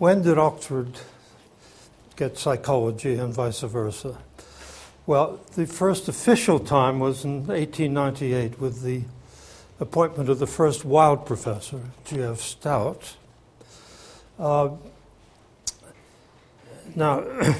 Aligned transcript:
when 0.00 0.22
did 0.22 0.38
Oxford 0.38 0.98
get 2.16 2.38
psychology 2.38 3.16
and 3.16 3.34
vice 3.34 3.60
versa? 3.60 4.16
Well, 5.04 5.40
the 5.56 5.66
first 5.66 6.08
official 6.08 6.58
time 6.58 7.00
was 7.00 7.22
in 7.22 7.46
1898 7.46 8.58
with 8.58 8.82
the 8.82 9.02
appointment 9.78 10.30
of 10.30 10.38
the 10.38 10.46
first 10.46 10.86
Wilde 10.86 11.26
professor, 11.26 11.82
G.F. 12.06 12.40
Stout. 12.40 13.16
Uh, 14.38 14.70
now, 16.96 17.18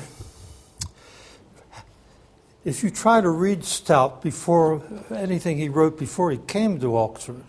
if 2.65 2.83
you 2.83 2.89
try 2.89 3.21
to 3.21 3.29
read 3.29 3.67
Stout 3.67 4.23
before 4.23 4.83
anything 5.15 5.59
he 5.59 5.69
wrote 5.69 5.99
before 5.99 6.31
he 6.31 6.39
came 6.39 6.81
to 6.81 6.97
Oxford, 6.97 7.45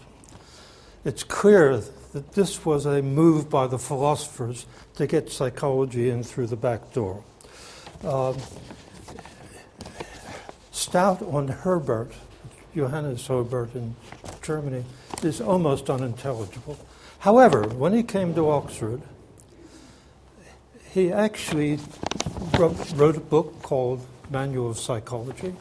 it's 1.05 1.23
clear 1.23 1.81
that 2.13 2.33
this 2.33 2.65
was 2.65 2.85
a 2.85 3.01
move 3.01 3.49
by 3.49 3.67
the 3.67 3.79
philosophers 3.79 4.65
to 4.95 5.07
get 5.07 5.31
psychology 5.31 6.09
in 6.09 6.23
through 6.23 6.47
the 6.47 6.55
back 6.55 6.93
door. 6.93 7.23
Uh, 8.03 8.33
Stout 10.71 11.21
on 11.21 11.47
Herbart, 11.47 12.11
Johannes 12.75 13.27
Herbart 13.27 13.75
in 13.75 13.95
Germany, 14.41 14.83
is 15.23 15.39
almost 15.39 15.89
unintelligible. 15.89 16.77
However, 17.19 17.67
when 17.67 17.93
he 17.93 18.03
came 18.03 18.33
to 18.35 18.49
Oxford, 18.49 19.01
he 20.89 21.11
actually 21.11 21.79
wrote, 22.57 22.91
wrote 22.93 23.15
a 23.15 23.21
book 23.21 23.61
called 23.61 24.05
Manual 24.29 24.71
of 24.71 24.79
Psychology, 24.79 25.53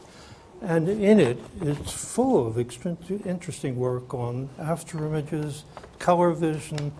and 0.61 0.87
in 0.87 1.19
it, 1.19 1.39
it's 1.61 1.91
full 1.91 2.47
of 2.47 2.57
interesting 3.25 3.75
work 3.75 4.13
on 4.13 4.49
after 4.59 5.05
images, 5.05 5.63
color 5.97 6.31
vision. 6.31 6.91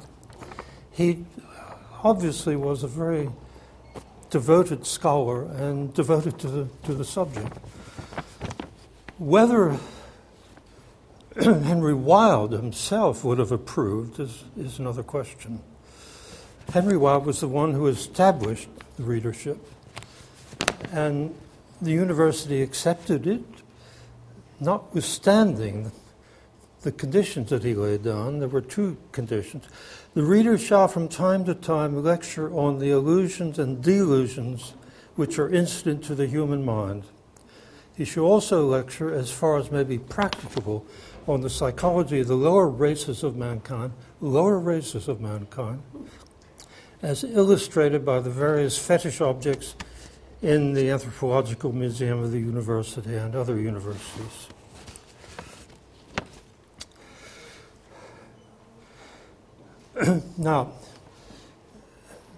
He 0.91 1.25
obviously 2.03 2.55
was 2.55 2.83
a 2.83 2.87
very 2.87 3.29
devoted 4.31 4.85
scholar 4.87 5.43
and 5.43 5.93
devoted 5.93 6.39
to 6.39 6.47
the, 6.47 6.67
to 6.85 6.93
the 6.95 7.05
subject. 7.05 7.55
Whether 9.19 9.77
Henry 11.41 11.93
Wilde 11.93 12.53
himself 12.53 13.23
would 13.23 13.37
have 13.37 13.51
approved 13.51 14.19
is, 14.19 14.43
is 14.57 14.79
another 14.79 15.03
question. 15.03 15.61
Henry 16.73 16.97
Wilde 16.97 17.25
was 17.25 17.41
the 17.41 17.47
one 17.47 17.73
who 17.73 17.87
established 17.87 18.69
the 18.97 19.03
readership, 19.03 19.57
and 20.91 21.35
the 21.81 21.91
university 21.91 22.61
accepted 22.61 23.27
it, 23.27 23.43
notwithstanding 24.61 25.91
the 26.81 26.91
conditions 26.91 27.49
that 27.49 27.63
he 27.63 27.73
laid 27.73 28.03
down. 28.03 28.39
There 28.39 28.47
were 28.47 28.61
two 28.61 28.97
conditions. 29.11 29.67
The 30.13 30.23
reader 30.23 30.57
shall 30.57 30.87
from 30.87 31.07
time 31.07 31.45
to 31.45 31.53
time 31.53 32.03
lecture 32.03 32.51
on 32.53 32.79
the 32.79 32.91
illusions 32.91 33.59
and 33.59 33.83
delusions 33.83 34.73
which 35.15 35.37
are 35.37 35.49
incident 35.49 36.03
to 36.05 36.15
the 36.15 36.27
human 36.27 36.63
mind. 36.63 37.03
He 37.95 38.05
shall 38.05 38.23
also 38.23 38.65
lecture, 38.65 39.13
as 39.13 39.31
far 39.31 39.57
as 39.57 39.69
may 39.69 39.83
be 39.83 39.99
practicable, 39.99 40.85
on 41.27 41.41
the 41.41 41.49
psychology 41.49 42.21
of 42.21 42.27
the 42.27 42.35
lower 42.35 42.67
races 42.67 43.23
of 43.23 43.35
mankind, 43.35 43.93
lower 44.21 44.57
races 44.57 45.07
of 45.07 45.21
mankind, 45.21 45.83
as 47.01 47.23
illustrated 47.23 48.03
by 48.05 48.19
the 48.19 48.29
various 48.29 48.77
fetish 48.77 49.21
objects 49.21 49.75
in 50.41 50.73
the 50.73 50.89
Anthropological 50.89 51.71
Museum 51.71 52.19
of 52.19 52.31
the 52.31 52.39
University 52.39 53.15
and 53.15 53.35
other 53.35 53.59
universities. 53.59 54.47
now, 60.37 60.71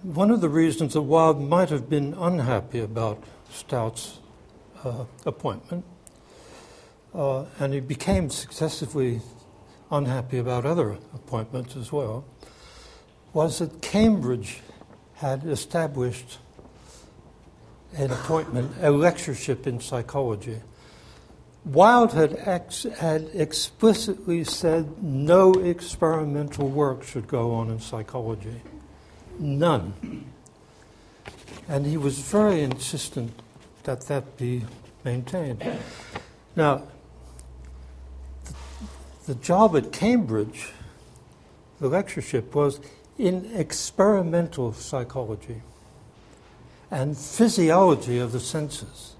one 0.02 0.30
of 0.30 0.42
the 0.42 0.50
reasons 0.50 0.92
that 0.92 1.00
Wilde 1.00 1.40
might 1.40 1.70
have 1.70 1.88
been 1.88 2.12
unhappy 2.18 2.80
about 2.80 3.24
Stout's 3.50 4.18
uh, 4.84 5.06
appointment, 5.24 5.82
uh, 7.14 7.46
and 7.58 7.72
he 7.72 7.80
became 7.80 8.28
successively 8.28 9.22
unhappy 9.90 10.36
about 10.36 10.66
other 10.66 10.98
appointments 11.14 11.74
as 11.74 11.90
well, 11.90 12.26
was 13.32 13.60
that 13.60 13.80
Cambridge 13.80 14.60
had 15.14 15.44
established 15.46 16.36
an 17.96 18.10
appointment, 18.10 18.72
a 18.80 18.90
lectureship 18.90 19.66
in 19.66 19.80
psychology. 19.80 20.60
Wilde 21.64 22.12
had, 22.12 22.36
ex- 22.40 22.82
had 22.82 23.30
explicitly 23.32 24.44
said 24.44 25.02
no 25.02 25.52
experimental 25.52 26.68
work 26.68 27.02
should 27.02 27.26
go 27.26 27.54
on 27.54 27.70
in 27.70 27.80
psychology. 27.80 28.60
None. 29.38 30.26
And 31.68 31.86
he 31.86 31.96
was 31.96 32.18
very 32.18 32.62
insistent 32.62 33.32
that 33.84 34.02
that 34.08 34.36
be 34.36 34.64
maintained. 35.04 35.64
Now, 36.54 36.82
the 39.26 39.34
job 39.36 39.74
at 39.74 39.90
Cambridge, 39.90 40.70
the 41.80 41.88
lectureship, 41.88 42.54
was 42.54 42.80
in 43.16 43.50
experimental 43.54 44.74
psychology 44.74 45.62
and 46.94 47.18
physiology 47.18 48.20
of 48.20 48.30
the 48.30 48.38
senses. 48.38 49.16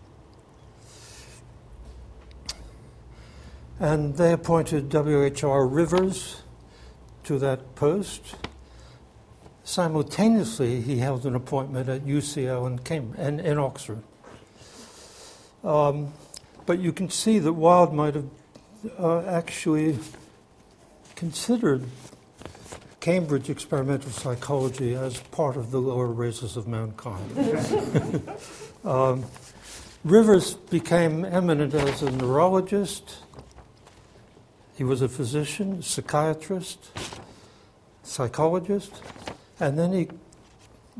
And 3.81 4.17
they 4.17 4.33
appointed 4.33 4.89
W.H.R. 4.91 5.67
Rivers 5.67 6.43
to 7.25 7.37
that 7.41 7.75
post. 7.75 8.37
Simultaneously, 9.65 10.83
he 10.83 10.99
held 10.99 11.27
an 11.27 11.35
appointment 11.35 11.89
at 11.89 12.03
UCL 12.03 12.65
in, 12.69 12.79
Cambridge, 12.79 13.19
in, 13.19 13.41
in 13.41 13.59
Oxford. 13.59 14.05
Um, 15.65 16.12
but 16.67 16.79
you 16.79 16.93
can 16.93 17.11
see 17.11 17.41
that 17.41 17.55
Wilde 17.55 17.93
might 17.93 18.15
have 18.15 18.31
uh, 19.01 19.23
actually 19.23 19.99
considered 21.17 21.83
Cambridge 23.04 23.50
experimental 23.50 24.10
psychology 24.10 24.94
as 24.94 25.20
part 25.31 25.59
of 25.59 25.70
the 25.70 25.78
lower 25.78 26.06
races 26.06 26.56
of 26.56 26.66
mankind. 26.66 28.22
um, 28.87 29.26
Rivers 30.04 30.54
became 30.54 31.22
eminent 31.26 31.75
as 31.75 32.00
a 32.00 32.10
neurologist. 32.10 33.16
He 34.75 34.84
was 34.84 35.03
a 35.03 35.09
physician, 35.10 35.82
psychiatrist, 35.82 36.98
psychologist, 38.03 39.03
and 39.60 39.78
then 39.78 39.93
he 39.93 40.09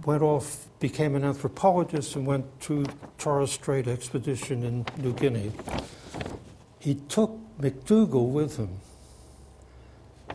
went 0.05 0.23
off, 0.23 0.67
became 0.81 1.17
an 1.17 1.25
anthropologist, 1.25 2.17
and 2.17 2.27
went 2.27 2.61
to 2.61 2.85
Torres 3.17 3.53
Strait 3.53 3.89
expedition 3.89 4.63
in 4.63 4.85
New 4.99 5.15
Guinea. 5.15 5.53
He 6.81 6.97
took 6.97 7.35
McDougall 7.59 8.31
with 8.31 8.59
him. 8.59 8.77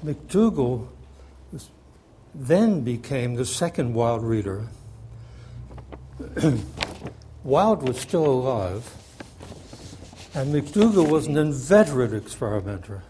McDougall 0.04 0.88
then 2.34 2.82
became 2.82 3.36
the 3.36 3.46
second 3.46 3.94
Wilde 3.94 4.24
reader. 4.24 4.68
Wilde 7.44 7.88
was 7.88 8.00
still 8.00 8.26
alive, 8.26 8.94
and 10.34 10.54
McDougall 10.54 11.10
was 11.10 11.28
an 11.28 11.38
inveterate 11.38 12.14
experimenter. 12.14 13.04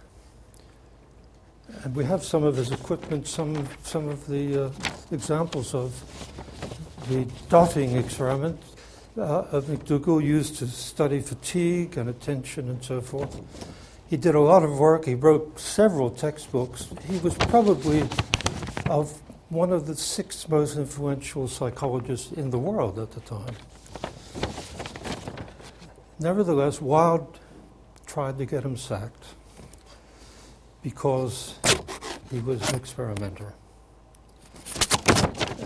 And 1.84 1.96
we 1.96 2.06
have 2.06 2.24
some 2.24 2.44
of 2.44 2.56
his 2.56 2.72
equipment, 2.72 3.28
some, 3.28 3.68
some 3.84 4.08
of 4.10 4.28
the 4.28 4.66
uh, 4.66 4.72
examples 5.12 5.74
of 5.74 5.94
the 7.10 7.26
dotting 7.50 7.96
experiment 7.96 8.62
uh, 9.18 9.46
of 9.52 9.66
McDougall 9.66 10.24
used 10.24 10.58
to 10.58 10.68
study 10.68 11.20
fatigue 11.20 11.98
and 11.98 12.10
attention 12.10 12.70
and 12.70 12.84
so 12.84 13.02
forth. 13.02 13.42
He 14.10 14.18
did 14.18 14.34
a 14.34 14.40
lot 14.40 14.64
of 14.64 14.80
work. 14.80 15.06
He 15.06 15.14
wrote 15.14 15.60
several 15.60 16.10
textbooks. 16.10 16.88
He 17.08 17.20
was 17.20 17.36
probably 17.36 18.02
of 18.90 19.22
one 19.50 19.72
of 19.72 19.86
the 19.86 19.96
six 19.96 20.50
most 20.50 20.78
influential 20.78 21.48
psychologists 21.48 22.32
in 22.32 22.50
the 22.50 22.58
world 22.58 22.98
at 22.98 23.12
the 23.12 23.20
time. 23.20 23.54
Nevertheless, 26.20 26.82
Wilde 26.82 27.40
tried 28.08 28.40
to 28.40 28.46
get 28.46 28.64
him 28.64 28.78
sacked 28.78 29.26
because 30.82 31.60
he 32.32 32.40
was 32.40 32.68
an 32.70 32.76
experimenter. 32.76 33.54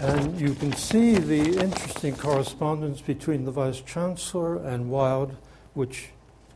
And 0.02 0.38
you 0.40 0.54
can 0.54 0.74
see 0.74 1.16
the 1.16 1.62
interesting 1.62 2.18
correspondence 2.18 3.00
between 3.00 3.46
the 3.46 3.52
Vice 3.52 3.80
Chancellor 3.80 4.58
and 4.58 4.90
Wilde, 4.92 5.38
which 5.74 6.10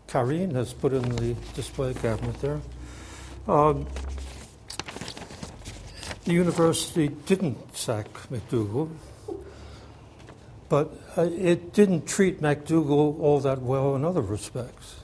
Karine 0.08 0.52
has 0.56 0.74
put 0.74 0.94
in 0.94 1.04
the 1.18 1.36
display 1.54 1.94
cabinet 1.94 2.40
there. 2.42 2.62
Um, 3.48 3.86
the 6.26 6.34
university 6.34 7.10
didn't 7.10 7.76
sack 7.76 8.08
McDougall, 8.30 8.90
but 10.70 10.94
uh, 11.18 11.24
it 11.24 11.74
didn't 11.74 12.08
treat 12.08 12.42
McDougall 12.42 13.20
all 13.20 13.40
that 13.42 13.62
well 13.62 13.96
in 13.96 14.04
other 14.04 14.22
respects. 14.22 15.02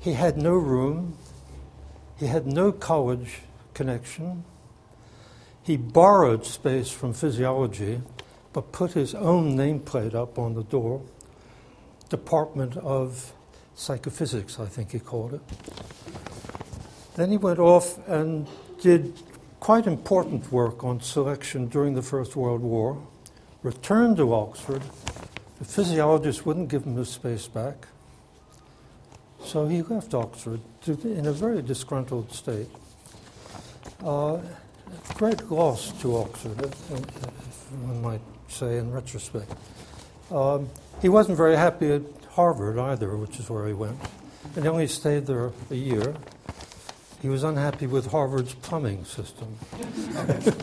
He 0.00 0.12
had 0.12 0.36
no 0.36 0.52
room, 0.52 1.16
he 2.18 2.26
had 2.26 2.46
no 2.46 2.72
college 2.72 3.40
connection, 3.74 4.44
he 5.62 5.76
borrowed 5.76 6.46
space 6.46 6.90
from 6.90 7.12
physiology, 7.12 8.00
but 8.52 8.72
put 8.72 8.92
his 8.92 9.14
own 9.14 9.56
nameplate 9.56 10.14
up 10.14 10.38
on 10.38 10.54
the 10.54 10.62
door 10.62 11.02
Department 12.08 12.76
of 12.76 13.32
Psychophysics, 13.76 14.58
I 14.58 14.64
think 14.66 14.90
he 14.90 14.98
called 14.98 15.34
it. 15.34 15.40
Then 17.14 17.30
he 17.30 17.36
went 17.36 17.58
off 17.58 17.98
and 18.08 18.46
did 18.80 19.12
quite 19.60 19.86
important 19.86 20.50
work 20.50 20.82
on 20.82 21.00
selection 21.00 21.68
during 21.68 21.94
the 21.94 22.02
First 22.02 22.36
World 22.36 22.62
War, 22.62 23.00
returned 23.62 24.16
to 24.16 24.32
Oxford. 24.32 24.82
The 25.58 25.64
physiologists 25.64 26.44
wouldn't 26.44 26.68
give 26.68 26.84
him 26.84 26.96
his 26.96 27.10
space 27.10 27.48
back. 27.48 27.86
So 29.44 29.66
he 29.66 29.82
left 29.82 30.14
Oxford 30.14 30.60
to, 30.82 30.92
in 31.02 31.26
a 31.26 31.32
very 31.32 31.62
disgruntled 31.62 32.32
state. 32.32 32.68
Uh, 34.04 34.38
great 35.14 35.50
loss 35.50 35.92
to 36.00 36.16
Oxford, 36.16 36.74
one 37.82 38.02
might 38.02 38.20
say 38.48 38.78
in 38.78 38.90
retrospect. 38.90 39.52
Um, 40.30 40.68
he 41.00 41.08
wasn't 41.08 41.36
very 41.36 41.56
happy 41.56 41.92
at 41.92 42.02
Harvard 42.30 42.78
either, 42.78 43.16
which 43.16 43.38
is 43.38 43.48
where 43.48 43.66
he 43.66 43.72
went. 43.72 43.98
And 44.54 44.64
he 44.64 44.68
only 44.68 44.86
stayed 44.86 45.26
there 45.26 45.52
a 45.70 45.74
year. 45.74 46.14
He 47.22 47.28
was 47.28 47.44
unhappy 47.44 47.86
with 47.86 48.10
Harvard's 48.10 48.54
plumbing 48.54 49.04
system. 49.04 49.56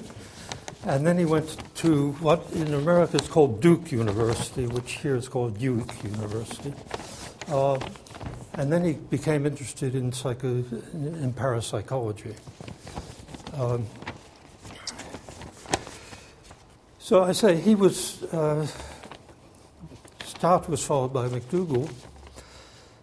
and 0.86 1.06
then 1.06 1.18
he 1.18 1.25
went 1.25 1.57
to 1.75 2.12
what 2.13 2.45
in 2.54 2.74
America 2.74 3.18
is 3.18 3.27
called 3.27 3.62
Duke 3.62 3.92
University, 3.92 4.68
which 4.68 4.94
here 4.94 5.15
is 5.15 5.27
called 5.27 5.60
Duke 5.60 5.92
University. 6.04 6.74
Uh, 7.48 7.80
and 8.54 8.71
then 8.71 8.83
he 8.83 8.94
became 8.94 9.45
interested 9.45 9.95
in, 9.95 10.12
psycho, 10.12 10.63
in 10.94 11.33
parapsychology. 11.33 12.36
Um, 13.56 13.88
so 17.00 17.24
I 17.24 17.31
say 17.31 17.56
he 17.60 17.75
was. 17.75 18.24
Uh, 18.24 18.68
Stout 20.44 20.68
was 20.68 20.86
followed 20.86 21.13
by 21.13 21.30
McDougall, 21.30 21.90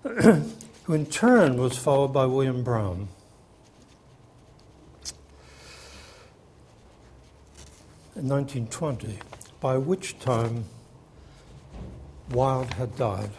who 0.03 0.93
in 0.93 1.07
turn 1.07 1.57
was 1.57 1.79
followed 1.79 2.09
by 2.09 2.27
William 2.27 2.63
Brown. 2.63 3.09
In 8.15 8.29
1920, 8.29 9.21
by 9.59 9.79
which 9.79 10.19
time 10.19 10.67
Wilde 12.29 12.75
had 12.75 12.95
died 12.97 13.31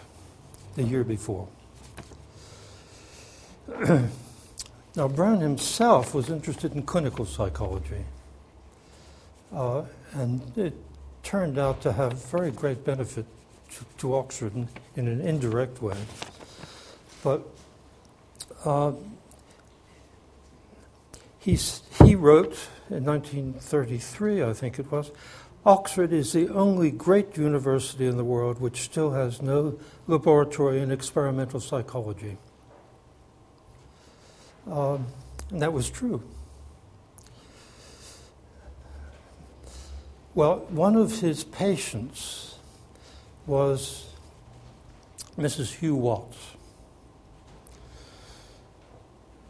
the 0.73 0.81
year 0.81 1.03
before. 1.03 1.47
now, 4.95 5.07
Brown 5.09 5.41
himself 5.41 6.15
was 6.15 6.27
interested 6.27 6.73
in 6.73 6.81
clinical 6.81 7.27
psychology, 7.27 8.05
uh, 9.53 9.83
and 10.13 10.57
it 10.57 10.73
turned 11.21 11.59
out 11.59 11.81
to 11.81 11.91
have 11.91 12.13
very 12.13 12.49
great 12.49 12.83
benefit 12.83 13.27
to, 13.97 14.15
Oxford 14.15 14.55
in, 14.55 14.67
in, 14.95 15.07
an 15.07 15.21
indirect 15.21 15.81
way. 15.81 15.97
But 17.23 17.45
uh, 18.65 18.93
he's, 21.39 21.81
he 22.03 22.15
wrote 22.15 22.57
in 22.89 23.05
1933, 23.05 24.43
I 24.43 24.53
think 24.53 24.79
it 24.79 24.91
was, 24.91 25.11
Oxford 25.65 26.11
is 26.11 26.33
the 26.33 26.49
only 26.49 26.89
great 26.89 27.37
university 27.37 28.07
in 28.07 28.17
the 28.17 28.23
world 28.23 28.59
which 28.59 28.81
still 28.81 29.11
has 29.11 29.41
no 29.41 29.79
laboratory 30.07 30.81
in 30.81 30.91
experimental 30.91 31.59
psychology. 31.59 32.37
Um, 34.69 35.05
and 35.51 35.61
that 35.61 35.71
was 35.71 35.89
true. 35.89 36.23
Well, 40.33 40.59
one 40.69 40.95
of 40.95 41.19
his 41.19 41.43
patients 41.43 42.50
was 43.45 44.07
Mrs. 45.37 45.75
Hugh 45.75 45.95
Watts. 45.95 46.37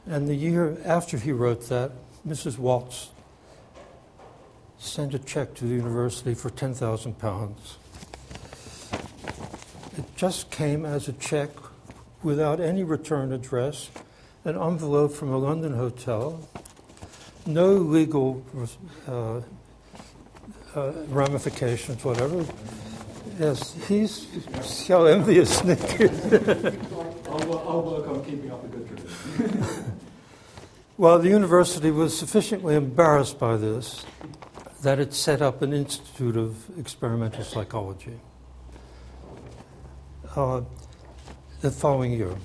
And 0.05 0.27
the 0.27 0.35
year 0.35 0.77
after 0.85 1.17
he 1.17 1.31
wrote 1.31 1.69
that, 1.69 1.91
Mrs. 2.27 2.57
Watts 2.57 3.09
sent 4.77 5.13
a 5.13 5.19
check 5.19 5.53
to 5.55 5.65
the 5.65 5.75
university 5.75 6.33
for 6.33 6.49
£10,000. 6.49 7.53
It 9.97 10.15
just 10.15 10.49
came 10.49 10.85
as 10.85 11.07
a 11.07 11.13
check 11.13 11.49
without 12.23 12.59
any 12.59 12.83
return 12.83 13.31
address, 13.31 13.89
an 14.43 14.55
envelope 14.55 15.13
from 15.13 15.31
a 15.31 15.37
London 15.37 15.73
hotel, 15.73 16.47
no 17.45 17.73
legal 17.73 18.43
uh, 19.07 19.41
uh, 20.75 20.91
ramifications, 21.09 22.03
whatever. 22.03 22.45
Yes, 23.39 23.75
he's 23.87 24.27
so 24.61 25.05
envious, 25.05 25.63
Nick. 25.63 25.79
I'll, 27.29 27.59
I'll 27.67 27.81
work 27.81 28.07
on 28.07 28.23
keeping 28.25 28.51
up 28.51 28.63
a 28.63 28.67
good 28.67 28.87
tradition. 28.87 29.97
well, 30.97 31.19
the 31.19 31.29
university 31.29 31.91
was 31.91 32.17
sufficiently 32.17 32.75
embarrassed 32.75 33.39
by 33.39 33.57
this 33.57 34.05
that 34.81 34.99
it 34.99 35.13
set 35.13 35.41
up 35.41 35.61
an 35.61 35.73
institute 35.73 36.35
of 36.35 36.77
experimental 36.77 37.43
psychology 37.43 38.19
uh, 40.35 40.61
the 41.61 41.71
following 41.71 42.13
year. 42.13 42.35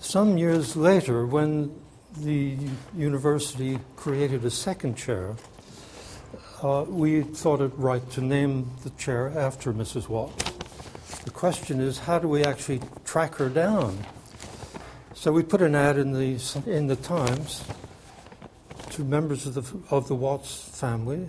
Some 0.00 0.38
years 0.38 0.76
later, 0.76 1.26
when 1.26 1.74
the 2.16 2.56
university 2.96 3.78
created 3.96 4.44
a 4.44 4.50
second 4.50 4.96
chair, 4.96 5.36
uh, 6.62 6.84
we 6.88 7.22
thought 7.22 7.60
it 7.60 7.72
right 7.76 8.08
to 8.10 8.20
name 8.20 8.70
the 8.82 8.90
chair 8.90 9.32
after 9.36 9.72
Mrs. 9.72 10.08
Watts. 10.08 10.50
The 11.24 11.30
question 11.30 11.80
is, 11.80 11.98
how 11.98 12.18
do 12.18 12.28
we 12.28 12.44
actually 12.44 12.80
track 13.04 13.36
her 13.36 13.48
down? 13.48 13.98
So 15.14 15.32
we 15.32 15.42
put 15.42 15.62
an 15.62 15.74
ad 15.74 15.98
in 15.98 16.12
the 16.12 16.40
in 16.66 16.86
the 16.86 16.96
Times 16.96 17.64
to 18.90 19.04
members 19.04 19.46
of 19.46 19.54
the 19.54 19.94
of 19.94 20.08
the 20.08 20.14
Watts 20.14 20.68
family, 20.78 21.28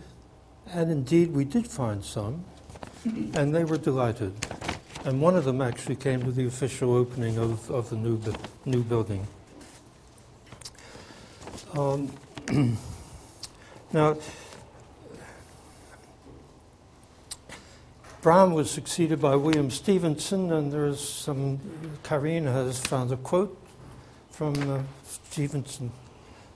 and 0.68 0.92
indeed 0.92 1.32
we 1.32 1.44
did 1.44 1.68
find 1.68 2.04
some, 2.04 2.44
and 3.06 3.54
they 3.54 3.64
were 3.64 3.78
delighted. 3.78 4.34
And 5.06 5.22
one 5.22 5.36
of 5.36 5.46
them 5.46 5.62
actually 5.62 5.96
came 5.96 6.24
to 6.24 6.32
the 6.32 6.46
official 6.46 6.94
opening 6.94 7.38
of, 7.38 7.70
of 7.72 7.90
the 7.90 7.96
new 7.96 8.22
new 8.66 8.84
building. 8.84 9.28
Um, 11.78 12.12
now 13.94 14.18
Brown 18.22 18.54
was 18.54 18.70
succeeded 18.70 19.22
by 19.22 19.38
William 19.38 19.72
Stephenson, 19.72 20.52
and 20.52 20.74
there's 20.74 21.00
some, 21.00 21.60
Karine 22.04 22.44
has 22.44 22.78
found 22.78 23.14
a 23.14 23.18
quote 23.18 23.58
from 24.30 24.56
uh, 24.70 24.82
Stephenson 25.04 25.94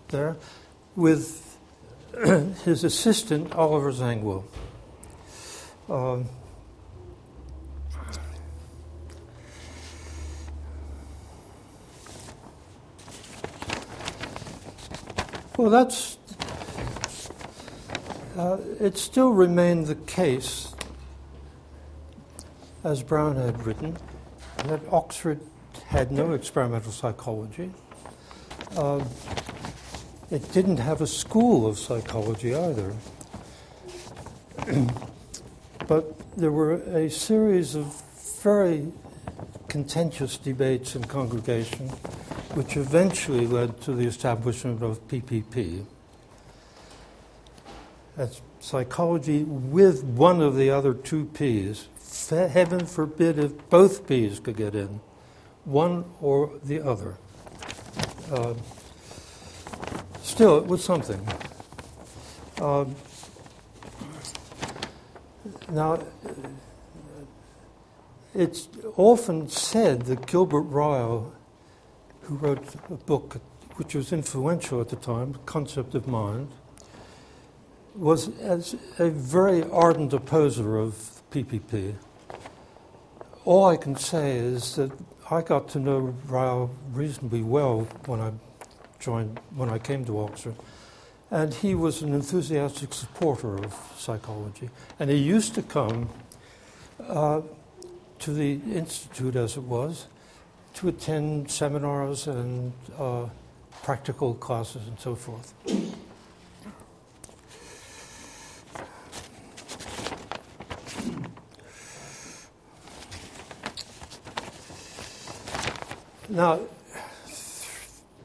there, 0.09 0.35
with 0.97 1.57
his 2.65 2.83
assistant, 2.83 3.53
Oliver 3.53 3.93
Zangwill. 3.93 4.43
Um, 5.89 6.27
well, 15.57 15.69
that's. 15.69 16.17
Uh, 18.37 18.57
it 18.81 18.97
still 18.97 19.29
remained 19.29 19.87
the 19.87 19.95
case 19.95 20.72
as 22.83 23.01
Brown 23.01 23.35
had 23.35 23.65
written, 23.65 23.97
that 24.65 24.81
Oxford 24.91 25.39
had 25.87 26.11
no 26.11 26.33
experimental 26.33 26.91
psychology. 26.91 27.71
Uh, 28.75 29.03
it 30.29 30.51
didn't 30.51 30.77
have 30.77 31.01
a 31.01 31.07
school 31.07 31.67
of 31.67 31.77
psychology 31.79 32.55
either. 32.55 32.93
but 35.87 36.37
there 36.37 36.51
were 36.51 36.73
a 36.73 37.09
series 37.09 37.75
of 37.75 38.01
very 38.41 38.91
contentious 39.67 40.37
debates 40.37 40.95
in 40.95 41.03
congregation, 41.05 41.87
which 42.55 42.77
eventually 42.77 43.47
led 43.47 43.81
to 43.81 43.93
the 43.93 44.05
establishment 44.05 44.83
of 44.83 45.07
PPP. 45.07 45.85
That's 48.17 48.41
psychology 48.59 49.43
with 49.43 50.03
one 50.03 50.41
of 50.41 50.55
the 50.55 50.69
other 50.69 50.93
two 50.93 51.25
P's 51.25 51.87
heaven 52.29 52.85
forbid 52.85 53.39
if 53.39 53.69
both 53.69 54.07
bees 54.07 54.39
could 54.39 54.57
get 54.57 54.75
in, 54.75 55.01
one 55.65 56.05
or 56.21 56.51
the 56.63 56.79
other. 56.79 57.15
Uh, 58.31 58.53
still, 60.21 60.57
it 60.57 60.67
was 60.67 60.83
something. 60.83 61.25
Uh, 62.59 62.85
now, 65.69 65.99
it's 68.33 68.67
often 68.95 69.49
said 69.49 70.03
that 70.03 70.25
Gilbert 70.25 70.61
Ryle, 70.61 71.33
who 72.21 72.35
wrote 72.35 72.75
a 72.89 72.95
book 72.95 73.41
which 73.75 73.95
was 73.95 74.13
influential 74.13 74.79
at 74.81 74.89
the 74.89 74.95
time, 74.95 75.37
concept 75.45 75.95
of 75.95 76.07
mind, 76.07 76.49
was 77.95 78.39
as 78.39 78.75
a 78.97 79.09
very 79.09 79.63
ardent 79.63 80.13
opposer 80.13 80.77
of 80.77 81.12
PPP. 81.33 81.95
All 83.43 83.65
I 83.65 83.75
can 83.75 83.95
say 83.95 84.37
is 84.37 84.75
that 84.75 84.91
I 85.31 85.41
got 85.41 85.67
to 85.69 85.79
know 85.79 86.15
Ryle 86.27 86.69
reasonably 86.91 87.41
well 87.41 87.87
when 88.05 88.21
I 88.21 88.31
joined, 88.99 89.39
when 89.55 89.67
I 89.67 89.79
came 89.79 90.05
to 90.05 90.19
Oxford, 90.19 90.55
and 91.31 91.51
he 91.51 91.73
was 91.73 92.03
an 92.03 92.13
enthusiastic 92.13 92.93
supporter 92.93 93.57
of 93.57 93.73
psychology. 93.97 94.69
And 94.99 95.09
he 95.09 95.17
used 95.17 95.55
to 95.55 95.63
come 95.63 96.09
uh, 97.07 97.41
to 98.19 98.33
the 98.33 98.59
institute, 98.71 99.35
as 99.35 99.57
it 99.57 99.63
was, 99.63 100.05
to 100.75 100.87
attend 100.87 101.49
seminars 101.49 102.27
and 102.27 102.73
uh, 102.99 103.25
practical 103.81 104.35
classes 104.35 104.87
and 104.87 104.99
so 104.99 105.15
forth. 105.15 105.53
Now, 116.29 116.61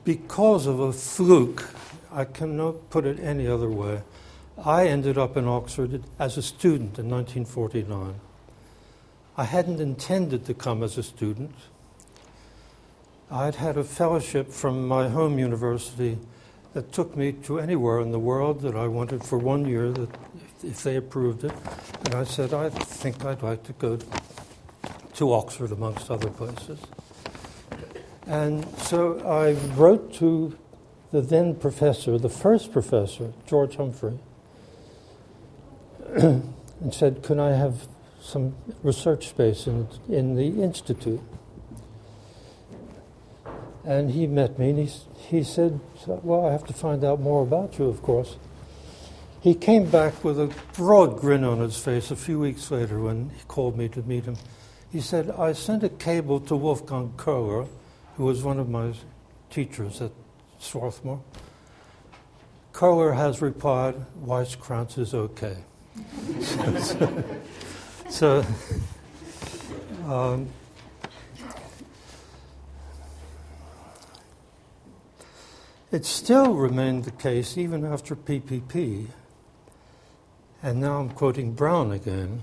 because 0.04 0.66
of 0.66 0.80
a 0.80 0.92
fluke, 0.92 1.68
I 2.12 2.24
cannot 2.24 2.90
put 2.90 3.04
it 3.04 3.18
any 3.20 3.46
other 3.46 3.68
way, 3.68 4.02
I 4.64 4.86
ended 4.86 5.18
up 5.18 5.36
in 5.36 5.46
Oxford 5.46 6.02
as 6.18 6.36
a 6.36 6.42
student 6.42 6.98
in 6.98 7.08
1949. 7.10 8.14
I 9.36 9.44
hadn't 9.44 9.80
intended 9.80 10.46
to 10.46 10.54
come 10.54 10.82
as 10.82 10.98
a 10.98 11.02
student. 11.02 11.54
I'd 13.30 13.56
had 13.56 13.76
a 13.76 13.84
fellowship 13.84 14.50
from 14.50 14.88
my 14.88 15.08
home 15.08 15.38
university 15.38 16.18
that 16.72 16.92
took 16.92 17.16
me 17.16 17.32
to 17.32 17.58
anywhere 17.58 18.00
in 18.00 18.10
the 18.10 18.18
world 18.18 18.62
that 18.62 18.74
I 18.74 18.88
wanted 18.88 19.22
for 19.22 19.38
one 19.38 19.66
year, 19.66 19.90
that 19.90 20.10
if 20.62 20.82
they 20.82 20.96
approved 20.96 21.44
it. 21.44 21.52
And 22.06 22.14
I 22.14 22.24
said, 22.24 22.54
I 22.54 22.70
think 22.70 23.24
I'd 23.24 23.42
like 23.42 23.64
to 23.64 23.72
go 23.74 23.98
to 25.14 25.32
Oxford, 25.32 25.72
amongst 25.72 26.10
other 26.10 26.30
places. 26.30 26.78
And 28.28 28.68
so 28.76 29.18
I 29.26 29.52
wrote 29.74 30.12
to 30.16 30.54
the 31.12 31.22
then 31.22 31.54
professor, 31.54 32.18
the 32.18 32.28
first 32.28 32.72
professor, 32.72 33.32
George 33.46 33.76
Humphrey, 33.76 34.18
and 36.14 36.52
said, 36.90 37.22
Can 37.22 37.40
I 37.40 37.52
have 37.52 37.88
some 38.20 38.54
research 38.82 39.28
space 39.28 39.66
in, 39.66 39.88
in 40.10 40.34
the 40.34 40.62
institute? 40.62 41.22
And 43.86 44.10
he 44.10 44.26
met 44.26 44.58
me 44.58 44.70
and 44.70 44.78
he, 44.86 45.38
he 45.38 45.42
said, 45.42 45.80
Well, 46.06 46.44
I 46.44 46.52
have 46.52 46.66
to 46.66 46.74
find 46.74 47.04
out 47.04 47.20
more 47.20 47.42
about 47.42 47.78
you, 47.78 47.86
of 47.86 48.02
course. 48.02 48.36
He 49.40 49.54
came 49.54 49.88
back 49.88 50.22
with 50.22 50.38
a 50.38 50.54
broad 50.74 51.16
grin 51.16 51.44
on 51.44 51.60
his 51.60 51.78
face 51.78 52.10
a 52.10 52.16
few 52.16 52.38
weeks 52.38 52.70
later 52.70 53.00
when 53.00 53.30
he 53.30 53.42
called 53.48 53.78
me 53.78 53.88
to 53.88 54.02
meet 54.02 54.26
him. 54.26 54.36
He 54.92 55.00
said, 55.00 55.30
I 55.30 55.54
sent 55.54 55.82
a 55.82 55.88
cable 55.88 56.40
to 56.40 56.56
Wolfgang 56.56 57.14
Köhler 57.16 57.68
who 58.18 58.24
was 58.24 58.42
one 58.42 58.58
of 58.58 58.68
my 58.68 58.92
teachers 59.48 60.02
at 60.02 60.10
Swarthmore. 60.58 61.22
Köhler 62.72 63.14
has 63.14 63.40
replied, 63.40 63.94
Weiskrantz 64.24 64.98
is 64.98 65.14
okay. 65.14 65.58
so 68.10 68.44
um, 70.04 70.48
it 75.92 76.04
still 76.04 76.54
remained 76.54 77.04
the 77.04 77.12
case 77.12 77.56
even 77.56 77.84
after 77.84 78.16
PPP, 78.16 79.06
and 80.60 80.80
now 80.80 80.98
I'm 80.98 81.10
quoting 81.10 81.52
Brown 81.52 81.92
again 81.92 82.42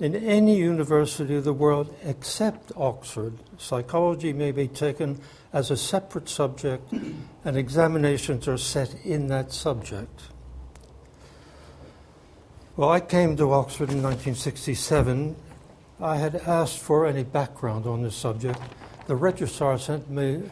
in 0.00 0.16
any 0.16 0.56
university 0.56 1.36
of 1.36 1.44
the 1.44 1.52
world 1.52 1.94
except 2.04 2.72
Oxford, 2.76 3.34
psychology 3.58 4.32
may 4.32 4.50
be 4.50 4.66
taken 4.66 5.20
as 5.52 5.70
a 5.70 5.76
separate 5.76 6.28
subject 6.28 6.92
and 7.44 7.56
examinations 7.56 8.48
are 8.48 8.58
set 8.58 8.94
in 9.04 9.28
that 9.28 9.52
subject. 9.52 10.22
Well, 12.76 12.90
I 12.90 12.98
came 12.98 13.36
to 13.36 13.52
Oxford 13.52 13.90
in 13.90 14.02
1967. 14.02 15.36
I 16.00 16.16
had 16.16 16.34
asked 16.34 16.80
for 16.80 17.06
any 17.06 17.22
background 17.22 17.86
on 17.86 18.02
this 18.02 18.16
subject. 18.16 18.58
The 19.06 19.14
registrar 19.14 19.78
sent 19.78 20.10
me 20.10 20.42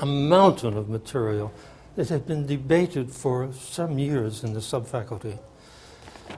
a 0.00 0.06
mountain 0.06 0.76
of 0.76 0.90
material 0.90 1.50
that 1.96 2.10
had 2.10 2.26
been 2.26 2.46
debated 2.46 3.10
for 3.10 3.50
some 3.54 3.98
years 3.98 4.44
in 4.44 4.52
the 4.52 4.60
subfaculty. 4.60 5.38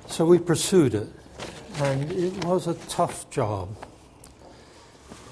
So 0.06 0.24
we 0.24 0.38
pursued 0.38 0.94
it 0.94 1.08
and 1.76 2.12
it 2.12 2.44
was 2.44 2.66
a 2.66 2.74
tough 2.88 3.28
job. 3.30 3.76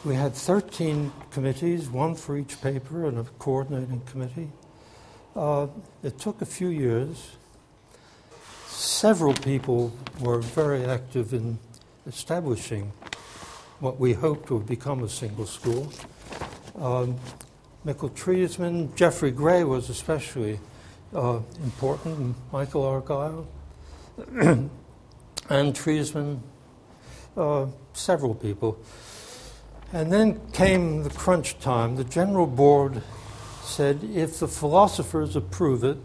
We 0.05 0.17
had 0.17 0.35
13 0.35 1.13
committees, 1.31 1.89
one 1.89 2.17
for 2.17 2.37
each 2.37 2.61
paper, 2.61 3.07
and 3.07 3.19
a 3.19 3.25
coordinating 3.39 4.01
committee. 4.01 4.51
Uh, 5.37 5.69
it 6.03 6.19
took 6.19 6.43
a 6.43 6.47
few 6.47 6.69
years. 6.69 7.33
Several 8.67 9.35
people 9.35 9.93
were 10.21 10.41
very 10.41 10.85
active 10.85 11.33
in 11.33 11.59
establishing 12.07 12.93
what 13.79 14.01
we 14.01 14.13
hoped 14.13 14.51
would 14.51 14.67
become 14.67 15.05
a 15.05 15.09
single 15.09 15.47
school. 15.47 15.93
Um, 16.77 17.17
Michel 17.85 18.11
Treisman, 18.11 18.95
Jeffrey 18.97 19.31
Gray 19.31 19.63
was 19.65 19.89
especially 19.91 20.59
uh, 21.15 21.41
important, 21.63 22.37
Michael 22.53 22.85
Argyle. 22.85 23.47
and 25.49 25.75
Treisman, 25.75 26.41
uh, 27.37 27.67
several 27.93 28.35
people. 28.35 28.79
And 29.93 30.13
then 30.13 30.41
came 30.53 31.03
the 31.03 31.11
crunch 31.11 31.59
time. 31.59 31.97
The 31.97 32.05
general 32.05 32.47
board 32.47 33.03
said, 33.63 34.03
if 34.03 34.39
the 34.39 34.49
philosophers 34.49 35.37
approve 35.37 35.85
it, 35.85 35.99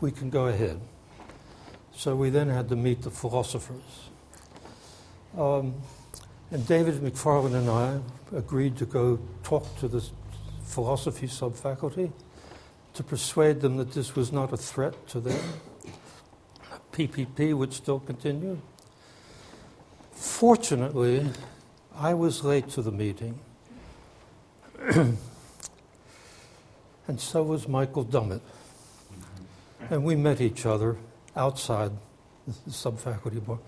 we 0.00 0.10
can 0.10 0.30
go 0.30 0.46
ahead. 0.46 0.80
So 1.92 2.14
we 2.14 2.30
then 2.30 2.48
had 2.48 2.68
to 2.68 2.76
meet 2.76 3.02
the 3.02 3.10
philosophers. 3.10 4.08
Um, 5.36 5.74
and 6.50 6.66
David 6.66 6.94
McFarland 6.96 7.54
and 7.54 7.68
I 7.68 8.00
agreed 8.36 8.76
to 8.78 8.86
go 8.86 9.18
talk 9.42 9.78
to 9.80 9.88
the 9.88 10.04
philosophy 10.62 11.26
subfaculty 11.26 12.12
to 12.94 13.02
persuade 13.02 13.60
them 13.60 13.76
that 13.76 13.92
this 13.92 14.14
was 14.14 14.32
not 14.32 14.52
a 14.52 14.56
threat 14.56 15.06
to 15.08 15.20
them. 15.20 15.40
PPP 16.98 17.54
would 17.54 17.72
still 17.72 18.00
continue. 18.00 18.58
Fortunately, 20.10 21.30
I 21.94 22.12
was 22.12 22.42
late 22.42 22.68
to 22.70 22.82
the 22.82 22.90
meeting, 22.90 23.38
and 24.80 25.16
so 27.18 27.44
was 27.44 27.68
Michael 27.68 28.04
Dummett. 28.04 28.40
And 29.90 30.02
we 30.02 30.16
met 30.16 30.40
each 30.40 30.66
other 30.66 30.96
outside 31.36 31.92
the 32.48 32.72
subfaculty 32.72 33.44
board, 33.44 33.60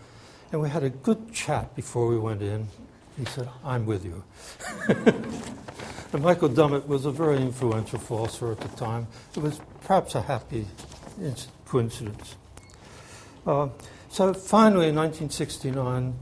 and 0.50 0.60
we 0.60 0.68
had 0.68 0.82
a 0.82 0.90
good 0.90 1.32
chat 1.32 1.76
before 1.76 2.08
we 2.08 2.18
went 2.18 2.42
in. 2.42 2.66
He 3.16 3.26
said, 3.26 3.48
I'm 3.64 3.86
with 3.86 4.04
you. 4.04 4.24
and 6.12 6.20
Michael 6.20 6.48
Dummett 6.48 6.88
was 6.88 7.06
a 7.06 7.12
very 7.12 7.36
influential 7.36 8.00
philosopher 8.00 8.50
at 8.50 8.60
the 8.60 8.76
time. 8.76 9.06
It 9.36 9.40
was 9.40 9.60
perhaps 9.82 10.16
a 10.16 10.22
happy 10.22 10.66
coincidence. 11.66 12.34
Uh, 13.46 13.68
so 14.08 14.34
finally, 14.34 14.88
in 14.88 14.96
1969, 14.96 16.14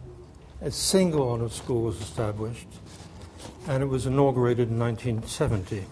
a 0.60 0.70
single 0.70 1.28
honor 1.30 1.48
school 1.48 1.82
was 1.82 2.00
established, 2.00 2.66
and 3.66 3.82
it 3.82 3.86
was 3.86 4.06
inaugurated 4.06 4.68
in 4.68 4.78
1970. 4.78 5.84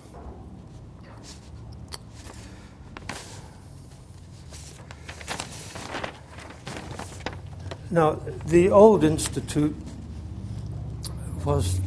Now, 7.90 8.20
the 8.46 8.70
old 8.70 9.04
institute 9.04 9.74
was 11.44 11.80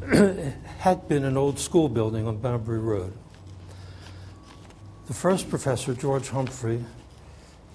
had 0.78 1.08
been 1.08 1.24
an 1.24 1.36
old 1.36 1.58
school 1.58 1.88
building 1.88 2.26
on 2.26 2.38
Banbury 2.38 2.78
Road. 2.78 3.12
The 5.06 5.14
first 5.14 5.50
professor, 5.50 5.94
George 5.94 6.28
Humphrey, 6.28 6.84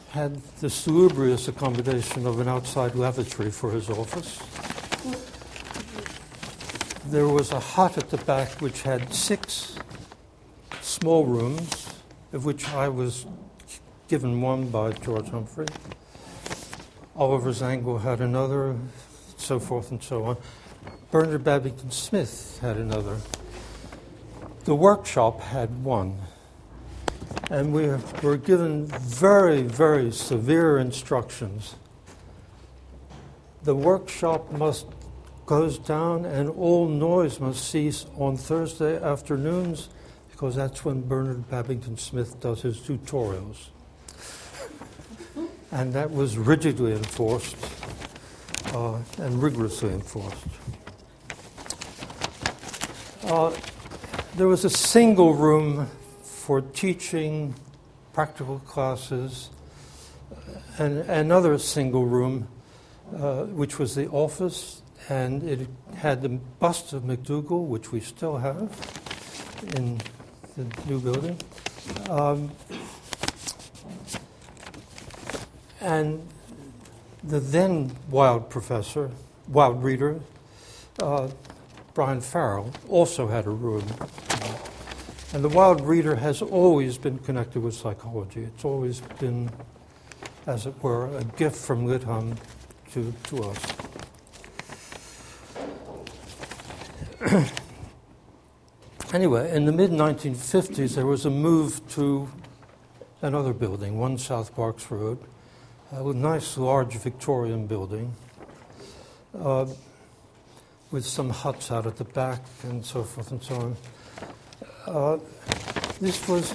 had 0.09 0.41
the 0.59 0.69
salubrious 0.69 1.47
accommodation 1.47 2.25
of 2.25 2.39
an 2.39 2.47
outside 2.47 2.95
lavatory 2.95 3.51
for 3.51 3.71
his 3.71 3.89
office. 3.89 4.39
There 7.05 7.27
was 7.27 7.51
a 7.51 7.59
hut 7.59 7.97
at 7.97 8.09
the 8.09 8.17
back 8.17 8.61
which 8.61 8.81
had 8.81 9.13
six 9.13 9.77
small 10.81 11.25
rooms, 11.25 11.89
of 12.33 12.45
which 12.45 12.67
I 12.69 12.89
was 12.89 13.25
given 14.07 14.41
one 14.41 14.69
by 14.69 14.91
George 14.91 15.29
Humphrey. 15.29 15.67
Oliver 17.15 17.51
Zangwill 17.51 18.01
had 18.01 18.21
another, 18.21 18.75
so 19.37 19.59
forth 19.59 19.91
and 19.91 20.01
so 20.01 20.23
on. 20.23 20.37
Bernard 21.11 21.43
Babington 21.43 21.91
Smith 21.91 22.59
had 22.61 22.77
another. 22.77 23.17
The 24.65 24.75
workshop 24.75 25.41
had 25.41 25.83
one. 25.83 26.17
And 27.49 27.73
we 27.73 27.87
were 28.21 28.37
given 28.37 28.87
very, 28.87 29.61
very 29.61 30.11
severe 30.11 30.77
instructions. 30.77 31.75
The 33.63 33.75
workshop 33.75 34.51
must 34.51 34.85
close 35.45 35.77
down 35.77 36.25
and 36.25 36.49
all 36.49 36.87
noise 36.87 37.39
must 37.39 37.69
cease 37.69 38.05
on 38.17 38.35
Thursday 38.35 39.01
afternoons 39.01 39.89
because 40.29 40.55
that's 40.55 40.83
when 40.83 41.01
Bernard 41.07 41.49
Babington 41.49 41.97
Smith 41.97 42.39
does 42.39 42.61
his 42.61 42.77
tutorials. 42.79 43.69
and 45.71 45.93
that 45.93 46.11
was 46.11 46.37
rigidly 46.37 46.91
enforced 46.91 47.55
uh, 48.73 48.99
and 49.19 49.41
rigorously 49.41 49.89
enforced. 49.89 50.47
Uh, 53.23 53.51
there 54.35 54.47
was 54.47 54.65
a 54.65 54.69
single 54.69 55.33
room 55.33 55.89
for 56.47 56.61
teaching 56.61 57.53
practical 58.13 58.59
classes, 58.59 59.49
and 60.77 60.99
another 60.99 61.57
single 61.57 62.05
room, 62.05 62.47
uh, 63.17 63.43
which 63.43 63.77
was 63.77 63.95
the 63.95 64.07
office, 64.11 64.81
and 65.09 65.43
it 65.43 65.67
had 65.95 66.21
the 66.21 66.29
bust 66.29 66.93
of 66.93 67.03
McDougall, 67.03 67.67
which 67.67 67.91
we 67.91 67.99
still 67.99 68.37
have 68.37 68.61
in 69.75 69.99
the 70.55 70.65
new 70.87 71.01
building. 71.01 71.37
Um, 72.09 72.49
and 75.81 76.25
the 77.25 77.41
then 77.41 77.93
Wilde 78.09 78.49
professor, 78.49 79.11
Wilde 79.49 79.83
reader, 79.83 80.21
uh, 81.03 81.27
Brian 81.93 82.21
Farrell, 82.21 82.71
also 82.87 83.27
had 83.27 83.47
a 83.47 83.49
room. 83.49 83.83
And 85.33 85.43
the 85.43 85.49
Wilde 85.49 85.81
reader 85.81 86.15
has 86.15 86.41
always 86.41 86.97
been 86.97 87.19
connected 87.19 87.61
with 87.61 87.73
psychology. 87.73 88.43
It's 88.43 88.63
always 88.63 89.01
been, 89.19 89.51
as 90.45 90.65
it 90.65 90.81
were, 90.81 91.15
a 91.17 91.23
gift 91.25 91.57
from 91.57 91.85
Lit 91.85 92.03
Hum 92.03 92.37
to, 92.93 93.13
to 93.25 93.43
us. 93.43 93.59
anyway, 99.13 99.53
in 99.53 99.65
the 99.65 99.73
mid 99.73 99.91
1950s, 99.91 100.95
there 100.95 101.05
was 101.05 101.25
a 101.25 101.29
move 101.29 101.81
to 101.89 102.29
another 103.21 103.51
building, 103.51 103.99
1 103.99 104.17
South 104.19 104.55
Parks 104.55 104.89
Road, 104.89 105.19
a 105.91 106.13
nice 106.13 106.57
large 106.57 106.95
Victorian 106.95 107.67
building 107.67 108.13
uh, 109.37 109.65
with 110.89 111.05
some 111.05 111.31
huts 111.31 111.69
out 111.69 111.85
at 111.85 111.97
the 111.97 112.05
back 112.05 112.45
and 112.63 112.85
so 112.85 113.03
forth 113.03 113.31
and 113.31 113.43
so 113.43 113.55
on. 113.55 113.75
Uh, 114.87 115.19
this 115.99 116.25
was 116.29 116.53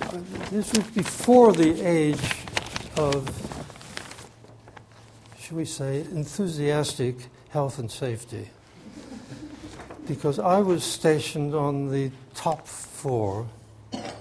this 0.50 0.72
was 0.72 0.86
before 0.92 1.52
the 1.52 1.86
age 1.86 2.46
of, 2.96 3.28
should 5.38 5.56
we 5.56 5.66
say, 5.66 6.00
enthusiastic 6.00 7.26
health 7.50 7.78
and 7.78 7.90
safety. 7.90 8.48
Because 10.08 10.38
I 10.38 10.60
was 10.60 10.82
stationed 10.82 11.54
on 11.54 11.90
the 11.90 12.10
top 12.34 12.66
floor. 12.66 13.46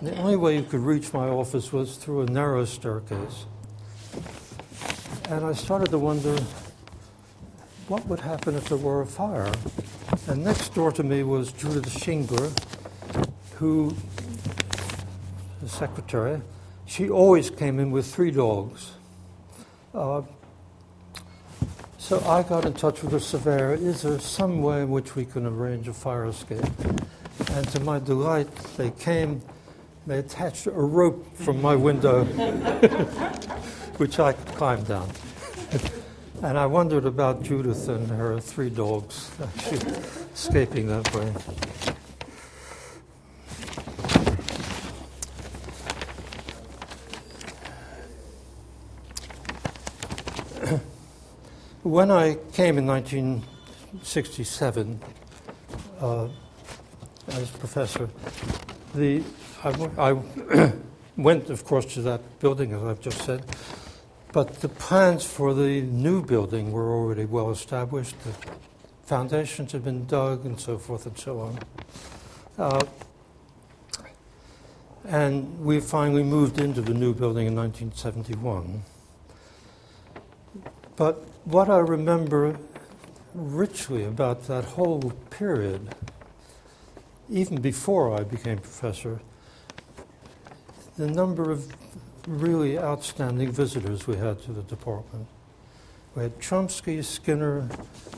The 0.02 0.18
only 0.18 0.36
way 0.36 0.58
you 0.58 0.64
could 0.64 0.82
reach 0.82 1.14
my 1.14 1.30
office 1.30 1.72
was 1.72 1.96
through 1.96 2.24
a 2.24 2.26
narrow 2.26 2.66
staircase. 2.66 3.46
And 5.30 5.46
I 5.46 5.54
started 5.54 5.90
to 5.92 5.98
wonder 5.98 6.38
what 7.88 8.06
would 8.08 8.20
happen 8.20 8.56
if 8.56 8.68
there 8.68 8.78
were 8.78 9.02
a 9.02 9.08
fire. 9.08 9.54
And 10.28 10.44
next 10.44 10.76
door 10.76 10.92
to 10.92 11.04
me 11.04 11.24
was 11.24 11.54
Judith 11.54 11.88
Shingler, 11.88 12.52
who, 13.62 13.96
the 15.62 15.70
secretary, 15.70 16.42
she 16.88 17.12
always 17.12 17.52
came 17.52 17.80
in 17.80 17.92
with 17.92 18.12
three 18.12 18.32
dogs. 18.32 18.94
Uh, 19.94 20.24
so 22.00 22.20
I 22.26 22.42
got 22.42 22.66
in 22.66 22.74
touch 22.74 23.04
with 23.04 23.12
the 23.12 23.20
surveyor. 23.20 23.76
Is 23.76 24.02
there 24.02 24.20
some 24.20 24.64
way 24.64 24.82
in 24.82 24.90
which 24.90 25.16
we 25.16 25.26
can 25.26 25.46
arrange 25.46 25.88
a 25.88 25.94
fire 25.94 26.26
escape? 26.26 26.66
And 27.52 27.68
to 27.68 27.80
my 27.82 28.00
delight, 28.00 28.52
they 28.78 28.90
came, 28.90 29.44
they 30.08 30.18
attached 30.18 30.66
a 30.66 30.72
rope 30.72 31.38
from 31.38 31.62
my 31.62 31.76
window, 31.76 32.24
which 33.98 34.20
I 34.20 34.34
climbed 34.34 34.88
down. 34.88 35.08
and 36.42 36.58
I 36.58 36.66
wondered 36.66 37.06
about 37.06 37.44
Judith 37.44 37.88
and 37.90 38.08
her 38.08 38.40
three 38.40 38.72
dogs 38.72 39.30
escaping 40.34 40.88
that 40.88 41.14
way. 41.14 41.91
When 51.84 52.10
I 52.12 52.36
came 52.54 52.78
in 52.78 52.86
1967 52.86 55.02
uh, 56.00 56.28
as 57.30 57.50
professor, 57.52 58.10
the, 58.94 59.24
I, 59.64 59.90
I 59.98 60.12
went, 61.18 61.50
of 61.50 61.66
course, 61.66 61.86
to 61.94 62.02
that 62.04 62.40
building, 62.40 62.74
as 62.74 62.84
I've 62.84 63.02
just 63.02 63.24
said, 63.24 63.44
but 64.32 64.62
the 64.62 64.70
plans 64.70 65.26
for 65.26 65.56
the 65.56 65.82
new 65.82 66.24
building 66.24 66.72
were 66.72 66.94
already 66.94 67.26
well 67.26 67.50
established. 67.50 68.16
The 68.24 68.36
foundations 69.04 69.72
had 69.72 69.84
been 69.84 70.06
dug 70.06 70.46
and 70.46 70.60
so 70.60 70.78
forth 70.78 71.08
and 71.08 71.18
so 71.18 71.40
on. 71.40 71.58
Uh, 72.58 72.82
and 75.06 75.66
we 75.66 75.80
finally 75.80 76.24
moved 76.24 76.60
into 76.60 76.82
the 76.82 76.94
new 76.94 77.14
building 77.14 77.48
in 77.48 77.56
1971. 77.56 78.84
But 80.96 81.31
what 81.46 81.70
I 81.70 81.78
remember 81.80 82.58
richly 83.34 84.04
about 84.04 84.48
that 84.48 84.64
whole 84.64 85.14
period, 85.30 85.96
even 87.30 87.62
before 87.62 88.16
I 88.16 88.24
became 88.24 88.60
professor, 88.60 89.22
the 90.98 91.08
number 91.08 91.52
of 91.52 91.74
really 92.28 92.78
outstanding 92.78 93.52
visitors 93.52 94.06
we 94.06 94.18
had 94.18 94.42
to 94.44 94.52
the 94.52 94.62
department. 94.64 95.28
We 96.16 96.24
had 96.24 96.40
Chomsky, 96.40 97.04
Skinner, 97.04 97.70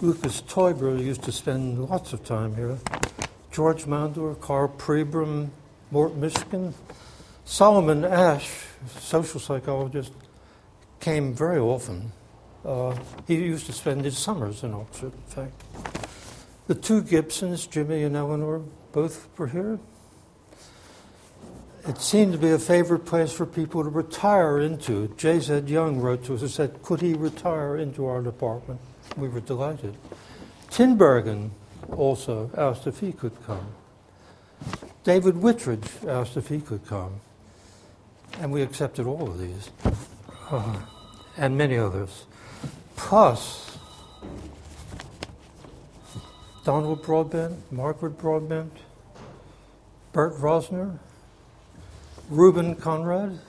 Lukas 0.02 0.42
Teuber 0.42 0.98
used 1.02 1.24
to 1.24 1.32
spend 1.32 1.90
lots 1.90 2.12
of 2.12 2.26
time 2.26 2.56
here, 2.56 2.78
George 3.52 3.86
Mandler, 3.86 4.40
Karl 4.42 4.68
Pribram, 4.68 5.50
Mort 5.92 6.20
Mishkin, 6.20 6.74
Solomon 7.46 8.04
Asch, 8.04 8.50
social 9.00 9.40
psychologist, 9.40 10.12
came 11.00 11.34
very 11.34 11.60
often. 11.60 12.12
Uh, 12.65 12.95
he 13.28 13.36
used 13.36 13.65
to 13.65 13.73
spend 13.73 14.06
his 14.06 14.17
summers 14.17 14.63
in 14.63 14.73
Oxford, 14.73 15.13
in 15.13 15.21
fact. 15.23 15.63
The 16.67 16.76
two 16.76 17.02
Gibsons, 17.02 17.67
Jimmy 17.67 18.04
and 18.04 18.15
Eleanor, 18.15 18.62
both 18.93 19.28
were 19.38 19.47
here. 19.47 19.80
It 21.86 21.97
seemed 21.97 22.32
to 22.32 22.38
be 22.38 22.52
a 22.52 22.60
favorite 22.60 23.06
place 23.06 23.34
for 23.34 23.45
people 23.45 23.84
to 23.84 23.89
retire 23.89 24.60
into. 24.60 25.13
J.Z. 25.17 25.63
Young 25.65 25.99
wrote 25.99 26.23
to 26.26 26.36
us 26.36 26.41
and 26.41 26.49
said, 26.49 26.82
Could 26.82 27.02
he 27.02 27.13
retire 27.13 27.76
into 27.76 28.06
our 28.06 28.21
department? 28.21 28.80
We 29.17 29.28
were 29.28 29.41
delighted. 29.41 29.97
Tinbergen 30.69 31.49
also 31.91 32.49
asked 32.58 32.88
if 32.88 32.99
he 32.99 33.12
could 33.12 33.34
come. 33.45 33.67
David 35.04 35.36
Whitteridge 35.36 35.89
asked 36.08 36.38
if 36.38 36.47
he 36.47 36.62
could 36.62 36.88
come. 36.88 37.19
And 38.39 38.54
we 38.54 38.62
accepted 38.62 39.06
all 39.06 39.28
of 39.28 39.38
these, 39.38 39.69
uh, 40.49 40.82
and 41.38 41.58
many 41.58 41.78
others 41.78 42.26
plus 42.96 43.78
Donald 46.64 47.04
Broadbent, 47.04 47.72
Margaret 47.72 48.18
Broadbent, 48.18 48.72
Bert 50.14 50.36
Rosner, 50.38 51.00
Reuben 52.30 52.76
Conrad. 52.76 53.40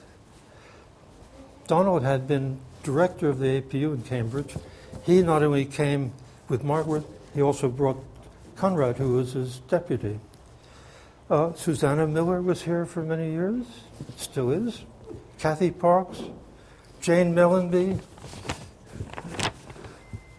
Donald 1.67 2.03
had 2.03 2.27
been 2.27 2.59
director 2.83 3.29
of 3.29 3.39
the 3.39 3.61
APU 3.61 3.93
in 3.93 4.03
Cambridge. 4.03 4.55
He 5.03 5.21
not 5.21 5.43
only 5.43 5.65
came 5.65 6.11
with 6.49 6.63
Margaret, 6.63 7.03
he 7.33 7.41
also 7.41 7.69
brought 7.69 8.03
Conrad, 8.55 8.97
who 8.97 9.13
was 9.13 9.33
his 9.33 9.59
deputy. 9.59 10.19
Uh, 11.29 11.53
Susanna 11.53 12.05
Millar 12.05 12.41
was 12.41 12.61
here 12.63 12.85
for 12.85 13.01
many 13.01 13.31
years, 13.31 13.65
still 14.17 14.51
is. 14.51 14.83
Kathy 15.39 15.71
Parks, 15.71 16.21
Jane 17.01 17.33
Mellanby, 17.33 17.99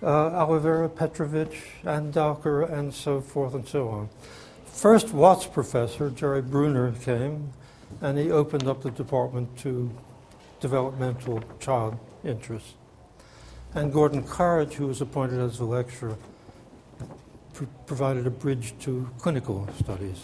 uh, 0.07 0.47
Olivera 0.47 0.89
Petrovich, 0.89 1.63
and 1.83 2.15
Dowker, 2.15 2.63
and 2.73 2.95
so 2.95 3.21
forth 3.21 3.55
and 3.55 3.67
so 3.67 3.89
on. 3.89 4.09
First 4.65 5.13
Watts 5.13 5.47
professor, 5.47 6.11
Jerry 6.11 6.43
Bruner, 6.43 6.93
came, 6.93 7.53
and 8.01 8.17
he 8.17 8.31
opened 8.31 8.69
up 8.69 8.83
the 8.83 8.93
department 8.93 9.59
to 9.59 9.91
developmental 10.61 11.43
child 11.59 11.99
interests. 12.25 12.75
And 13.75 13.93
Gordon 13.93 14.23
Claridge, 14.23 14.75
who 14.75 14.87
was 14.87 15.01
appointed 15.01 15.41
as 15.41 15.59
a 15.59 15.65
lecturer, 15.65 16.17
pr- 17.53 17.65
provided 17.87 18.29
a 18.29 18.31
bridge 18.31 18.75
to 18.83 19.11
clinical 19.19 19.69
studies. 19.81 20.23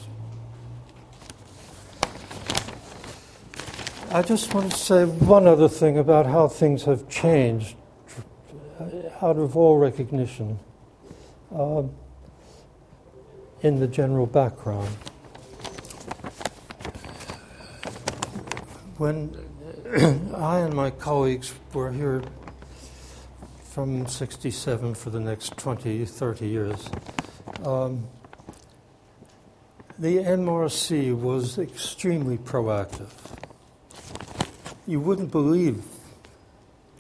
I 4.12 4.23
just 4.23 4.55
want 4.55 4.71
to 4.71 4.79
say 4.79 5.07
one 5.07 5.49
other 5.49 5.68
thing 5.68 5.99
about 5.99 6.27
how 6.27 6.47
things 6.47 6.85
have 6.85 7.09
changed 7.09 7.75
out 9.21 9.37
of 9.37 9.57
all 9.57 9.79
recognition 9.79 10.59
uh, 11.55 11.83
in 13.61 13.79
the 13.79 13.87
general 13.87 14.27
background. 14.27 14.88
When 18.99 19.37
I 20.35 20.61
and 20.61 20.75
my 20.75 20.90
colleagues 20.90 21.53
were 21.73 21.92
here 21.92 22.23
from 23.64 24.07
67 24.07 24.95
for 24.95 25.11
the 25.11 25.21
next 25.21 25.57
20, 25.57 26.05
30 26.05 26.47
years, 26.47 26.90
um, 27.64 28.09
the 29.99 30.18
MRC 30.18 31.16
was 31.18 31.59
extremely 31.59 32.38
proactive. 32.38 33.11
You 34.87 35.01
wouldn't 35.01 35.31
believe 35.31 35.85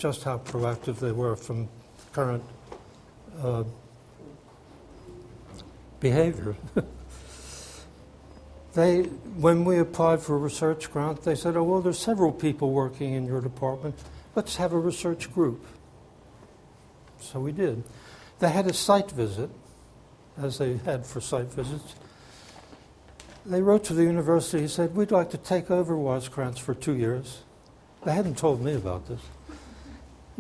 just 0.02 0.24
how 0.24 0.36
proactive 0.38 0.98
they 0.98 1.12
were 1.12 1.36
from 1.36 1.68
current 2.12 2.42
uh, 3.40 3.62
behavior. 6.00 6.56
they, 8.74 9.02
when 9.36 9.64
we 9.64 9.78
applied 9.78 10.20
for 10.20 10.34
a 10.34 10.38
research 10.38 10.90
grant, 10.90 11.22
they 11.22 11.36
said, 11.36 11.56
"Oh 11.56 11.62
well, 11.62 11.80
there's 11.80 12.00
several 12.00 12.32
people 12.32 12.72
working 12.72 13.14
in 13.14 13.26
your 13.26 13.40
department. 13.40 13.94
Let's 14.34 14.56
have 14.56 14.72
a 14.72 14.78
research 14.78 15.32
group." 15.32 15.64
So 17.20 17.38
we 17.38 17.52
did. 17.52 17.84
They 18.40 18.50
had 18.50 18.66
a 18.66 18.72
site 18.72 19.12
visit, 19.12 19.50
as 20.36 20.58
they 20.58 20.78
had 20.78 21.06
for 21.06 21.20
site 21.20 21.52
visits. 21.52 21.94
They 23.46 23.62
wrote 23.62 23.84
to 23.84 23.94
the 23.94 24.02
university 24.02 24.58
and 24.58 24.70
said, 24.70 24.96
We'd 24.96 25.12
like 25.12 25.30
to 25.30 25.38
take 25.38 25.70
over 25.70 25.94
Weiskrantz 25.94 26.58
for 26.58 26.74
two 26.74 26.96
years. 26.96 27.42
They 28.04 28.12
hadn't 28.12 28.38
told 28.38 28.64
me 28.64 28.74
about 28.74 29.06
this. 29.06 29.20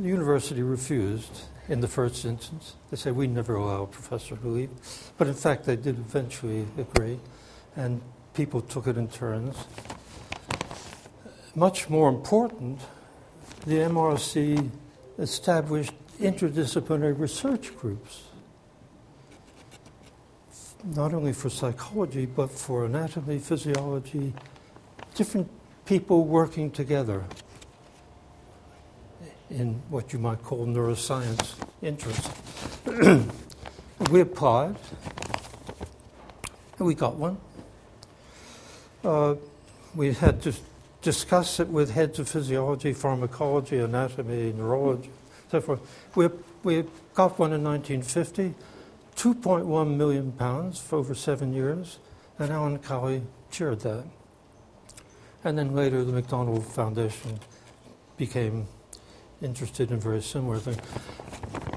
The 0.02 0.08
university 0.08 0.64
refused 0.64 1.42
in 1.68 1.80
the 1.80 1.86
first 1.86 2.24
instance. 2.24 2.74
They 2.90 2.96
said, 2.96 3.14
We 3.14 3.28
never 3.28 3.54
allow 3.54 3.84
a 3.84 3.86
professor 3.86 4.34
to 4.34 4.48
leave. 4.48 4.70
But 5.16 5.28
in 5.28 5.34
fact, 5.34 5.64
they 5.64 5.76
did 5.76 5.96
eventually 5.96 6.66
agree, 6.76 7.20
and 7.76 8.02
people 8.34 8.62
took 8.62 8.88
it 8.88 8.96
in 8.96 9.06
turns. 9.06 9.56
Much 11.54 11.88
more 11.88 12.08
important, 12.08 12.80
the 13.64 13.76
MRC 13.76 14.70
established 15.20 15.92
interdisciplinary 16.18 17.16
research 17.16 17.76
groups, 17.76 18.22
not 20.82 21.14
only 21.14 21.32
for 21.32 21.48
psychology, 21.48 22.26
but 22.26 22.50
for 22.50 22.86
anatomy, 22.86 23.38
physiology, 23.38 24.34
different 25.14 25.48
people 25.84 26.24
working 26.24 26.72
together 26.72 27.22
in 29.52 29.74
what 29.90 30.12
you 30.12 30.18
might 30.18 30.42
call 30.42 30.66
neuroscience 30.66 31.54
interest. 31.82 32.30
we 34.10 34.20
applied, 34.20 34.76
and 36.78 36.86
we 36.86 36.94
got 36.94 37.16
one. 37.16 37.38
Uh, 39.04 39.34
we 39.94 40.12
had 40.14 40.40
to 40.42 40.54
discuss 41.02 41.60
it 41.60 41.68
with 41.68 41.90
heads 41.90 42.18
of 42.18 42.28
physiology, 42.28 42.92
pharmacology, 42.92 43.78
anatomy, 43.78 44.52
neurology, 44.52 45.10
so 45.50 45.60
forth. 45.60 45.80
We, 46.14 46.28
we 46.62 46.84
got 47.14 47.38
one 47.38 47.52
in 47.52 47.62
1950, 47.62 48.54
2.1 49.16 49.96
million 49.96 50.32
pounds 50.32 50.80
for 50.80 50.96
over 50.96 51.14
seven 51.14 51.52
years, 51.52 51.98
and 52.38 52.50
Alan 52.50 52.78
Cowey 52.78 53.22
chaired 53.50 53.80
that. 53.80 54.04
And 55.44 55.58
then 55.58 55.74
later, 55.74 56.04
the 56.04 56.22
McDonnell 56.22 56.62
Foundation 56.62 57.40
became 58.16 58.66
interested 59.42 59.90
in 59.90 60.00
very 60.00 60.22
similar 60.22 60.58
things. 60.58 60.78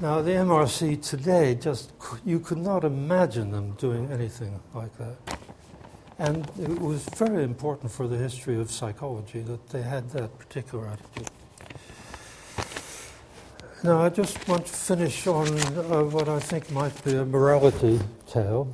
Now, 0.00 0.20
the 0.20 0.32
MRC 0.32 1.02
today, 1.02 1.54
just 1.54 1.92
you 2.24 2.38
could 2.38 2.58
not 2.58 2.84
imagine 2.84 3.50
them 3.50 3.72
doing 3.72 4.10
anything 4.12 4.60
like 4.74 4.96
that. 4.98 5.16
And 6.18 6.50
it 6.60 6.78
was 6.80 7.04
very 7.16 7.44
important 7.44 7.90
for 7.90 8.06
the 8.08 8.16
history 8.16 8.58
of 8.60 8.70
psychology 8.70 9.40
that 9.40 9.68
they 9.68 9.82
had 9.82 10.10
that 10.10 10.38
particular 10.38 10.86
attitude. 10.86 11.30
Now, 13.84 14.02
I 14.02 14.08
just 14.08 14.48
want 14.48 14.66
to 14.66 14.72
finish 14.72 15.26
on 15.26 15.46
uh, 15.48 16.04
what 16.04 16.28
I 16.28 16.40
think 16.40 16.70
might 16.70 17.04
be 17.04 17.14
a 17.14 17.24
morality 17.24 18.00
tale. 18.26 18.72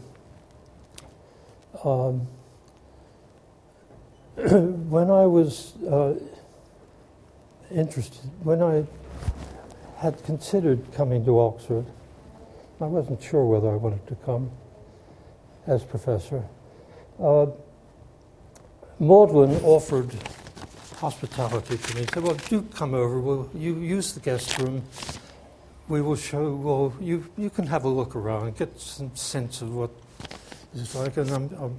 Um, 1.85 2.27
when 4.37 5.11
I 5.11 5.27
was 5.27 5.77
uh, 5.83 6.15
interested, 7.73 8.31
when 8.43 8.63
I 8.63 8.85
had 9.97 10.23
considered 10.25 10.93
coming 10.93 11.25
to 11.25 11.39
Oxford, 11.41 11.87
I 12.81 12.87
wasn't 12.87 13.23
sure 13.23 13.45
whether 13.45 13.71
I 13.71 13.77
wanted 13.77 14.07
to 14.09 14.15
come 14.17 14.51
as 15.67 15.85
professor. 15.85 16.45
Uh, 17.23 17.47
Magdalen 18.99 19.57
offered 19.65 20.11
hospitality 20.97 21.77
to 21.77 21.95
me. 21.95 22.01
He 22.03 22.07
said, 22.13 22.23
Well, 22.23 22.35
do 22.49 22.63
come 22.63 22.95
over. 22.95 23.21
We'll, 23.21 23.51
you 23.55 23.75
use 23.77 24.13
the 24.13 24.21
guest 24.21 24.59
room. 24.59 24.83
We 25.89 26.01
will 26.01 26.17
show, 26.17 26.55
well, 26.55 26.95
you, 27.01 27.29
you 27.37 27.51
can 27.51 27.67
have 27.67 27.85
a 27.85 27.89
look 27.89 28.15
around, 28.15 28.57
get 28.57 28.81
some 28.81 29.15
sense 29.17 29.63
of 29.63 29.75
what 29.75 29.91
it's 30.75 30.95
like, 30.95 31.17
and 31.17 31.31
I'm, 31.31 31.77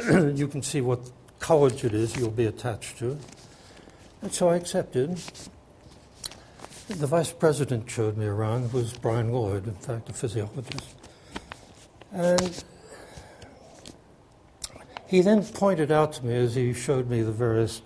I'm 0.00 0.34
you 0.36 0.48
can 0.48 0.62
see 0.62 0.80
what 0.80 1.00
college 1.38 1.84
it 1.84 1.92
is 1.92 2.16
you'll 2.16 2.30
be 2.30 2.46
attached 2.46 2.98
to. 2.98 3.18
And 4.22 4.32
so 4.32 4.48
I 4.48 4.56
accepted. 4.56 5.20
The 6.88 7.06
vice 7.06 7.32
president 7.32 7.90
showed 7.90 8.16
me 8.16 8.26
around. 8.26 8.66
It 8.66 8.72
was 8.72 8.92
Brian 8.92 9.32
Lloyd, 9.32 9.66
in 9.66 9.74
fact, 9.74 10.08
a 10.08 10.12
physiologist. 10.12 10.94
And 12.12 12.64
he 15.08 15.22
then 15.22 15.44
pointed 15.44 15.90
out 15.90 16.12
to 16.14 16.24
me 16.24 16.36
as 16.36 16.54
he 16.54 16.72
showed 16.72 17.10
me 17.10 17.22
the 17.22 17.32
various 17.32 17.82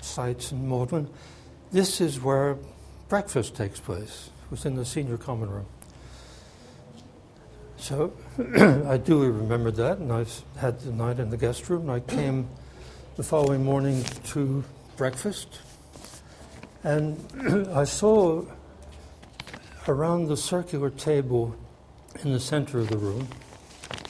sites 0.00 0.50
in 0.50 0.68
Magdalen, 0.68 1.08
this 1.72 2.00
is 2.00 2.20
where 2.20 2.58
breakfast 3.08 3.54
takes 3.54 3.78
place. 3.78 4.30
It 4.44 4.50
was 4.50 4.64
in 4.64 4.74
the 4.74 4.84
senior 4.84 5.16
common 5.16 5.50
room. 5.50 5.66
So 7.76 8.12
I 8.88 8.96
duly 8.96 9.28
remembered 9.28 9.76
that, 9.76 9.98
and 9.98 10.12
I 10.12 10.24
had 10.58 10.80
the 10.80 10.92
night 10.92 11.20
in 11.20 11.30
the 11.30 11.36
guest 11.36 11.68
room. 11.68 11.88
I 11.88 12.00
came 12.00 12.48
the 13.16 13.22
following 13.22 13.64
morning 13.64 14.04
to 14.24 14.62
breakfast, 14.98 15.60
and 16.84 17.18
I 17.74 17.84
saw 17.84 18.44
around 19.88 20.28
the 20.28 20.36
circular 20.36 20.90
table 20.90 21.56
in 22.22 22.34
the 22.34 22.40
center 22.40 22.78
of 22.78 22.90
the 22.90 22.98
room, 22.98 23.26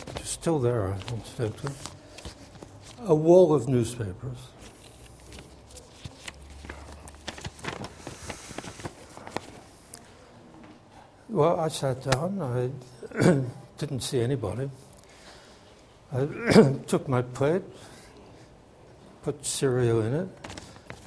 which 0.08 0.22
is 0.22 0.28
still 0.28 0.58
there, 0.58 0.96
incidentally, 1.12 1.72
a 3.04 3.14
wall 3.14 3.54
of 3.54 3.68
newspapers. 3.68 4.38
Well, 11.28 11.60
I 11.60 11.68
sat 11.68 12.02
down. 12.10 12.42
I 12.42 12.70
didn't 13.78 14.00
see 14.00 14.20
anybody. 14.20 14.68
I 16.12 16.26
took 16.88 17.08
my 17.08 17.22
plate, 17.22 17.62
put 19.26 19.44
cereal 19.44 20.02
in 20.02 20.14
it, 20.14 20.28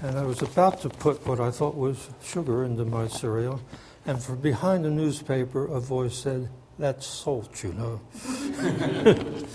and 0.01 0.19
I 0.19 0.23
was 0.23 0.41
about 0.41 0.81
to 0.81 0.89
put 0.89 1.25
what 1.25 1.39
I 1.39 1.51
thought 1.51 1.77
was 1.77 2.09
sugar 2.21 2.65
into 2.65 2.83
my 2.83 3.07
cereal, 3.07 3.61
and 4.05 4.21
from 4.21 4.41
behind 4.41 4.83
the 4.83 4.89
newspaper, 4.89 5.65
a 5.67 5.79
voice 5.79 6.17
said, 6.17 6.49
That's 6.77 7.07
salt, 7.07 7.63
you 7.63 7.71
know. 7.71 8.01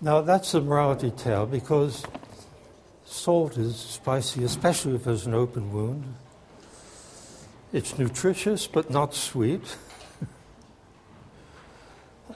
now, 0.00 0.20
that's 0.20 0.54
a 0.54 0.60
morality 0.60 1.10
tale 1.10 1.46
because 1.46 2.04
salt 3.04 3.58
is 3.58 3.74
spicy, 3.74 4.44
especially 4.44 4.94
if 4.94 5.02
there's 5.02 5.26
an 5.26 5.34
open 5.34 5.72
wound. 5.72 6.14
It's 7.72 7.98
nutritious 7.98 8.68
but 8.68 8.88
not 8.88 9.14
sweet. 9.14 9.76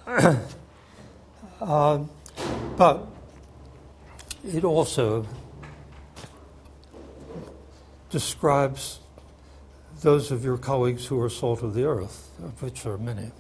uh, 0.05 1.99
but 2.77 3.14
it 4.45 4.65
also 4.65 5.27
describes 8.11 9.01
those 10.03 10.31
of 10.31 10.45
your 10.45 10.59
colleagues 10.59 11.07
who 11.07 11.21
are 11.21 11.31
salt 11.31 11.63
of 11.63 11.75
the 11.75 11.85
earth, 11.85 12.31
of 12.43 12.63
which 12.63 12.83
there 12.83 12.93
are 12.93 12.99
many. 12.99 13.31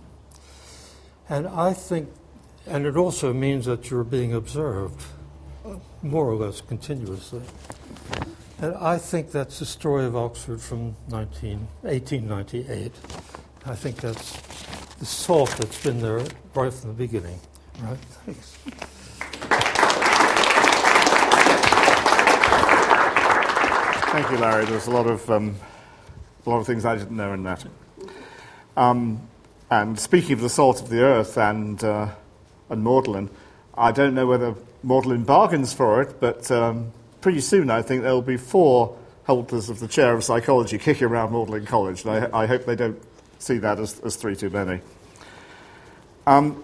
And 1.28 1.46
I 1.46 1.72
think, 1.72 2.08
and 2.66 2.86
it 2.86 2.96
also 2.96 3.32
means 3.32 3.66
that 3.66 3.90
you're 3.90 4.04
being 4.04 4.32
observed 4.32 5.02
more 6.02 6.28
or 6.28 6.36
less 6.36 6.60
continuously. 6.60 7.42
And 8.58 8.74
I 8.76 8.98
think 8.98 9.30
that's 9.30 9.58
the 9.58 9.66
story 9.66 10.04
of 10.06 10.16
Oxford 10.16 10.60
from 10.60 10.96
19, 11.08 11.68
1898. 11.82 12.92
I 13.66 13.74
think 13.74 13.96
that's 13.96 14.40
the 14.96 15.06
salt 15.06 15.50
that's 15.58 15.82
been 15.82 16.00
there 16.00 16.22
right 16.54 16.72
from 16.72 16.88
the 16.90 16.94
beginning. 16.94 17.38
Right? 17.82 17.98
Thanks. 18.24 18.56
Thank 24.14 24.30
you, 24.30 24.38
Larry. 24.38 24.64
There's 24.64 24.86
a 24.86 24.92
lot 24.92 25.08
of 25.08 25.28
um, 25.28 25.56
a 26.46 26.48
lot 26.48 26.60
of 26.60 26.68
things 26.68 26.84
I 26.84 26.94
didn't 26.94 27.16
know 27.16 27.32
in 27.32 27.42
that. 27.42 27.66
Um, 28.76 29.26
and 29.72 29.98
speaking 29.98 30.34
of 30.34 30.40
the 30.40 30.48
salt 30.48 30.80
of 30.80 30.88
the 30.88 31.00
earth 31.00 31.36
and 31.36 31.82
uh, 31.82 32.10
and 32.70 32.84
Magdalen, 32.84 33.28
I 33.76 33.90
don't 33.90 34.14
know 34.14 34.28
whether 34.28 34.54
Magdalen 34.84 35.24
bargains 35.24 35.72
for 35.72 36.00
it, 36.00 36.20
but 36.20 36.48
um, 36.52 36.92
pretty 37.22 37.40
soon 37.40 37.70
I 37.70 37.82
think 37.82 38.04
there 38.04 38.12
will 38.12 38.22
be 38.22 38.36
four 38.36 38.96
holders 39.24 39.68
of 39.68 39.80
the 39.80 39.88
chair 39.88 40.14
of 40.14 40.22
psychology 40.22 40.78
kicking 40.78 41.08
around 41.08 41.32
Magdalen 41.32 41.66
College, 41.66 42.04
and 42.04 42.32
I, 42.32 42.42
I 42.42 42.46
hope 42.46 42.66
they 42.66 42.76
don't 42.76 43.02
see 43.40 43.58
that 43.58 43.80
as, 43.80 43.98
as 43.98 44.14
three 44.14 44.36
too 44.36 44.48
many. 44.48 44.80
Um, 46.24 46.62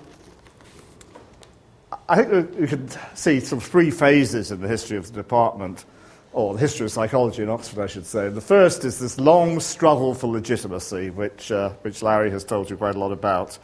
I 2.09 2.23
think 2.23 2.61
you 2.61 2.69
can 2.69 2.89
see 3.17 3.41
sort 3.41 3.61
of 3.61 3.69
three 3.69 3.91
phases 3.91 4.53
in 4.53 4.61
the 4.61 4.69
history 4.69 4.97
of 4.97 5.09
the 5.09 5.15
department, 5.15 5.85
or 6.33 6.55
the 6.55 6.61
history 6.61 6.87
of 6.87 6.93
psychology 6.93 7.43
in 7.43 7.49
Oxford, 7.49 7.83
I 7.83 7.87
should 7.87 8.07
say. 8.07 8.29
The 8.29 8.41
first 8.41 8.85
is 8.85 8.99
this 8.99 9.19
long 9.19 9.59
struggle 9.59 10.15
for 10.15 10.29
legitimacy, 10.29 11.11
which, 11.11 11.51
uh, 11.51 11.71
which 11.83 12.03
Larry 12.03 12.31
has 12.31 12.45
told 12.45 12.71
you 12.71 12.77
quite 12.77 12.95
a 12.95 12.99
lot 12.99 13.13
about. 13.13 13.59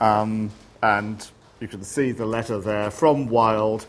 Um, 0.00 0.50
and 0.82 1.26
you 1.60 1.68
can 1.68 1.82
see 1.82 2.12
the 2.12 2.26
letter 2.26 2.58
there 2.58 2.90
from 2.90 3.28
Wilde, 3.28 3.86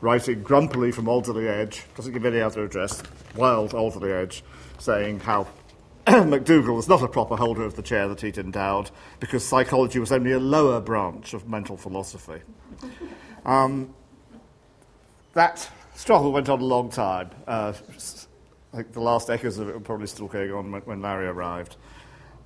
writing 0.00 0.42
grumpily 0.42 0.92
from 0.92 1.08
Alderley 1.08 1.48
Edge, 1.48 1.84
doesn't 1.96 2.12
give 2.12 2.24
any 2.26 2.40
other 2.40 2.64
address, 2.64 3.02
Wilde, 3.34 3.72
Alderley 3.72 4.12
Edge, 4.12 4.42
saying 4.78 5.20
how 5.20 5.46
McDougall 6.06 6.76
was 6.76 6.88
not 6.88 7.02
a 7.02 7.08
proper 7.08 7.36
holder 7.36 7.62
of 7.62 7.76
the 7.76 7.82
chair 7.82 8.08
that 8.08 8.20
he'd 8.20 8.38
endowed 8.38 8.90
because 9.20 9.46
psychology 9.46 9.98
was 9.98 10.12
only 10.12 10.32
a 10.32 10.40
lower 10.40 10.80
branch 10.80 11.34
of 11.34 11.48
mental 11.48 11.76
philosophy. 11.76 12.40
Um, 13.42 13.94
that 15.32 15.70
struggle 16.00 16.32
went 16.32 16.48
on 16.48 16.60
a 16.60 16.64
long 16.64 16.88
time. 16.88 17.30
Uh, 17.46 17.74
I 18.72 18.76
think 18.76 18.92
the 18.92 19.02
last 19.02 19.28
echoes 19.28 19.58
of 19.58 19.68
it 19.68 19.74
were 19.74 19.80
probably 19.80 20.06
still 20.06 20.28
going 20.28 20.50
on 20.50 20.72
when, 20.72 20.80
when 20.82 21.02
Larry 21.02 21.26
arrived. 21.26 21.76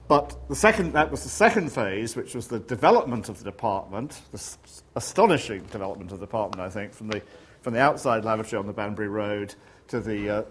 But 0.09 0.37
the 0.49 0.57
second, 0.57 0.93
that 0.95 1.09
was 1.09 1.23
the 1.23 1.29
second 1.29 1.71
phase, 1.71 2.17
which 2.17 2.35
was 2.35 2.49
the 2.49 2.59
development 2.59 3.29
of 3.29 3.39
the 3.39 3.45
department, 3.45 4.21
the 4.33 4.39
s- 4.39 4.83
astonishing 4.97 5.63
development 5.67 6.11
of 6.11 6.19
the 6.19 6.27
department, 6.27 6.61
I 6.61 6.69
think, 6.69 6.93
from 6.93 7.09
the, 7.09 7.23
from 7.63 7.75
the 7.75 7.81
outside 7.81 8.25
lavatory 8.25 8.59
on 8.59 8.67
the 8.67 8.73
Banbury 8.73 9.09
Road 9.09 9.55
to 9.87 10.01
the, 10.01 10.29
uh, 10.29 10.43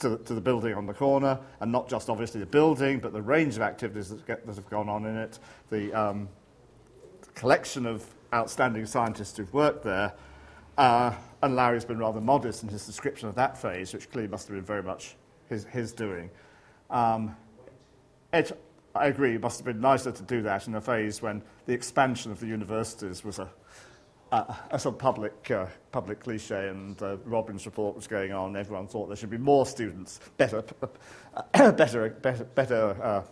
to, 0.00 0.10
the, 0.10 0.18
to 0.18 0.34
the 0.34 0.40
building 0.40 0.74
on 0.74 0.84
the 0.84 0.94
corner, 0.94 1.40
and 1.60 1.72
not 1.72 1.88
just 1.88 2.10
obviously 2.10 2.40
the 2.40 2.46
building, 2.46 3.00
but 3.00 3.14
the 3.14 3.22
range 3.22 3.56
of 3.56 3.62
activities 3.62 4.10
that, 4.10 4.26
get, 4.26 4.46
that 4.46 4.56
have 4.56 4.68
gone 4.68 4.90
on 4.90 5.06
in 5.06 5.16
it, 5.16 5.38
the 5.70 5.92
um, 5.94 6.28
collection 7.34 7.86
of 7.86 8.04
outstanding 8.34 8.84
scientists 8.84 9.38
who've 9.38 9.52
worked 9.54 9.82
there. 9.82 10.12
Uh, 10.76 11.12
and 11.42 11.56
Larry's 11.56 11.84
been 11.84 11.98
rather 11.98 12.20
modest 12.20 12.62
in 12.62 12.68
his 12.68 12.86
description 12.86 13.28
of 13.28 13.34
that 13.34 13.58
phase, 13.58 13.92
which 13.92 14.10
clearly 14.10 14.28
must 14.28 14.46
have 14.48 14.56
been 14.56 14.64
very 14.64 14.82
much 14.82 15.16
his, 15.48 15.64
his 15.64 15.92
doing. 15.92 16.30
Um, 16.88 17.36
it, 18.32 18.56
I 18.94 19.06
agree, 19.06 19.34
it 19.34 19.40
must 19.40 19.58
have 19.58 19.66
been 19.66 19.80
nicer 19.80 20.12
to 20.12 20.22
do 20.22 20.42
that 20.42 20.68
in 20.68 20.74
a 20.74 20.80
phase 20.80 21.20
when 21.20 21.42
the 21.66 21.72
expansion 21.72 22.30
of 22.30 22.38
the 22.38 22.46
universities 22.46 23.24
was 23.24 23.38
a, 23.40 23.48
a, 24.30 24.56
a 24.70 24.78
sort 24.78 24.94
of 24.94 24.98
public, 25.00 25.50
uh, 25.50 25.66
public 25.90 26.20
cliche, 26.20 26.68
and 26.68 27.00
uh, 27.02 27.16
Robbins 27.24 27.66
report 27.66 27.96
was 27.96 28.06
going 28.06 28.32
on. 28.32 28.56
Everyone 28.56 28.86
thought 28.86 29.08
there 29.08 29.16
should 29.16 29.30
be 29.30 29.38
more 29.38 29.66
students, 29.66 30.20
better, 30.36 30.62
better, 31.52 32.10
better, 32.10 32.44
better 32.44 32.96
uh, 33.02 33.22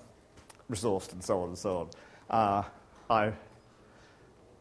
resourced, 0.70 1.12
and 1.12 1.22
so 1.22 1.42
on 1.42 1.48
and 1.50 1.58
so 1.58 1.78
on. 1.78 1.88
Uh, 2.30 2.62
I, 3.08 3.32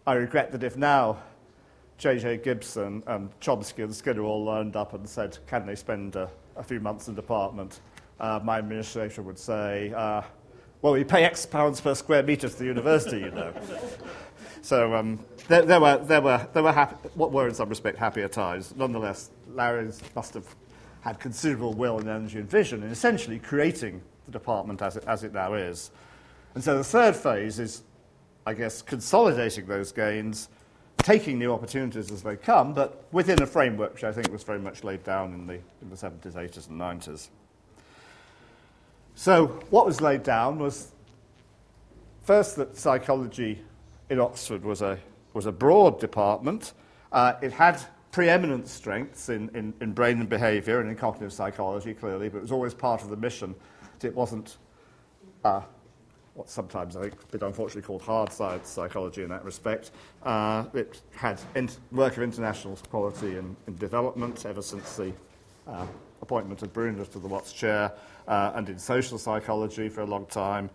I 0.05 0.13
regret 0.13 0.51
that 0.51 0.63
if 0.63 0.77
now 0.77 1.17
J.J. 1.99 2.37
Gibson 2.37 3.03
and 3.07 3.37
Chomsky 3.41 3.83
and 3.83 3.93
Skinner 3.93 4.23
all 4.23 4.45
lined 4.45 4.77
up 4.77 4.93
and 4.93 5.07
said, 5.07 5.37
can 5.47 5.65
they 5.65 5.75
spend 5.75 6.15
a, 6.15 6.29
a 6.55 6.63
few 6.63 6.79
months 6.79 7.09
in 7.09 7.13
department, 7.13 7.81
uh, 8.21 8.39
my 8.41 8.57
administration 8.57 9.25
would 9.25 9.37
say, 9.37 9.93
uh, 9.93 10.21
well, 10.81 10.93
we 10.93 11.03
pay 11.03 11.25
X 11.25 11.45
pounds 11.45 11.81
per 11.81 11.93
square 11.93 12.23
metre 12.23 12.47
to 12.47 12.55
the 12.57 12.65
university, 12.65 13.19
you 13.19 13.31
know. 13.31 13.53
so 14.61 14.95
um, 14.95 15.23
there, 15.49 15.63
there, 15.63 15.81
were, 15.81 15.97
there 15.97 16.21
were, 16.21 16.47
there 16.53 16.63
were 16.63 16.71
happy, 16.71 16.95
what 17.15 17.33
were 17.33 17.49
in 17.49 17.53
some 17.53 17.67
respect 17.67 17.97
happier 17.97 18.29
times. 18.29 18.73
Nonetheless, 18.77 19.31
Larry 19.49 19.91
must 20.15 20.33
have 20.35 20.55
had 21.01 21.19
considerable 21.19 21.73
will 21.73 21.99
and 21.99 22.07
energy 22.07 22.39
and 22.39 22.49
vision 22.49 22.81
in 22.81 22.91
essentially 22.91 23.39
creating 23.39 24.01
the 24.25 24.31
department 24.31 24.81
as 24.81 24.95
it, 24.95 25.03
as 25.05 25.25
it 25.25 25.33
now 25.33 25.53
is. 25.53 25.91
And 26.55 26.63
so 26.63 26.77
the 26.77 26.83
third 26.83 27.15
phase 27.17 27.59
is, 27.59 27.83
I 28.45 28.53
guess, 28.53 28.81
consolidating 28.81 29.65
those 29.65 29.91
gains 29.91 30.47
taking 30.99 31.39
new 31.39 31.53
opportunities 31.53 32.11
as 32.11 32.21
they 32.21 32.35
come, 32.35 32.73
but 32.73 33.05
within 33.11 33.41
a 33.41 33.45
framework 33.45 33.93
which 33.93 34.03
I 34.03 34.11
think 34.11 34.31
was 34.31 34.43
very 34.43 34.59
much 34.59 34.83
laid 34.83 35.03
down 35.03 35.33
in 35.33 35.47
the, 35.47 35.59
in 35.81 35.89
the 35.89 35.95
70s, 35.95 36.33
80s, 36.33 36.69
and 36.69 36.79
90s. 36.79 37.29
So, 39.15 39.47
what 39.69 39.85
was 39.85 40.01
laid 40.01 40.23
down 40.23 40.59
was 40.59 40.91
first 42.23 42.55
that 42.57 42.77
psychology 42.77 43.61
in 44.09 44.19
Oxford 44.19 44.63
was 44.63 44.81
a, 44.81 44.97
was 45.33 45.45
a 45.45 45.51
broad 45.51 45.99
department. 45.99 46.73
Uh, 47.11 47.33
it 47.41 47.51
had 47.51 47.81
preeminent 48.11 48.67
strengths 48.67 49.29
in, 49.29 49.49
in, 49.53 49.73
in 49.81 49.93
brain 49.93 50.19
and 50.19 50.29
behaviour 50.29 50.79
and 50.79 50.89
in 50.89 50.95
cognitive 50.95 51.33
psychology, 51.33 51.93
clearly, 51.93 52.29
but 52.29 52.37
it 52.37 52.41
was 52.41 52.51
always 52.51 52.73
part 52.73 53.01
of 53.01 53.09
the 53.09 53.17
mission. 53.17 53.53
It 54.01 54.15
wasn't 54.15 54.57
uh, 55.43 55.61
what 56.33 56.49
sometimes 56.49 56.95
a 56.95 57.11
bit 57.31 57.41
unfortunately 57.41 57.81
called 57.81 58.01
hard 58.01 58.31
science 58.31 58.69
psychology 58.69 59.23
in 59.23 59.29
that 59.29 59.43
respect. 59.43 59.91
Uh, 60.23 60.65
it 60.73 61.01
had 61.15 61.39
in- 61.55 61.69
work 61.91 62.17
of 62.17 62.23
international 62.23 62.77
quality 62.89 63.37
in, 63.37 63.55
in 63.67 63.75
development 63.77 64.45
ever 64.45 64.61
since 64.61 64.95
the 64.95 65.11
uh, 65.67 65.85
appointment 66.21 66.61
of 66.61 66.73
Bruner 66.73 67.05
to 67.05 67.19
the 67.19 67.27
Watts 67.27 67.53
Chair, 67.53 67.91
uh, 68.27 68.51
and 68.55 68.69
in 68.69 68.79
social 68.79 69.17
psychology 69.17 69.89
for 69.89 70.01
a 70.01 70.05
long 70.05 70.25
time, 70.27 70.69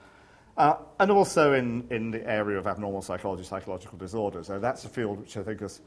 uh, 0.57 0.77
and 1.01 1.11
also 1.11 1.53
in, 1.53 1.87
in 1.91 2.11
the 2.11 2.27
area 2.29 2.59
of 2.59 2.67
abnormal 2.67 3.03
psychology, 3.03 3.45
psychological 3.45 3.99
disorders. 3.99 4.47
So 4.47 4.59
that's 4.59 4.85
a 4.85 4.89
field 4.89 5.21
which 5.21 5.37
I 5.37 5.43
think 5.43 5.61
has 5.61 5.81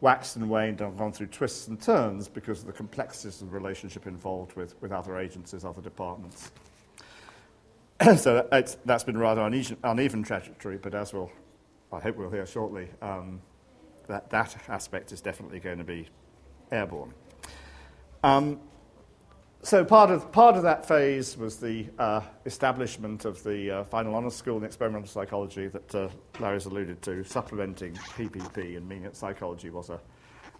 waxed 0.00 0.36
and 0.36 0.48
waned 0.48 0.80
and 0.80 0.96
gone 0.98 1.12
through 1.12 1.28
twists 1.28 1.68
and 1.68 1.80
turns 1.80 2.28
because 2.28 2.60
of 2.60 2.66
the 2.66 2.72
complexities 2.72 3.40
of 3.40 3.50
the 3.50 3.54
relationship 3.54 4.06
involved 4.06 4.54
with, 4.54 4.80
with 4.82 4.92
other 4.92 5.18
agencies, 5.18 5.64
other 5.64 5.80
departments. 5.80 6.50
so 8.16 8.48
that's 8.50 9.04
been 9.04 9.18
rather 9.18 9.42
uneven, 9.42 9.76
uneven 9.84 10.22
trajectory, 10.22 10.78
but 10.78 10.94
as 10.94 11.12
we'll, 11.12 11.30
I 11.92 12.00
hope 12.00 12.16
we'll 12.16 12.30
hear 12.30 12.46
shortly, 12.46 12.88
um, 13.00 13.40
that, 14.08 14.30
that 14.30 14.56
aspect 14.68 15.12
is 15.12 15.20
definitely 15.20 15.60
going 15.60 15.78
to 15.78 15.84
be 15.84 16.08
airborne. 16.72 17.14
Um, 18.22 18.60
so 19.62 19.84
part 19.84 20.10
of, 20.10 20.30
part 20.32 20.56
of 20.56 20.62
that 20.64 20.86
phase 20.86 21.38
was 21.38 21.56
the 21.56 21.86
uh, 21.98 22.20
establishment 22.44 23.24
of 23.24 23.42
the 23.44 23.70
uh, 23.70 23.84
final 23.84 24.14
honours 24.14 24.34
school 24.34 24.58
in 24.58 24.64
experimental 24.64 25.08
psychology 25.08 25.68
that 25.68 25.94
uh, 25.94 26.08
Larry's 26.40 26.66
alluded 26.66 27.00
to, 27.02 27.24
supplementing 27.24 27.94
PPP 27.94 28.76
and 28.76 28.86
meaning 28.88 29.04
that 29.04 29.16
psychology 29.16 29.70
was 29.70 29.88
a, 29.88 30.00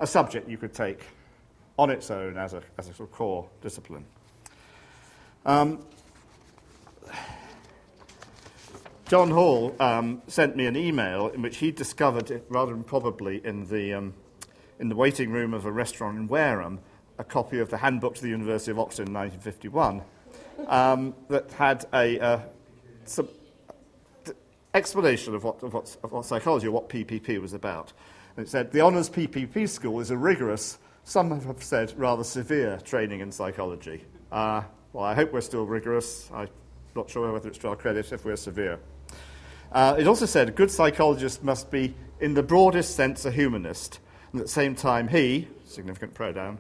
a 0.01 0.07
subject 0.07 0.49
you 0.49 0.57
could 0.57 0.73
take 0.73 1.05
on 1.79 1.91
its 1.91 2.11
own 2.11 2.39
as 2.39 2.55
a, 2.55 2.63
as 2.79 2.89
a 2.89 2.95
sort 2.95 3.11
of 3.11 3.15
core 3.15 3.49
discipline. 3.61 4.07
Um, 5.45 5.85
John 9.15 9.31
Hall 9.31 9.77
um, 9.79 10.23
sent 10.27 10.57
me 10.57 10.67
an 10.67 10.77
email 10.77 11.29
in 11.29 11.41
which 11.41 11.59
he 11.59 11.71
discovered, 11.71 12.43
rather 12.49 12.73
improbably, 12.73 13.41
in 13.45 13.65
the, 13.69 13.93
um, 13.93 14.13
in 14.81 14.89
the 14.89 14.97
waiting 14.97 15.31
room 15.31 15.55
of 15.55 15.67
a 15.67 15.71
restaurant 15.71 16.19
in 16.19 16.27
Wareham, 16.27 16.81
a 17.17 17.23
copy 17.23 17.61
of 17.61 17.71
the 17.71 17.77
Handbook 17.77 18.17
to 18.17 18.23
the 18.23 18.29
University 18.29 18.73
of 18.73 18.81
Oxford 18.81 19.07
in 19.07 19.15
1951 19.15 20.03
um, 20.67 21.15
that 21.29 21.49
had 21.53 21.87
a 21.95 22.19
uh, 22.19 22.41
some 23.05 23.29
explanation 24.75 25.37
of 25.37 25.45
what, 25.45 25.63
of, 25.63 25.73
what, 25.73 25.97
of 26.03 26.11
what 26.11 26.25
psychology, 26.25 26.67
or 26.67 26.73
what 26.73 26.89
PPP 26.89 27.41
was 27.41 27.53
about. 27.53 27.93
And 28.37 28.45
it 28.45 28.51
said 28.51 28.73
the 28.73 28.81
Honours 28.81 29.09
PPP 29.09 29.69
school 29.69 30.01
is 30.01 30.11
a 30.11 30.17
rigorous, 30.17 30.79
some 31.05 31.31
have 31.41 31.63
said 31.63 31.95
rather 31.97 32.25
severe 32.25 32.79
training 32.79 33.21
in 33.21 33.31
psychology. 33.31 34.03
Uh, 34.33 34.63
well, 34.93 35.05
I 35.05 35.15
hope 35.15 35.33
we're 35.33 35.41
still 35.41 35.67
rigorous. 35.67 36.29
I'm 36.35 36.49
not 36.97 37.09
sure 37.09 37.33
whether 37.33 37.47
it's 37.47 37.59
to 37.59 37.69
our 37.69 37.77
credit 37.77 38.13
if 38.13 38.25
we're 38.25 38.35
severe. 38.35 38.81
Uh, 39.75 39.97
it 39.99 40.07
also 40.07 40.25
said 40.25 40.49
a 40.49 40.53
good 40.53 40.71
psychologist 40.71 41.43
must 41.43 41.69
be, 41.69 41.93
in 42.21 42.35
the 42.35 42.43
broadest 42.45 42.95
sense, 42.95 43.25
a 43.25 43.31
humanist. 43.31 43.99
And 44.31 44.41
at 44.41 44.47
the 44.47 44.53
same 44.53 44.77
time, 44.77 45.09
he, 45.09 45.49
significant 45.65 46.15
pronoun, 46.15 46.59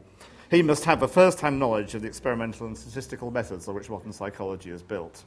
he 0.51 0.63
must 0.63 0.85
have 0.85 1.03
a 1.03 1.09
first 1.09 1.41
hand 1.41 1.61
knowledge 1.61 1.95
of 1.95 2.03
the 2.03 2.09
experimental 2.09 2.67
and 2.67 2.77
statistical 2.77 3.31
methods 3.31 3.69
on 3.69 3.77
which 3.77 3.89
modern 3.89 4.13
psychology 4.13 4.71
is 4.71 4.83
built. 4.83 5.23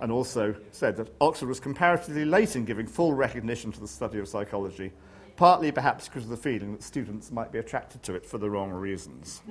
And 0.00 0.10
also 0.10 0.56
said 0.72 0.96
that 0.96 1.14
Oxford 1.20 1.48
was 1.48 1.60
comparatively 1.60 2.24
late 2.24 2.56
in 2.56 2.64
giving 2.64 2.88
full 2.88 3.14
recognition 3.14 3.70
to 3.70 3.80
the 3.80 3.88
study 3.88 4.18
of 4.18 4.26
psychology, 4.26 4.92
partly 5.36 5.70
perhaps 5.70 6.08
because 6.08 6.24
of 6.24 6.30
the 6.30 6.36
feeling 6.36 6.72
that 6.72 6.82
students 6.82 7.30
might 7.30 7.52
be 7.52 7.58
attracted 7.60 8.02
to 8.02 8.14
it 8.14 8.26
for 8.26 8.38
the 8.38 8.50
wrong 8.50 8.72
reasons. 8.72 9.42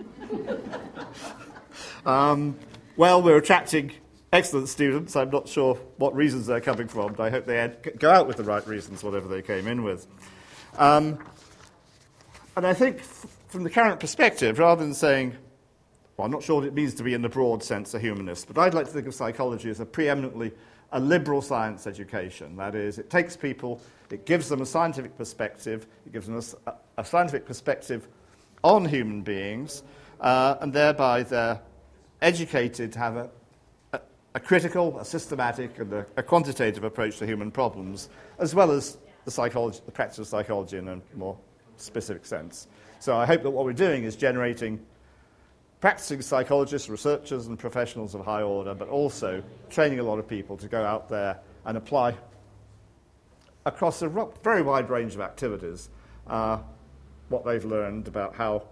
um, 2.06 2.58
well, 2.98 3.22
we're 3.22 3.38
attracting 3.38 3.94
excellent 4.32 4.70
students. 4.70 5.16
I'm 5.16 5.30
not 5.30 5.48
sure 5.48 5.76
what 5.98 6.16
reasons 6.16 6.46
they're 6.46 6.62
coming 6.62 6.88
from, 6.88 7.14
but 7.14 7.24
I 7.24 7.30
hope 7.30 7.46
they 7.46 7.76
go 7.98 8.12
out 8.12 8.28
with 8.28 8.38
the 8.38 8.44
right 8.44 8.66
reasons, 8.68 9.04
whatever 9.04 9.28
they 9.28 9.42
came 9.42 9.68
in 9.68 9.84
with. 9.84 10.08
Um, 10.78 11.20
and 12.56 12.66
I 12.66 12.74
think, 12.74 13.00
f- 13.00 13.26
from 13.48 13.64
the 13.64 13.70
current 13.70 14.00
perspective, 14.00 14.60
rather 14.60 14.84
than 14.84 14.94
saying 14.94 15.36
well, 16.20 16.26
I'm 16.26 16.32
not 16.32 16.44
sure 16.44 16.58
what 16.58 16.66
it 16.66 16.74
means 16.74 16.96
to 16.96 17.04
be 17.04 17.14
in 17.14 17.22
the 17.22 17.30
broad 17.30 17.64
sense 17.64 17.94
a 17.94 18.00
humanist, 18.00 18.54
but 18.54 18.58
I'd 18.58 18.74
like 18.74 18.88
to 18.88 18.92
think 18.92 19.08
of 19.08 19.16
psychology 19.16 19.70
as 19.70 19.80
a 19.80 19.86
preeminently 19.86 20.52
a 20.92 21.00
liberal 21.00 21.42
science 21.42 21.88
education. 21.88 22.58
That 22.58 22.76
is, 22.76 23.00
it 23.00 23.10
takes 23.10 23.38
people, 23.38 23.82
it 24.12 24.26
gives 24.26 24.50
them 24.50 24.62
a 24.62 24.66
scientific 24.66 25.18
perspective, 25.18 25.88
it 26.06 26.12
gives 26.12 26.28
them 26.28 26.42
a, 26.68 26.74
a 26.98 27.06
scientific 27.06 27.46
perspective 27.46 28.10
on 28.66 28.84
human 28.84 29.22
beings, 29.22 29.84
uh, 30.20 30.58
and 30.60 30.74
thereby 30.74 31.24
they're 31.24 31.62
educated 32.22 32.92
to 32.92 33.00
have 33.00 33.16
a, 33.16 33.30
a, 34.36 34.40
critical, 34.40 34.98
a 35.00 35.06
systematic, 35.06 35.80
and 35.80 35.92
a, 35.94 36.06
a, 36.18 36.24
quantitative 36.24 36.84
approach 36.84 37.18
to 37.18 37.26
human 37.26 37.52
problems, 37.52 38.10
as 38.38 38.54
well 38.54 38.72
as 38.72 38.98
the, 39.26 39.32
psychology, 39.32 39.80
the 39.86 39.92
practice 39.92 40.20
of 40.20 40.28
psychology 40.28 40.78
in 40.78 40.88
a 40.88 41.02
more 41.16 41.38
specific 41.78 42.26
sense. 42.26 42.68
So 43.00 43.18
I 43.18 43.26
hope 43.26 43.44
that 43.44 43.50
what 43.50 43.66
we're 43.66 43.74
doing 43.74 44.04
is 44.04 44.16
generating 44.16 44.80
practicing 45.80 46.22
psychologists, 46.22 46.90
researchers, 46.90 47.48
and 47.48 47.58
professionals 47.58 48.14
of 48.14 48.26
high 48.26 48.42
order, 48.42 48.74
but 48.74 48.90
also 48.90 49.42
training 49.70 50.00
a 50.00 50.04
lot 50.04 50.20
of 50.20 50.28
people 50.28 50.58
to 50.58 50.68
go 50.68 50.84
out 50.84 51.08
there 51.08 51.40
and 51.66 51.78
apply 51.78 52.16
across 53.66 54.02
a 54.02 54.28
very 54.44 54.62
wide 54.62 54.90
range 54.90 55.16
of 55.16 55.22
activities 55.22 55.90
uh, 56.28 56.60
what 57.30 57.46
they've 57.46 57.66
learned 57.66 58.08
about 58.08 58.36
how 58.36 58.64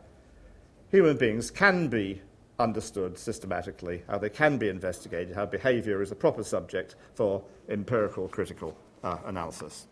human 0.92 1.16
beings 1.18 1.52
can 1.52 1.88
be 1.88 2.22
understood 2.60 3.18
systematically, 3.18 4.04
how 4.08 4.18
they 4.18 4.30
can 4.30 4.58
be 4.58 4.70
investigated, 4.70 5.36
how 5.36 5.46
behavior 5.46 6.02
is 6.02 6.12
a 6.12 6.16
proper 6.16 6.44
subject 6.44 6.96
for 7.14 7.44
empirical 7.70 8.28
critical 8.28 8.76
uh, 9.04 9.18
analysis. 9.26 9.88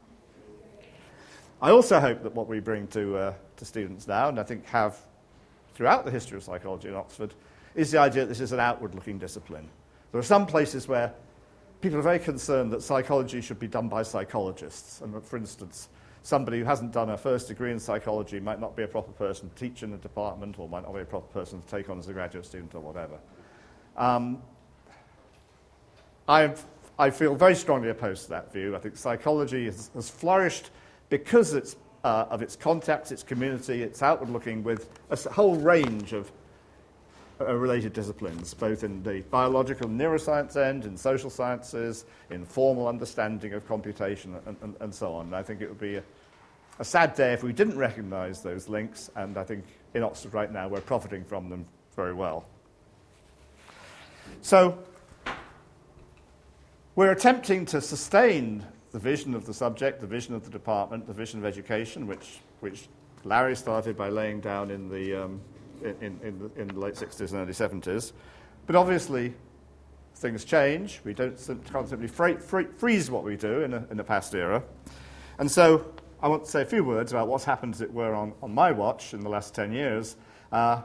I 1.62 1.71
also 1.71 1.99
hope 1.99 2.23
that 2.23 2.34
what 2.34 2.47
we 2.47 2.60
bring 2.60 2.88
to, 2.88 3.17
uh, 3.17 3.34
to 3.58 3.65
students 3.65 4.08
now, 4.08 4.30
and 4.30 4.39
I 4.39 4.43
think 4.43 4.65
have 4.65 4.97
throughout 5.73 6.06
the 6.06 6.12
history 6.12 6.38
of 6.38 6.43
psychology 6.43 6.88
in 6.88 6.95
Oxford 6.95 7.34
is 7.75 7.91
the 7.91 7.99
idea 7.99 8.23
that 8.23 8.30
this 8.30 8.41
is 8.41 8.51
an 8.51 8.60
outward 8.60 8.95
looking 8.95 9.17
discipline. 9.17 9.69
There 10.12 10.19
are 10.19 10.23
some 10.23 10.45
places 10.45 10.88
where 10.88 11.13
people 11.82 11.99
are 11.99 12.04
very 12.04 12.19
concerned 12.19 12.71
that 12.71 12.82
psychology 12.82 13.41
should 13.41 13.60
be 13.60 13.67
done 13.67 13.89
by 13.89 14.04
psychologists. 14.04 15.01
And 15.01 15.23
for 15.23 15.38
instance, 15.38 15.89
somebody 16.25 16.57
who 16.57 16.65
hasn't 16.65 16.91
done 16.91 17.11
a 17.11 17.17
first 17.17 17.47
degree 17.47 17.71
in 17.71 17.79
psychology 17.79 18.39
might 18.39 18.59
not 18.59 18.75
be 18.75 18.81
a 18.81 18.88
proper 18.88 19.11
person 19.11 19.47
to 19.47 19.55
teach 19.55 19.83
in 19.83 19.91
the 19.91 19.97
department 19.97 20.57
or 20.57 20.67
might 20.67 20.81
not 20.81 20.91
be 20.91 21.01
a 21.01 21.05
proper 21.05 21.31
person 21.31 21.61
to 21.61 21.67
take 21.67 21.88
on 21.88 21.99
as 21.99 22.07
a 22.09 22.13
graduate 22.13 22.43
student 22.43 22.73
or 22.73 22.79
whatever. 22.79 23.19
Um, 23.95 24.41
I, 26.27 26.55
I 26.97 27.11
feel 27.11 27.35
very 27.35 27.53
strongly 27.53 27.89
opposed 27.89 28.23
to 28.23 28.29
that 28.31 28.51
view. 28.51 28.75
I 28.75 28.79
think 28.79 28.97
psychology 28.97 29.65
has, 29.65 29.91
has 29.93 30.09
flourished 30.09 30.71
because 31.09 31.53
it's 31.53 31.75
uh, 32.03 32.25
of 32.31 32.41
its 32.41 32.55
contacts, 32.55 33.11
its 33.11 33.21
community, 33.21 33.83
its 33.83 34.01
outward 34.01 34.31
looking, 34.31 34.63
with 34.63 34.89
a 35.11 35.29
whole 35.29 35.55
range 35.55 36.11
of 36.13 36.31
uh, 37.39 37.53
related 37.53 37.93
disciplines, 37.93 38.51
both 38.53 38.83
in 38.83 39.03
the 39.03 39.21
biological 39.29 39.88
neuroscience 39.88 40.55
end, 40.55 40.85
in 40.85 40.97
social 40.97 41.29
sciences, 41.29 42.05
in 42.31 42.45
formal 42.45 42.88
understanding 42.88 43.53
of 43.53 43.67
computation, 43.67 44.35
and, 44.47 44.57
and, 44.63 44.75
and 44.79 44.93
so 44.93 45.13
on. 45.13 45.27
And 45.27 45.35
I 45.35 45.43
think 45.43 45.61
it 45.61 45.69
would 45.69 45.79
be 45.79 45.97
a, 45.97 46.03
a 46.79 46.83
sad 46.83 47.15
day 47.15 47.33
if 47.33 47.43
we 47.43 47.53
didn't 47.53 47.77
recognize 47.77 48.41
those 48.41 48.67
links, 48.67 49.09
and 49.15 49.38
I 49.38 49.43
think 49.43 49.65
in 49.93 50.03
Oxford 50.03 50.33
right 50.33 50.51
now 50.51 50.67
we're 50.67 50.81
profiting 50.81 51.23
from 51.23 51.49
them 51.49 51.65
very 51.95 52.13
well. 52.13 52.45
So, 54.41 54.77
we're 56.95 57.11
attempting 57.11 57.65
to 57.67 57.81
sustain 57.81 58.65
the 58.91 58.99
vision 58.99 59.33
of 59.33 59.45
the 59.45 59.53
subject, 59.53 60.01
the 60.01 60.07
vision 60.07 60.33
of 60.33 60.43
the 60.43 60.49
department, 60.49 61.07
the 61.07 61.13
vision 61.13 61.39
of 61.39 61.45
education, 61.45 62.07
which, 62.07 62.39
which 62.61 62.88
Larry 63.23 63.55
started 63.55 63.97
by 63.97 64.09
laying 64.09 64.39
down 64.39 64.71
in 64.71 64.89
the, 64.89 65.25
um, 65.25 65.41
in, 65.83 66.19
in, 66.23 66.51
in 66.55 66.67
the 66.67 66.79
late 66.79 66.95
60s 66.95 67.31
and 67.31 67.41
early 67.41 67.53
70s. 67.53 68.13
But 68.65 68.75
obviously, 68.75 69.33
things 70.15 70.45
change. 70.45 71.01
We 71.03 71.13
don't 71.13 71.38
can't 71.71 71.89
simply 71.89 72.07
freeze 72.07 73.11
what 73.11 73.23
we 73.23 73.35
do 73.35 73.61
in 73.61 73.73
a, 73.73 73.85
in 73.91 73.99
a 73.99 74.03
past 74.03 74.33
era. 74.33 74.63
And 75.39 75.51
so 75.51 75.93
I 76.25 76.27
want 76.27 76.43
to 76.43 76.49
say 76.49 76.63
a 76.63 76.65
few 76.65 76.83
words 76.83 77.11
about 77.11 77.27
what's 77.27 77.45
happened, 77.45 77.75
as 77.75 77.81
it 77.81 77.93
were, 77.93 78.15
on, 78.15 78.33
on 78.41 78.51
my 78.51 78.71
watch 78.71 79.13
in 79.13 79.19
the 79.19 79.29
last 79.29 79.53
10 79.53 79.71
years. 79.71 80.15
Uh, 80.51 80.81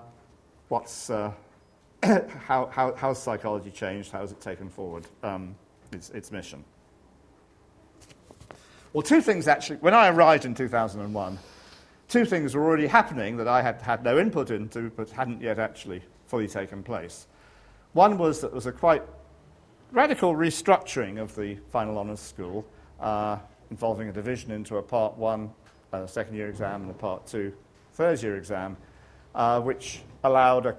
what's, 0.68 1.08
uh, 1.08 1.32
how, 2.02 2.66
how, 2.66 2.94
how's 2.94 3.22
psychology 3.22 3.70
changed? 3.70 4.12
How 4.12 4.20
has 4.20 4.32
it 4.32 4.40
taken 4.42 4.68
forward 4.68 5.06
um, 5.22 5.54
its, 5.92 6.10
its 6.10 6.30
mission? 6.30 6.62
Well, 8.92 9.00
two 9.00 9.22
things 9.22 9.48
actually. 9.48 9.76
When 9.76 9.94
I 9.94 10.08
arrived 10.08 10.44
in 10.44 10.54
2001, 10.54 11.38
two 12.08 12.26
things 12.26 12.54
were 12.54 12.62
already 12.62 12.86
happening 12.86 13.38
that 13.38 13.48
I 13.48 13.62
had 13.62 13.80
had 13.80 14.04
no 14.04 14.18
input 14.18 14.50
into, 14.50 14.90
but 14.90 15.08
hadn't 15.08 15.40
yet 15.40 15.58
actually 15.58 16.02
fully 16.26 16.48
taken 16.48 16.82
place. 16.82 17.28
One 17.94 18.18
was 18.18 18.42
that 18.42 18.48
there 18.48 18.56
was 18.56 18.66
a 18.66 18.72
quite 18.72 19.04
radical 19.90 20.34
restructuring 20.34 21.18
of 21.18 21.34
the 21.34 21.56
final 21.70 21.96
honours 21.96 22.20
school, 22.20 22.66
uh, 23.00 23.38
involving 23.70 24.08
a 24.08 24.12
division 24.12 24.50
into 24.50 24.76
a 24.76 24.82
part 24.82 25.16
one 25.16 25.50
uh, 25.92 26.06
second 26.06 26.34
year 26.34 26.48
exam 26.48 26.82
and 26.82 26.90
a 26.90 26.94
part 26.94 27.26
two 27.26 27.52
third 27.94 28.22
year 28.22 28.36
exam, 28.36 28.76
uh, 29.34 29.60
which 29.60 30.02
allowed 30.24 30.66
a, 30.66 30.76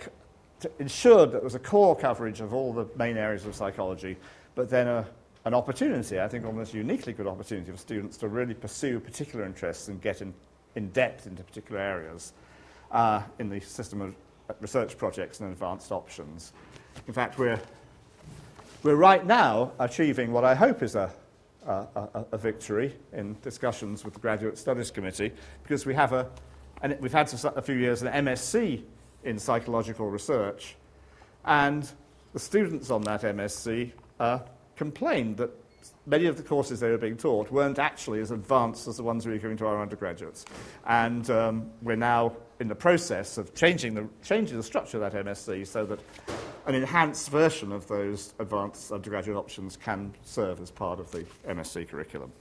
to 0.59 0.71
ensure 0.79 1.25
that 1.25 1.31
there 1.31 1.41
was 1.41 1.55
a 1.55 1.59
core 1.59 1.95
coverage 1.95 2.41
of 2.41 2.53
all 2.53 2.73
the 2.73 2.85
main 2.97 3.17
areas 3.17 3.45
of 3.45 3.55
psychology, 3.55 4.17
but 4.55 4.69
then 4.69 4.87
a 4.87 5.05
an 5.45 5.53
opportunity, 5.53 6.19
I 6.19 6.27
think 6.27 6.45
almost 6.45 6.73
uniquely 6.73 7.13
good 7.13 7.27
opportunity 7.27 7.71
for 7.71 7.77
students 7.77 8.17
to 8.17 8.27
really 8.27 8.53
pursue 8.53 8.99
particular 8.99 9.43
interests 9.45 9.87
and 9.87 9.99
get 10.01 10.21
in, 10.21 10.33
in 10.75 10.89
depth 10.89 11.25
into 11.25 11.43
particular 11.43 11.81
areas 11.81 12.33
uh, 12.91 13.23
in 13.39 13.49
the 13.49 13.59
system 13.59 14.01
of 14.01 14.15
research 14.59 14.97
projects 14.97 15.39
and 15.39 15.51
advanced 15.51 15.91
options. 15.91 16.53
In 17.07 17.13
fact, 17.13 17.39
we're, 17.39 17.59
we're 18.83 18.95
right 18.95 19.25
now 19.25 19.71
achieving 19.79 20.31
what 20.31 20.43
I 20.43 20.53
hope 20.53 20.83
is 20.83 20.95
a, 20.95 21.11
a, 21.67 22.25
a, 22.31 22.37
victory 22.37 22.95
in 23.13 23.37
discussions 23.41 24.03
with 24.03 24.13
the 24.13 24.19
Graduate 24.19 24.57
Studies 24.57 24.91
Committee 24.91 25.31
because 25.63 25.85
we 25.85 25.93
have 25.93 26.13
a, 26.13 26.29
and 26.81 26.97
we've 26.99 27.13
had 27.13 27.31
a 27.55 27.61
few 27.61 27.75
years 27.75 28.01
an 28.01 28.25
MSc 28.25 28.83
in 29.23 29.37
psychological 29.37 30.09
research, 30.09 30.75
and 31.45 31.89
the 32.33 32.39
students 32.39 32.89
on 32.89 33.01
that 33.03 33.21
MSc 33.21 33.91
are 34.19 34.37
uh, 34.37 34.39
complained 34.75 35.37
that 35.37 35.51
many 36.05 36.25
of 36.25 36.37
the 36.37 36.43
courses 36.43 36.79
they 36.79 36.89
were 36.89 36.97
being 36.97 37.17
taught 37.17 37.51
weren't 37.51 37.79
actually 37.79 38.19
as 38.21 38.31
advanced 38.31 38.87
as 38.87 38.97
the 38.97 39.03
ones 39.03 39.25
we 39.25 39.33
were 39.33 39.37
giving 39.37 39.57
to 39.57 39.65
our 39.65 39.81
undergraduates. 39.81 40.45
And 40.85 41.29
um, 41.29 41.71
we're 41.81 41.95
now 41.95 42.33
in 42.59 42.67
the 42.67 42.75
process 42.75 43.37
of 43.37 43.55
changing 43.55 43.95
the, 43.95 44.07
changing 44.23 44.57
the 44.57 44.63
structure 44.63 45.01
of 45.01 45.11
that 45.11 45.25
MSc 45.25 45.65
so 45.67 45.85
that 45.85 45.99
an 46.67 46.75
enhanced 46.75 47.29
version 47.29 47.71
of 47.71 47.87
those 47.87 48.33
advanced 48.39 48.91
undergraduate 48.91 49.37
options 49.37 49.77
can 49.77 50.13
serve 50.23 50.61
as 50.61 50.69
part 50.69 50.99
of 50.99 51.09
the 51.11 51.25
MSc 51.47 51.87
curriculum. 51.89 52.31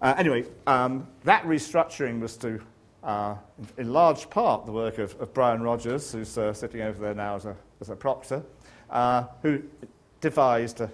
Uh, 0.00 0.14
anyway, 0.16 0.46
um, 0.66 1.06
that 1.24 1.44
restructuring 1.44 2.20
was 2.20 2.36
to, 2.38 2.58
uh, 3.04 3.34
in 3.76 3.92
large 3.92 4.30
part, 4.30 4.64
the 4.64 4.72
work 4.72 4.96
of, 4.96 5.20
of 5.20 5.34
Brian 5.34 5.62
Rogers, 5.62 6.10
who's 6.12 6.38
uh, 6.38 6.54
sitting 6.54 6.80
over 6.80 6.98
there 6.98 7.14
now 7.14 7.36
as 7.36 7.44
a, 7.44 7.54
as 7.82 7.90
a 7.90 7.96
proctor, 7.96 8.42
uh, 8.88 9.24
who 9.42 9.62
devised 10.22 10.80
a, 10.80 10.90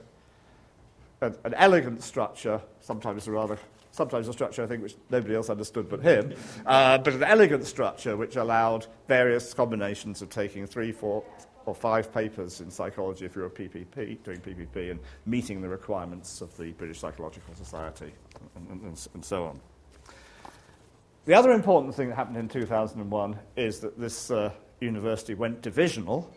an, 1.20 1.36
an 1.44 1.54
elegant 1.54 2.02
structure, 2.02 2.60
sometimes 2.80 3.26
a 3.26 3.32
rather 3.32 3.58
sometimes 3.90 4.28
a 4.28 4.32
structure 4.32 4.62
I 4.62 4.66
think 4.66 4.82
which 4.82 4.94
nobody 5.10 5.34
else 5.34 5.48
understood 5.48 5.88
but 5.88 6.00
him, 6.00 6.34
uh, 6.66 6.98
but 6.98 7.14
an 7.14 7.22
elegant 7.22 7.64
structure 7.64 8.16
which 8.16 8.36
allowed 8.36 8.86
various 9.08 9.54
combinations 9.54 10.20
of 10.20 10.28
taking 10.28 10.66
three, 10.66 10.92
four, 10.92 11.24
or 11.64 11.74
five 11.74 12.12
papers 12.12 12.60
in 12.60 12.70
psychology 12.70 13.24
if 13.24 13.34
you're 13.34 13.46
a 13.46 13.50
PPP, 13.50 14.22
doing 14.22 14.38
PPP, 14.38 14.90
and 14.90 15.00
meeting 15.24 15.60
the 15.60 15.68
requirements 15.68 16.40
of 16.40 16.56
the 16.56 16.72
British 16.72 17.00
Psychological 17.00 17.54
Society, 17.54 18.12
and, 18.54 18.82
and, 18.82 19.08
and 19.14 19.24
so 19.24 19.44
on. 19.44 19.60
The 21.24 21.34
other 21.34 21.50
important 21.50 21.94
thing 21.94 22.08
that 22.08 22.14
happened 22.14 22.36
in 22.36 22.48
2001 22.48 23.36
is 23.56 23.80
that 23.80 23.98
this 23.98 24.30
uh, 24.30 24.52
university 24.80 25.34
went 25.34 25.60
divisional. 25.60 26.30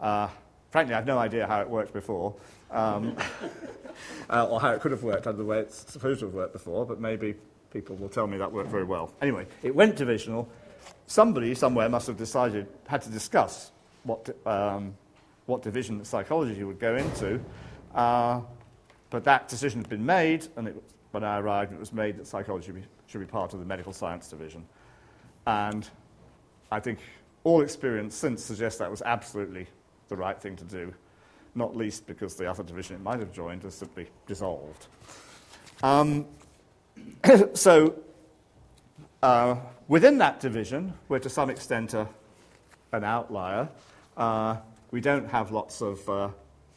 Uh, 0.00 0.28
frankly, 0.74 0.92
I 0.92 0.96
have 0.96 1.06
no 1.06 1.18
idea 1.18 1.46
how 1.46 1.60
it 1.60 1.70
worked 1.70 1.92
before, 1.92 2.34
um, 2.72 3.16
uh, 4.28 4.48
or 4.48 4.60
how 4.60 4.72
it 4.72 4.80
could 4.80 4.90
have 4.90 5.04
worked 5.04 5.28
under 5.28 5.38
the 5.38 5.44
way 5.44 5.60
it's 5.60 5.92
supposed 5.92 6.18
to 6.18 6.26
have 6.26 6.34
worked 6.34 6.52
before, 6.52 6.84
but 6.84 6.98
maybe 6.98 7.36
people 7.72 7.94
will 7.94 8.08
tell 8.08 8.26
me 8.26 8.38
that 8.38 8.50
worked 8.50 8.70
very 8.70 8.82
well. 8.82 9.14
Anyway, 9.22 9.46
it 9.62 9.72
went 9.72 9.94
divisional. 9.94 10.48
Somebody 11.06 11.54
somewhere 11.54 11.88
must 11.88 12.08
have 12.08 12.16
decided, 12.16 12.66
had 12.88 13.02
to 13.02 13.08
discuss 13.08 13.70
what, 14.02 14.28
um, 14.46 14.96
what 15.46 15.62
division 15.62 16.00
of 16.00 16.08
psychology 16.08 16.54
you 16.54 16.66
would 16.66 16.80
go 16.80 16.96
into. 16.96 17.40
Uh, 17.94 18.40
but 19.10 19.22
that 19.22 19.46
decision 19.46 19.80
had 19.80 19.88
been 19.88 20.04
made, 20.04 20.48
and 20.56 20.66
it, 20.66 20.82
when 21.12 21.22
I 21.22 21.38
arrived, 21.38 21.72
it 21.72 21.78
was 21.78 21.92
made 21.92 22.16
that 22.16 22.26
psychology 22.26 22.66
should 22.66 22.74
be, 22.74 22.82
should 23.06 23.20
be 23.20 23.26
part 23.26 23.54
of 23.54 23.60
the 23.60 23.64
medical 23.64 23.92
science 23.92 24.26
division. 24.26 24.66
And 25.46 25.88
I 26.72 26.80
think 26.80 26.98
all 27.44 27.60
experience 27.60 28.16
since 28.16 28.42
suggests 28.42 28.80
that 28.80 28.90
was 28.90 29.02
absolutely 29.02 29.68
the 30.08 30.16
right 30.16 30.40
thing 30.40 30.56
to 30.56 30.64
do 30.64 30.94
not 31.54 31.76
least 31.76 32.06
because 32.06 32.34
the 32.34 32.50
other 32.50 32.62
division 32.62 32.96
it 32.96 33.02
might 33.02 33.20
have 33.20 33.32
joined 33.32 33.62
has 33.62 33.74
simply 33.74 34.08
dissolved. 34.26 34.86
Um, 35.82 36.26
so, 37.54 37.94
uh, 39.22 39.56
within 39.88 40.18
that 40.18 40.40
division, 40.40 40.92
we're 41.08 41.18
to 41.20 41.30
some 41.30 41.50
extent 41.50 41.94
a, 41.94 42.08
an 42.92 43.04
outlier. 43.04 43.68
Uh, 44.16 44.56
we 44.90 45.00
don't 45.00 45.28
have 45.28 45.50
lots 45.50 45.80
of 45.80 46.08
uh, 46.08 46.28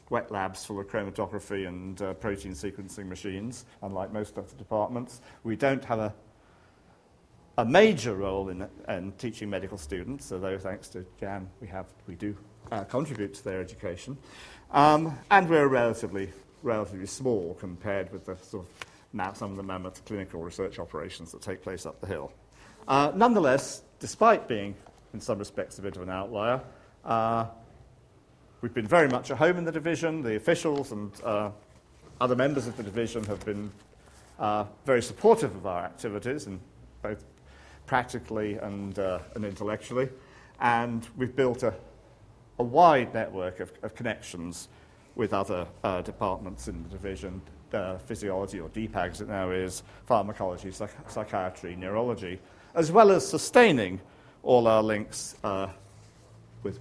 wet 0.10 0.32
labs 0.32 0.66
full 0.66 0.80
of 0.80 0.88
chromatography 0.88 1.68
and 1.68 2.02
uh, 2.02 2.14
protein 2.14 2.54
sequencing 2.54 3.08
machines, 3.08 3.66
unlike 3.82 4.12
most 4.14 4.38
other 4.38 4.56
departments. 4.58 5.22
We 5.44 5.56
don't 5.56 5.84
have 5.86 6.00
a, 6.00 6.14
a 7.58 7.66
major 7.66 8.16
role 8.16 8.50
in, 8.50 8.68
in 8.88 9.12
teaching 9.14 9.50
medical 9.50 9.78
students, 9.78 10.32
although 10.32 10.58
thanks 10.58 10.88
to 10.90 11.06
Jan, 11.20 11.50
we, 11.62 11.68
have, 11.68 11.88
we 12.08 12.16
do 12.16 12.36
uh, 12.72 12.84
contribute 12.84 13.34
to 13.36 13.44
their 13.44 13.62
education. 13.62 14.18
Um, 14.72 15.18
and 15.32 15.50
we're 15.50 15.68
relatively, 15.68 16.32
relatively 16.64 17.08
small 17.08 17.56
compared 17.60 18.12
with 18.12 18.26
the 18.26 18.36
sort 18.38 18.66
of 18.66 18.88
some 19.38 19.52
of 19.52 19.58
the 19.58 19.64
mammoth 19.64 20.04
clinical 20.06 20.42
research 20.42 20.80
operations 20.80 21.32
that 21.32 21.42
take 21.42 21.62
place 21.62 21.86
up 21.86 22.00
the 22.02 22.08
hill. 22.08 22.32
Uh, 22.88 23.12
nonetheless, 23.16 23.82
despite 24.00 24.48
being 24.48 24.76
in 25.14 25.20
some 25.20 25.40
respects 25.40 25.80
a 25.80 25.82
bit 25.82 25.96
of 25.96 26.02
an 26.04 26.10
outlier, 26.10 26.62
uh, 27.04 27.46
we've 28.62 28.74
been 28.74 28.88
very 28.88 29.08
much 29.08 29.32
at 29.32 29.38
home 29.38 29.58
in 29.58 29.64
the 29.64 29.72
division. 29.72 30.22
The 30.22 30.36
officials 30.36 30.92
and 30.92 31.12
uh, 31.24 31.50
other 32.22 32.36
members 32.36 32.68
of 32.68 32.78
the 32.78 32.84
division 32.84 33.24
have 33.26 33.44
been 33.46 33.72
uh, 34.40 34.66
very 34.86 35.02
supportive 35.02 35.56
of 35.56 35.66
our 35.66 35.84
activities, 35.84 36.46
and 36.46 36.60
both 37.02 37.24
practically 37.86 38.56
and, 38.56 39.00
uh, 39.00 39.20
and 39.36 39.46
intellectually. 39.46 40.10
And 40.60 41.08
we've 41.18 41.36
built 41.36 41.64
a, 41.64 41.74
a 42.60 42.64
wide 42.64 43.14
network 43.14 43.60
of, 43.60 43.72
of 43.84 43.96
connections 43.96 44.68
with 45.16 45.34
other 45.34 45.68
uh, 45.84 46.02
departments 46.02 46.68
in 46.68 46.84
the 46.84 46.90
division, 46.90 47.42
uh, 47.74 47.98
physiology 47.98 48.60
or 48.60 48.70
DPAG 48.70 49.12
as 49.12 49.22
it 49.22 49.28
now 49.28 49.50
is, 49.50 49.84
pharmacology, 50.06 50.72
psych- 50.72 51.10
psychiatry, 51.10 51.76
neurology, 51.76 52.40
as 52.76 52.92
well 52.92 53.12
as 53.12 53.28
sustaining 53.28 54.00
all 54.44 54.68
our 54.68 54.84
links 54.84 55.36
uh, 55.44 55.68
with, 56.64 56.80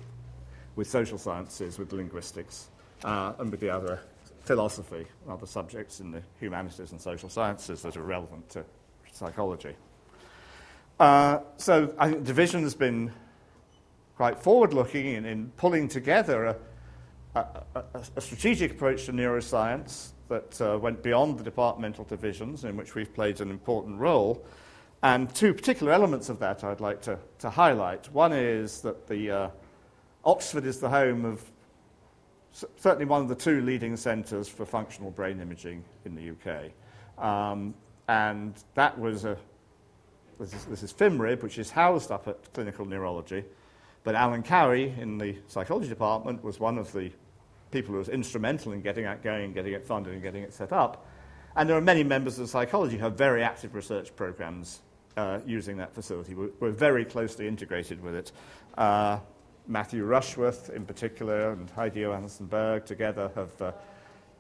with 0.77 0.89
social 0.89 1.19
sciences, 1.19 1.79
with 1.79 1.93
linguistics, 1.93 2.69
uh, 3.05 3.33
and 3.39 3.51
with 3.51 3.61
the 3.61 3.71
other 3.71 4.01
philosophy, 4.43 5.07
other 5.29 5.47
subjects 5.47 6.01
in 6.01 6.13
the 6.13 6.23
humanities 6.39 6.93
and 6.93 7.01
social 7.01 7.29
sciences 7.29 7.83
that 7.83 7.97
are 7.97 8.03
relevant 8.03 8.49
to 8.49 8.65
psychology. 9.13 9.75
Uh, 11.01 11.41
so 11.57 11.93
I 11.99 12.09
think 12.09 12.21
the 12.21 12.27
division 12.27 12.63
has 12.63 12.75
been 12.75 13.13
quite 14.17 14.39
forward-looking 14.39 15.07
in, 15.07 15.25
in 15.27 15.51
pulling 15.57 15.89
together 15.89 16.47
a, 16.47 16.57
a, 17.35 17.63
a, 17.75 17.85
a, 18.17 18.21
strategic 18.21 18.73
approach 18.73 19.05
to 19.05 19.13
neuroscience 19.13 20.13
that 20.29 20.61
uh, 20.61 20.79
went 20.79 21.03
beyond 21.03 21.39
the 21.39 21.45
departmental 21.45 22.05
divisions, 22.05 22.65
in 22.65 22.77
which 22.77 22.95
we've 22.95 23.13
played 23.13 23.41
an 23.41 23.51
important 23.51 23.99
role. 23.99 24.45
And 25.03 25.33
two 25.35 25.53
particular 25.53 25.93
elements 25.93 26.31
of 26.31 26.39
that 26.39 26.65
I'd 26.65 26.81
like 26.81 27.03
to, 27.03 27.19
to 27.41 27.51
highlight. 27.51 28.11
One 28.13 28.33
is 28.33 28.81
that 28.81 29.07
the, 29.07 29.31
uh, 29.31 29.49
Oxford 30.25 30.65
is 30.65 30.81
the 30.81 30.89
home 30.89 31.25
of 31.25 31.45
certainly 32.77 33.05
one 33.05 33.21
of 33.21 33.29
the 33.29 33.35
two 33.35 33.61
leading 33.61 33.97
centres 33.99 34.49
for 34.49 34.65
functional 34.65 35.11
brain 35.11 35.41
imaging 35.41 35.85
in 36.07 36.15
the 36.15 36.31
UK. 36.31 36.73
Um, 37.23 37.75
and 38.09 38.55
that 38.75 38.99
was 38.99 39.27
a, 39.27 39.37
this 40.41 40.55
is, 40.55 40.65
this 40.65 40.83
is 40.83 40.93
FMRIB, 40.93 41.43
which 41.43 41.59
is 41.59 41.71
housed 41.71 42.11
up 42.11 42.27
at 42.29 42.53
clinical 42.55 42.87
neurology. 42.87 43.45
But 44.07 44.15
Alan 44.15 44.45
Cowey 44.45 44.97
in 44.99 45.19
the 45.19 45.35
psychology 45.49 45.89
department 45.89 46.45
was 46.45 46.61
one 46.61 46.79
of 46.79 46.93
the 46.93 47.11
people 47.73 47.91
who 47.91 47.99
was 47.99 48.09
instrumental 48.09 48.71
in 48.71 48.81
getting 48.81 49.05
it 49.05 49.21
going, 49.21 49.53
getting 49.53 49.73
it 49.73 49.85
funded, 49.85 50.13
and 50.13 50.23
getting 50.23 50.45
it 50.45 50.55
set 50.55 50.73
up. 50.73 51.09
And 51.57 51.69
there 51.69 51.77
are 51.77 51.81
many 51.81 52.05
members 52.05 52.39
of 52.39 52.49
psychology 52.49 52.99
who 52.99 53.03
have 53.03 53.19
very 53.19 53.43
active 53.43 53.75
research 53.75 54.15
programs 54.15 54.83
uh, 55.17 55.41
using 55.45 55.77
that 55.79 55.93
facility. 55.93 56.37
We're, 56.37 56.51
we're, 56.61 56.71
very 56.71 57.05
closely 57.05 57.49
integrated 57.49 58.01
with 58.01 58.15
it. 58.15 58.33
Uh, 58.79 59.19
Matthew 59.67 60.05
Rushworth, 60.05 60.71
in 60.71 60.87
particular, 60.87 61.51
and 61.51 61.69
Heidi 61.71 62.03
Johansen 62.03 62.47
Berg 62.47 62.87
together 62.87 63.33
have 63.35 63.61
uh, 63.61 63.73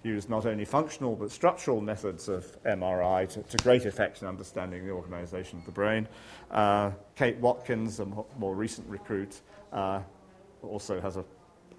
used 0.04 0.30
not 0.30 0.46
only 0.46 0.64
functional 0.64 1.16
but 1.16 1.32
structural 1.32 1.80
methods 1.80 2.28
of 2.28 2.62
MRI 2.62 3.28
to, 3.30 3.42
to 3.42 3.56
great 3.64 3.84
effect 3.84 4.22
in 4.22 4.28
understanding 4.28 4.86
the 4.86 4.92
organization 4.92 5.58
of 5.58 5.64
the 5.64 5.72
brain. 5.72 6.06
Uh, 6.52 6.92
Kate 7.16 7.36
Watkins, 7.38 7.98
a 7.98 8.06
more 8.38 8.54
recent 8.54 8.88
recruit, 8.88 9.40
uh, 9.72 10.00
also 10.62 11.00
has 11.00 11.16
a, 11.16 11.24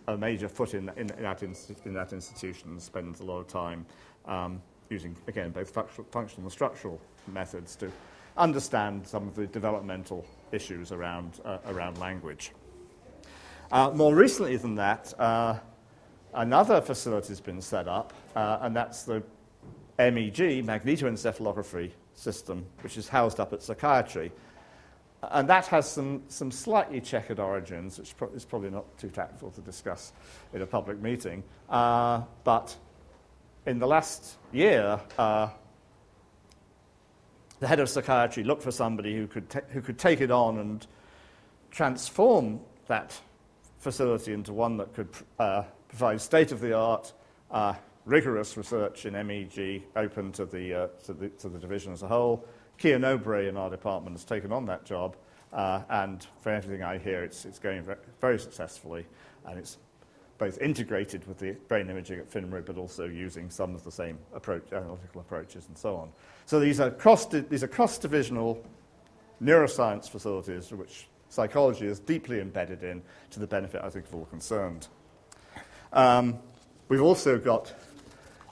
a 0.08 0.18
major 0.18 0.48
foot 0.48 0.74
in, 0.74 0.90
in, 0.98 1.10
in, 1.12 1.24
that 1.24 1.44
in, 1.44 1.94
that 1.94 2.14
institution 2.14 2.70
and 2.72 2.82
spends 2.82 3.20
a 3.20 3.24
lot 3.24 3.40
of 3.40 3.48
time 3.48 3.86
um, 4.26 4.62
using, 4.90 5.16
again, 5.28 5.52
both 5.52 5.72
functional 6.12 6.44
and 6.44 6.52
structural 6.52 7.00
methods 7.28 7.76
to 7.76 7.92
understand 8.38 9.06
some 9.06 9.28
of 9.28 9.36
the 9.36 9.48
developmental 9.48 10.26
issues 10.52 10.92
around, 10.92 11.40
uh, 11.44 11.58
around 11.68 11.98
language. 11.98 12.52
Uh, 13.72 13.92
more 13.94 14.16
recently 14.16 14.56
than 14.56 14.76
that, 14.76 15.14
uh, 15.20 15.58
another 16.34 16.80
facility 16.80 17.30
has 17.30 17.42
been 17.42 17.62
set 17.62 17.88
up, 17.88 18.14
uh, 18.36 18.60
and 18.62 18.76
that's 18.76 19.04
the 19.04 19.22
MEG, 19.98 20.64
magnetoencephalography 20.66 21.92
system, 22.14 22.66
which 22.82 22.98
is 22.98 23.10
housed 23.10 23.40
up 23.40 23.52
at 23.52 23.62
psychiatry. 23.62 24.32
And 25.24 25.50
that 25.50 25.66
has 25.68 25.90
some, 25.90 26.22
some 26.28 26.52
slightly 26.52 27.02
checkered 27.02 27.40
origins, 27.40 27.98
which 27.98 28.16
pro- 28.16 28.30
is 28.30 28.46
probably 28.46 28.70
not 28.70 28.86
too 28.98 29.10
tactful 29.10 29.52
to 29.52 29.62
discuss 29.62 30.14
in 30.54 30.62
a 30.62 30.68
public 30.68 31.02
meeting. 31.02 31.44
Uh, 31.70 32.22
but 32.44 32.76
in 33.66 33.80
the 33.80 33.88
last 33.88 34.36
year, 34.52 35.00
uh, 35.18 35.50
the 37.60 37.68
head 37.68 37.80
of 37.80 37.90
psychiatry 37.90 38.44
looked 38.44 38.62
for 38.62 38.72
somebody 38.72 39.16
who 39.16 39.26
could, 39.26 39.50
ta- 39.50 39.62
who 39.70 39.82
could 39.82 39.98
take 39.98 40.22
it 40.22 40.30
on 40.30 40.60
and 40.60 40.86
transform 41.72 42.60
that 42.86 43.20
facility 43.80 44.34
into 44.34 44.54
one 44.54 44.78
that 44.78 44.94
could 44.94 45.10
uh, 45.40 45.64
provide 45.88 46.22
state 46.22 46.52
of 46.52 46.62
the 46.62 46.74
art, 46.74 47.12
uh, 47.50 47.74
rigorous 48.06 48.56
research 48.56 49.06
in 49.06 49.14
MEG 49.14 49.84
open 49.96 50.32
to 50.32 50.46
the, 50.46 50.74
uh, 50.74 50.88
to, 51.06 51.14
the, 51.14 51.30
to 51.30 51.50
the 51.50 51.60
division 51.60 51.92
as 51.92 52.04
a 52.04 52.08
whole. 52.08 52.46
Kia 52.78 53.00
Nobre 53.00 53.48
in 53.48 53.58
our 53.58 53.70
department 53.70 54.16
has 54.16 54.24
taken 54.24 54.52
on 54.52 54.66
that 54.66 54.86
job, 54.86 55.16
uh, 55.54 55.82
and 55.90 56.26
for 56.42 56.52
everything 56.52 56.84
I 56.84 56.98
hear, 56.98 57.24
it's, 57.24 57.46
it's 57.46 57.60
going 57.60 57.84
very, 57.84 57.98
very 58.22 58.40
successfully, 58.40 59.06
and 59.48 59.58
it's 59.58 59.78
both 60.38 60.60
integrated 60.62 61.28
with 61.28 61.40
the 61.40 61.54
brain 61.68 61.90
imaging 61.90 62.20
at 62.20 62.30
FMRIB, 62.30 62.66
but 62.66 62.78
also 62.78 63.06
using 63.06 63.50
some 63.50 63.74
of 63.74 63.84
the 63.84 63.92
same 63.92 64.20
approach, 64.36 64.72
analytical 64.72 65.22
approaches 65.22 65.68
and 65.68 65.78
so 65.78 65.96
on. 65.96 66.10
So 66.46 66.60
these 66.60 66.80
are, 66.80 66.92
cross, 66.92 67.26
these 67.26 67.64
are 67.64 67.68
cross-divisional 67.68 68.64
neuroscience 69.42 70.10
facilities 70.10 70.72
which 70.72 71.08
psychology 71.30 71.88
is 71.88 72.00
deeply 72.00 72.40
embedded 72.40 72.84
in 72.84 73.02
to 73.32 73.40
the 73.40 73.48
benefit, 73.48 73.82
I 73.84 73.90
think, 73.90 74.06
of 74.06 74.16
all 74.16 74.26
concerned. 74.26 74.88
Um, 75.92 76.40
we've 76.88 77.02
also 77.02 77.38
got 77.38 77.74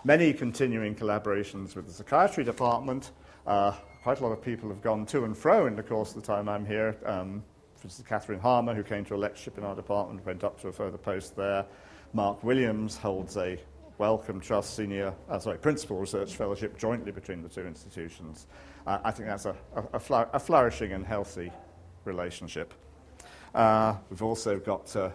many 0.04 0.34
continuing 0.34 0.96
collaborations 0.96 1.76
with 1.76 1.88
the 1.88 1.94
psychiatry 1.94 2.44
department. 2.44 3.12
Uh, 3.46 3.74
quite 4.06 4.20
a 4.20 4.24
lot 4.24 4.32
of 4.32 4.40
people 4.40 4.70
have 4.70 4.84
gone 4.84 5.04
to 5.04 5.24
and 5.24 5.36
fro 5.36 5.66
in 5.66 5.76
the 5.76 5.82
course 5.82 6.14
of 6.14 6.22
the 6.22 6.28
time 6.28 6.48
I'm 6.48 6.64
here. 6.64 6.96
Um, 7.08 7.44
for 7.76 7.88
instance, 7.88 8.08
Catherine 8.08 8.40
Harmer, 8.40 8.76
who 8.76 8.84
came 8.84 9.04
to 9.06 9.16
a 9.16 9.18
lectureship 9.18 9.58
in 9.58 9.64
our 9.64 9.76
department, 9.76 10.24
went 10.24 10.44
up 10.44 10.62
to 10.62 10.68
a 10.68 10.72
further 10.72 11.00
post 11.00 11.36
there. 11.36 11.66
Mark 12.14 12.44
Williams 12.44 12.98
holds 12.98 13.36
a 13.36 13.60
Wellcome 13.98 14.42
Trust 14.42 14.76
Senior, 14.76 15.12
uh, 15.28 15.40
sorry, 15.40 15.58
Principal 15.58 15.98
Research 15.98 16.36
Fellowship 16.36 16.78
jointly 16.78 17.12
between 17.12 17.42
the 17.42 17.50
two 17.50 17.66
institutions. 17.66 18.46
Uh, 18.86 19.00
I 19.04 19.10
think 19.10 19.28
that's 19.28 19.46
a, 19.46 19.56
a, 19.76 19.82
a, 19.94 20.30
a, 20.34 20.40
flourishing 20.40 20.92
and 20.92 21.04
healthy 21.04 21.52
relationship. 22.04 22.76
Uh, 23.56 23.96
we've 24.12 24.22
also 24.22 24.60
got 24.60 24.96
uh, 24.96 25.10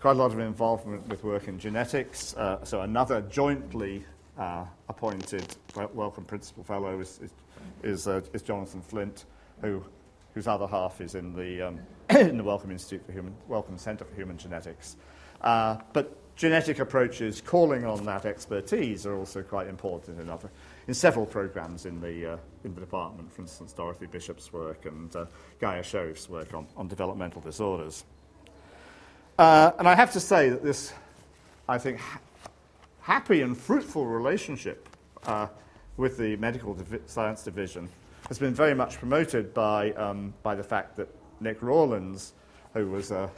quite 0.00 0.16
a 0.16 0.18
lot 0.18 0.32
of 0.32 0.40
involvement 0.40 1.06
with 1.06 1.22
work 1.22 1.46
in 1.46 1.56
genetics. 1.56 2.34
Uh, 2.34 2.64
so 2.64 2.80
another 2.80 3.20
jointly 3.20 4.04
uh, 4.38 4.64
appointed 4.88 5.54
Wellcome 5.94 6.24
Principal 6.24 6.64
Fellow 6.64 6.98
is, 6.98 7.20
is, 7.22 7.30
is, 7.82 8.06
uh, 8.06 8.20
is, 8.32 8.42
Jonathan 8.42 8.80
Flint, 8.80 9.24
who, 9.60 9.84
whose 10.34 10.46
other 10.46 10.66
half 10.66 11.00
is 11.00 11.14
in 11.14 11.34
the, 11.34 11.68
um, 11.68 11.78
in 12.10 12.36
the 12.36 12.44
Wellcome 12.44 12.70
Institute 12.70 13.04
for 13.06 13.12
Human, 13.12 13.34
Wellcome 13.48 13.78
Centre 13.78 14.04
for 14.04 14.14
Human 14.14 14.36
Genetics. 14.36 14.96
Uh, 15.40 15.78
but 15.92 16.16
genetic 16.36 16.78
approaches 16.78 17.40
calling 17.40 17.84
on 17.84 18.04
that 18.04 18.24
expertise 18.24 19.06
are 19.06 19.16
also 19.16 19.42
quite 19.42 19.66
important 19.66 20.20
in, 20.20 20.30
other, 20.30 20.50
in 20.88 20.94
several 20.94 21.26
programs 21.26 21.86
in 21.86 22.00
the, 22.00 22.32
uh, 22.32 22.36
in 22.64 22.74
the 22.74 22.80
department, 22.80 23.32
for 23.32 23.42
instance, 23.42 23.72
Dorothy 23.72 24.06
Bishop's 24.06 24.52
work 24.52 24.86
and 24.86 25.14
uh, 25.14 25.26
Gaia 25.60 25.84
Scerif's 25.84 26.28
work 26.28 26.54
on, 26.54 26.66
on 26.76 26.88
developmental 26.88 27.40
disorders. 27.40 28.04
Uh, 29.38 29.72
and 29.78 29.88
I 29.88 29.94
have 29.94 30.12
to 30.12 30.20
say 30.20 30.50
that 30.50 30.62
this, 30.62 30.92
I 31.68 31.78
think, 31.78 31.98
ha- 31.98 32.20
happy 33.00 33.42
and 33.42 33.56
fruitful 33.56 34.06
relationship 34.06 34.88
uh, 35.24 35.48
with 35.96 36.16
the 36.16 36.36
medical 36.36 36.74
divi- 36.74 37.00
science 37.06 37.42
division 37.42 37.88
has 38.28 38.38
been 38.38 38.54
very 38.54 38.74
much 38.74 38.98
promoted 38.98 39.52
by, 39.52 39.92
um, 39.92 40.32
by 40.42 40.54
the 40.54 40.62
fact 40.62 40.96
that 40.96 41.08
Nick 41.40 41.60
Rawlins, 41.60 42.34
who 42.72 42.90
was 42.90 43.10
a, 43.10 43.30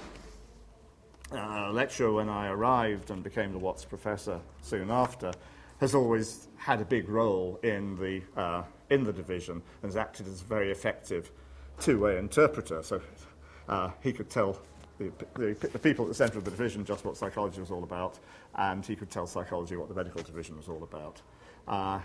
a 1.32 1.70
lecturer 1.72 2.12
when 2.12 2.28
I 2.28 2.48
arrived 2.48 3.11
and 3.11 3.22
became 3.22 3.52
the 3.52 3.59
Watts 3.59 3.84
professor 3.84 4.40
soon 4.62 4.90
after, 4.90 5.32
has 5.80 5.94
always 5.94 6.48
had 6.57 6.80
a 6.80 6.84
big 6.84 7.09
role 7.09 7.59
in 7.62 7.96
the, 7.96 8.22
uh, 8.40 8.62
in 8.90 9.05
the 9.05 9.12
division 9.12 9.62
and 9.82 9.90
has 9.90 9.96
acted 9.96 10.26
as 10.28 10.42
a 10.42 10.44
very 10.44 10.70
effective 10.70 11.30
two 11.80 11.98
way 12.00 12.18
interpreter. 12.18 12.82
So 12.82 13.00
uh, 13.68 13.90
he 14.02 14.12
could 14.12 14.30
tell 14.30 14.61
the, 14.98 15.11
the, 15.34 15.68
the, 15.72 15.78
people 15.78 16.05
at 16.05 16.09
the 16.09 16.14
centre 16.14 16.38
of 16.38 16.44
the 16.44 16.50
division 16.50 16.84
just 16.84 17.05
what 17.05 17.16
psychology 17.16 17.61
was 17.61 17.70
all 17.70 17.82
about, 17.82 18.18
and 18.55 18.86
he 18.86 18.94
could 18.94 19.11
tell 19.11 19.26
psychology 19.26 19.76
what 19.76 19.88
the 19.88 19.94
medical 19.94 20.22
division 20.22 20.57
was 20.57 20.68
all 20.68 20.82
about. 20.84 21.20
Uh, 21.66 22.00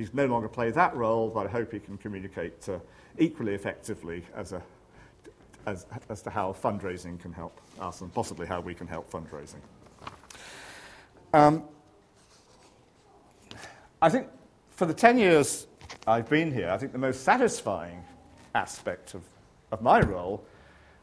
he's 0.00 0.14
no 0.14 0.24
longer 0.24 0.48
played 0.48 0.72
that 0.72 0.96
role, 0.96 1.28
but 1.28 1.46
I 1.46 1.50
hope 1.50 1.72
he 1.72 1.78
can 1.78 1.98
communicate 1.98 2.66
uh, 2.70 2.78
equally 3.18 3.52
effectively 3.52 4.24
as, 4.34 4.52
a, 4.52 4.62
as, 5.66 5.84
as 6.08 6.22
to 6.22 6.30
how 6.30 6.54
fundraising 6.54 7.20
can 7.20 7.34
help 7.34 7.60
us 7.78 8.00
and 8.00 8.12
possibly 8.14 8.46
how 8.46 8.62
we 8.62 8.74
can 8.74 8.86
help 8.86 9.10
fundraising. 9.10 9.60
Um, 11.34 11.64
I 14.00 14.08
think 14.08 14.28
for 14.70 14.86
the 14.86 14.94
10 14.94 15.18
years 15.18 15.66
I've 16.06 16.30
been 16.30 16.50
here, 16.50 16.70
I 16.70 16.78
think 16.78 16.92
the 16.92 16.98
most 16.98 17.22
satisfying 17.22 18.02
aspect 18.54 19.12
of, 19.12 19.22
of 19.70 19.82
my 19.82 20.00
role 20.00 20.42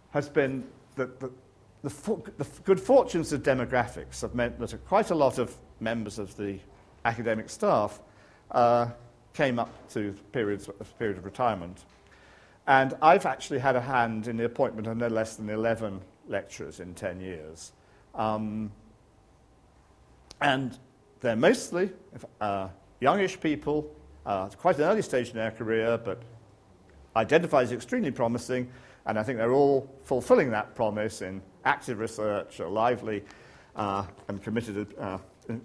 has 0.09 0.27
been 0.27 0.63
that 0.95 1.19
the, 1.19 1.29
the, 1.83 1.89
the 2.39 2.47
good 2.63 2.79
fortunes 2.79 3.31
of 3.31 3.43
demographics 3.43 4.21
have 4.21 4.33
meant 4.33 4.57
that 4.57 4.73
quite 4.87 5.11
a 5.11 5.15
lot 5.15 5.37
of 5.37 5.55
members 5.79 6.17
of 6.17 6.35
the 6.35 6.57
academic 7.05 7.47
staff 7.47 8.01
uh, 8.51 8.87
came 9.33 9.59
up 9.59 9.89
to 9.89 10.13
periods, 10.31 10.69
period 10.97 11.17
of 11.17 11.25
retirement. 11.25 11.85
And 12.67 12.95
I've 13.01 13.25
actually 13.25 13.59
had 13.59 13.75
a 13.75 13.81
hand 13.81 14.27
in 14.27 14.37
the 14.37 14.45
appointment 14.45 14.87
of 14.87 14.97
no 14.97 15.07
less 15.07 15.35
than 15.35 15.49
11 15.49 16.01
lecturers 16.27 16.79
in 16.79 16.93
10 16.93 17.21
years. 17.21 17.71
Um, 18.15 18.71
and 20.41 20.77
they're 21.21 21.35
mostly 21.35 21.91
uh, 22.41 22.67
youngish 22.99 23.39
people, 23.39 23.89
uh, 24.25 24.49
quite 24.49 24.77
an 24.77 24.83
early 24.83 25.01
stage 25.01 25.29
in 25.29 25.35
their 25.35 25.51
career, 25.51 25.97
but 25.97 26.21
identified 27.15 27.65
as 27.65 27.71
extremely 27.71 28.11
promising, 28.11 28.69
and 29.05 29.17
I 29.17 29.23
think 29.23 29.37
they're 29.37 29.53
all 29.53 29.89
fulfilling 30.03 30.51
that 30.51 30.75
promise 30.75 31.21
in 31.21 31.41
active 31.63 31.99
research, 31.99 32.59
a 32.59 32.67
lively 32.67 33.23
uh, 33.75 34.05
and 34.27 34.41
committed 34.41 34.93
uh, 34.99 35.17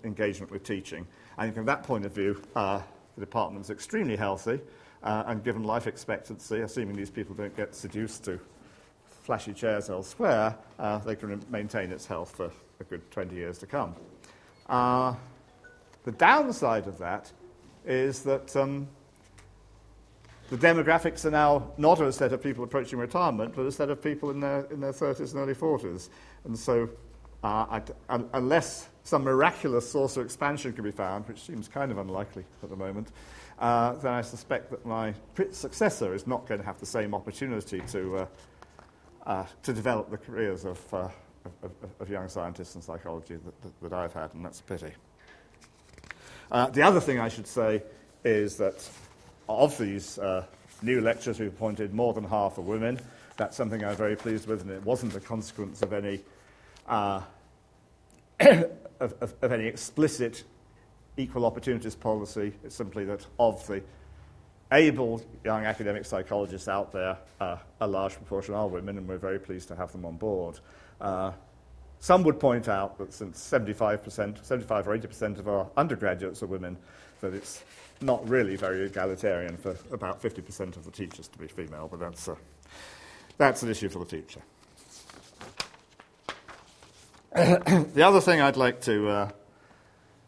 engagement 0.04 0.52
with 0.52 0.62
teaching. 0.62 1.06
I 1.38 1.44
think 1.44 1.54
from 1.54 1.66
that 1.66 1.82
point 1.82 2.04
of 2.04 2.12
view, 2.12 2.40
uh, 2.54 2.80
the 3.16 3.20
department's 3.20 3.70
extremely 3.70 4.16
healthy, 4.16 4.60
uh, 5.02 5.24
and 5.26 5.42
given 5.42 5.64
life 5.64 5.86
expectancy, 5.86 6.60
assuming 6.60 6.96
these 6.96 7.10
people 7.10 7.34
don't 7.34 7.56
get 7.56 7.74
seduced 7.74 8.24
to 8.24 8.38
flashy 9.22 9.52
chairs 9.52 9.88
elsewhere, 9.88 10.56
uh, 10.78 10.98
they 10.98 11.16
can 11.16 11.42
maintain 11.50 11.90
its 11.90 12.06
health 12.06 12.34
for 12.36 12.50
a 12.80 12.84
good 12.84 13.08
20 13.10 13.34
years 13.34 13.58
to 13.58 13.66
come. 13.66 13.94
Uh, 14.68 15.14
the 16.04 16.12
downside 16.12 16.86
of 16.86 16.98
that 16.98 17.30
is 17.86 18.22
that 18.22 18.54
um, 18.56 18.88
the 20.50 20.56
demographics 20.56 21.24
are 21.24 21.30
now 21.30 21.72
not 21.78 22.00
a 22.00 22.12
set 22.12 22.32
of 22.32 22.42
people 22.42 22.64
approaching 22.64 22.98
retirement, 22.98 23.54
but 23.54 23.64
a 23.64 23.72
set 23.72 23.90
of 23.90 24.02
people 24.02 24.30
in 24.30 24.40
their, 24.40 24.66
in 24.70 24.80
their 24.80 24.92
30s 24.92 25.32
and 25.32 25.36
early 25.36 25.54
40s. 25.54 26.08
And 26.44 26.58
so, 26.58 26.88
uh, 27.42 27.80
unless 28.34 28.88
some 29.04 29.24
miraculous 29.24 29.90
source 29.90 30.16
of 30.16 30.24
expansion 30.24 30.72
can 30.72 30.84
be 30.84 30.90
found, 30.90 31.26
which 31.26 31.42
seems 31.42 31.68
kind 31.68 31.90
of 31.90 31.98
unlikely 31.98 32.44
at 32.62 32.70
the 32.70 32.76
moment, 32.76 33.08
uh, 33.58 33.92
then 33.94 34.12
I 34.12 34.22
suspect 34.22 34.70
that 34.70 34.84
my 34.86 35.14
successor 35.52 36.14
is 36.14 36.26
not 36.26 36.46
going 36.46 36.60
to 36.60 36.66
have 36.66 36.80
the 36.80 36.86
same 36.86 37.14
opportunity 37.14 37.80
to, 37.88 38.16
uh, 38.16 38.26
uh 39.26 39.46
to 39.62 39.72
develop 39.72 40.10
the 40.10 40.18
careers 40.18 40.64
of, 40.64 40.94
uh, 40.94 41.08
of, 41.62 41.72
of, 42.00 42.10
young 42.10 42.28
scientists 42.28 42.74
in 42.74 42.82
psychology 42.82 43.36
that, 43.36 43.62
that, 43.62 43.80
that, 43.82 43.92
I've 43.92 44.12
had, 44.12 44.34
and 44.34 44.44
that's 44.44 44.60
a 44.60 44.64
pity. 44.64 44.92
Uh, 46.50 46.68
the 46.70 46.82
other 46.82 47.00
thing 47.00 47.18
I 47.18 47.28
should 47.28 47.46
say 47.46 47.82
is 48.24 48.56
that 48.56 48.88
of 49.48 49.76
these 49.78 50.18
new 50.82 51.00
lecturers 51.00 51.38
we've 51.38 51.48
appointed, 51.48 51.94
more 51.94 52.12
than 52.12 52.24
half 52.24 52.58
are 52.58 52.62
women. 52.62 52.98
That's 53.36 53.56
something 53.56 53.84
I'm 53.84 53.96
very 53.96 54.16
pleased 54.16 54.46
with, 54.46 54.62
and 54.62 54.70
it 54.70 54.84
wasn't 54.84 55.14
a 55.14 55.20
consequence 55.20 55.82
of 55.82 55.92
any, 55.92 56.20
uh, 56.86 57.22
of, 59.02 59.14
of, 59.20 59.34
of, 59.42 59.52
any 59.52 59.66
explicit 59.66 60.44
equal 61.16 61.44
opportunities 61.44 61.94
policy. 61.94 62.52
It's 62.64 62.74
simply 62.74 63.04
that 63.06 63.26
of 63.38 63.66
the 63.66 63.82
able 64.72 65.20
young 65.44 65.64
academic 65.64 66.06
psychologists 66.06 66.68
out 66.68 66.92
there, 66.92 67.18
uh, 67.40 67.58
a 67.80 67.86
large 67.86 68.14
proportion 68.14 68.54
are 68.54 68.68
women, 68.68 68.96
and 68.96 69.06
we're 69.06 69.18
very 69.18 69.38
pleased 69.38 69.68
to 69.68 69.76
have 69.76 69.92
them 69.92 70.06
on 70.06 70.16
board. 70.16 70.60
Uh, 71.00 71.32
some 71.98 72.22
would 72.22 72.40
point 72.40 72.68
out 72.68 72.96
that 72.98 73.12
since 73.12 73.38
75%, 73.38 74.42
75 74.42 74.88
or 74.88 74.98
80% 74.98 75.38
of 75.38 75.48
our 75.48 75.68
undergraduates 75.76 76.42
are 76.42 76.46
women, 76.46 76.76
that 77.20 77.34
it's 77.34 77.62
not 78.00 78.26
really 78.28 78.56
very 78.56 78.84
egalitarian 78.84 79.56
for 79.56 79.76
about 79.92 80.20
50% 80.20 80.76
of 80.76 80.84
the 80.84 80.90
teachers 80.90 81.28
to 81.28 81.38
be 81.38 81.46
female, 81.46 81.88
but 81.88 82.00
that's, 82.00 82.28
uh, 82.28 82.34
that's 83.36 83.62
an 83.62 83.70
issue 83.70 83.88
for 83.88 83.98
the 83.98 84.04
teacher. 84.04 84.40
the 87.34 88.02
other 88.04 88.20
thing 88.20 88.42
I'd 88.42 88.58
like 88.58 88.78
to 88.82 89.08
uh, 89.08 89.30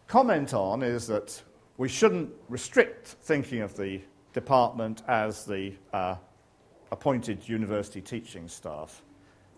comment 0.07 0.55
on 0.55 0.83
is 0.83 1.07
that 1.09 1.43
we 1.77 1.87
shouldn't 1.87 2.31
restrict 2.49 3.09
thinking 3.21 3.61
of 3.61 3.77
the 3.77 4.01
department 4.33 5.03
as 5.07 5.45
the 5.45 5.75
uh, 5.93 6.17
appointed 6.93 7.47
university 7.47 8.01
teaching 8.01 8.49
staff. 8.49 9.03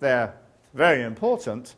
They're 0.00 0.34
very 0.74 1.04
important, 1.04 1.76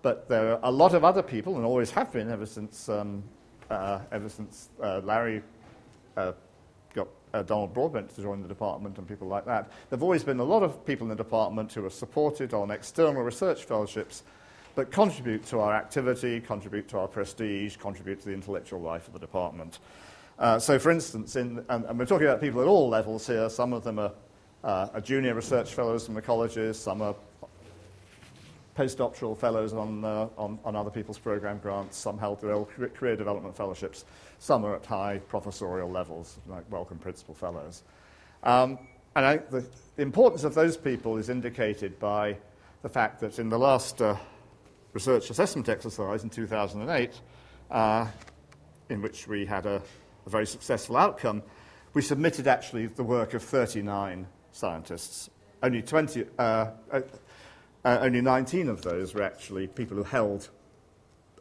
but 0.00 0.30
there 0.30 0.52
are 0.52 0.60
a 0.62 0.70
lot 0.70 0.94
of 0.94 1.04
other 1.04 1.22
people, 1.22 1.56
and 1.56 1.66
always 1.66 1.90
have 1.90 2.10
been 2.10 2.30
ever 2.30 2.46
since, 2.46 2.88
um, 2.88 3.22
uh, 3.68 3.98
ever 4.12 4.30
since 4.30 4.70
uh, 4.82 5.02
Larry 5.04 5.42
uh, 6.16 6.32
got 6.94 7.08
uh, 7.34 7.42
Donald 7.42 7.74
Broadbent 7.74 8.14
to 8.14 8.22
join 8.22 8.40
the 8.40 8.48
department 8.48 8.96
and 8.96 9.06
people 9.06 9.28
like 9.28 9.44
that. 9.44 9.68
There 9.90 9.98
have 9.98 10.02
always 10.02 10.24
been 10.24 10.40
a 10.40 10.44
lot 10.44 10.62
of 10.62 10.86
people 10.86 11.04
in 11.04 11.10
the 11.10 11.22
department 11.22 11.70
who 11.70 11.84
are 11.84 11.90
supported 11.90 12.54
on 12.54 12.70
external 12.70 13.22
research 13.22 13.64
fellowships 13.64 14.22
but 14.74 14.90
contribute 14.90 15.44
to 15.46 15.60
our 15.60 15.74
activity, 15.74 16.40
contribute 16.40 16.88
to 16.88 16.98
our 16.98 17.08
prestige, 17.08 17.76
contribute 17.76 18.20
to 18.20 18.26
the 18.26 18.34
intellectual 18.34 18.80
life 18.80 19.06
of 19.06 19.12
the 19.12 19.18
department. 19.18 19.78
Uh, 20.38 20.58
so, 20.58 20.78
for 20.78 20.90
instance, 20.90 21.36
in, 21.36 21.64
and, 21.68 21.84
and, 21.84 21.98
we're 21.98 22.06
talking 22.06 22.26
about 22.26 22.40
people 22.40 22.60
at 22.60 22.66
all 22.66 22.88
levels 22.88 23.26
here, 23.26 23.48
some 23.50 23.72
of 23.72 23.84
them 23.84 23.98
are, 23.98 24.12
uh, 24.64 24.88
are 24.94 25.00
junior 25.00 25.34
research 25.34 25.74
fellows 25.74 26.06
from 26.06 26.14
the 26.14 26.22
colleges, 26.22 26.78
some 26.78 27.02
are 27.02 27.14
postdoctoral 28.76 29.36
fellows 29.36 29.74
on, 29.74 30.04
uh, 30.04 30.28
on, 30.38 30.58
on, 30.64 30.74
other 30.74 30.90
people's 30.90 31.18
program 31.18 31.58
grants, 31.58 31.96
some 31.96 32.18
held 32.18 32.40
their 32.40 32.64
career 32.88 33.16
development 33.16 33.54
fellowships, 33.54 34.06
some 34.38 34.64
are 34.64 34.74
at 34.74 34.86
high 34.86 35.18
professorial 35.28 35.90
levels, 35.90 36.38
like 36.48 36.64
Wellcome 36.70 36.98
Principal 36.98 37.34
Fellows. 37.34 37.82
Um, 38.42 38.78
and 39.14 39.26
I, 39.26 39.36
the, 39.36 39.64
the, 39.96 40.02
importance 40.02 40.42
of 40.42 40.54
those 40.54 40.76
people 40.76 41.18
is 41.18 41.28
indicated 41.28 41.98
by 41.98 42.36
the 42.80 42.88
fact 42.88 43.20
that 43.20 43.38
in 43.38 43.50
the 43.50 43.58
last 43.58 44.00
uh, 44.00 44.16
research 44.92 45.30
assessment 45.30 45.68
exercise 45.68 46.24
in 46.24 46.30
2008, 46.30 47.20
uh, 47.70 48.06
in 48.88 49.02
which 49.02 49.26
we 49.26 49.46
had 49.46 49.66
a, 49.66 49.82
a 50.26 50.30
very 50.30 50.46
successful 50.46 50.96
outcome, 50.96 51.42
we 51.94 52.02
submitted 52.02 52.46
actually 52.46 52.86
the 52.86 53.02
work 53.02 53.34
of 53.34 53.42
39 53.42 54.26
scientists. 54.52 55.30
Only 55.62 55.82
20, 55.82 56.24
uh, 56.38 56.42
uh 56.90 57.00
uh, 57.84 57.98
only 58.00 58.20
19 58.20 58.68
of 58.68 58.82
those 58.82 59.12
were 59.12 59.22
actually 59.22 59.66
people 59.66 59.96
who 59.96 60.04
held 60.04 60.50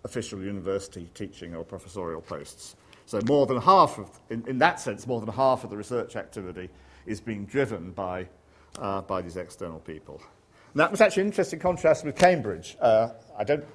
official 0.04 0.42
university 0.42 1.08
teaching 1.14 1.56
or 1.56 1.64
professorial 1.64 2.22
posts. 2.22 2.76
So 3.06 3.20
more 3.28 3.46
than 3.46 3.62
half 3.62 4.00
of, 4.00 4.10
in, 4.30 4.44
in 4.48 4.58
that 4.60 4.80
sense, 4.80 5.06
more 5.06 5.20
than 5.20 5.30
half 5.34 5.64
of 5.64 5.70
the 5.70 5.78
research 5.78 6.16
activity 6.16 6.70
is 7.06 7.22
being 7.22 7.46
driven 7.46 7.92
by, 7.92 8.28
uh, 8.80 9.02
by 9.02 9.22
these 9.22 9.38
external 9.38 9.80
people. 9.80 10.22
And 10.74 10.80
that 10.80 10.90
was 10.90 11.02
actually 11.02 11.22
an 11.22 11.28
interesting 11.28 11.60
contrast 11.60 12.06
with 12.06 12.16
Cambridge. 12.16 12.78
Uh, 12.80 13.10
I 13.38 13.44
don't 13.44 13.66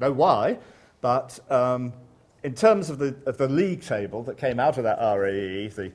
know 0.00 0.12
why, 0.12 0.58
but 1.00 1.38
um, 1.50 1.92
in 2.42 2.54
terms 2.54 2.88
of 2.88 2.98
the, 2.98 3.14
of 3.26 3.36
the 3.36 3.48
league 3.48 3.82
table 3.82 4.22
that 4.22 4.38
came 4.38 4.58
out 4.58 4.78
of 4.78 4.84
that 4.84 4.98
RAE, 4.98 5.68
the, 5.68 5.92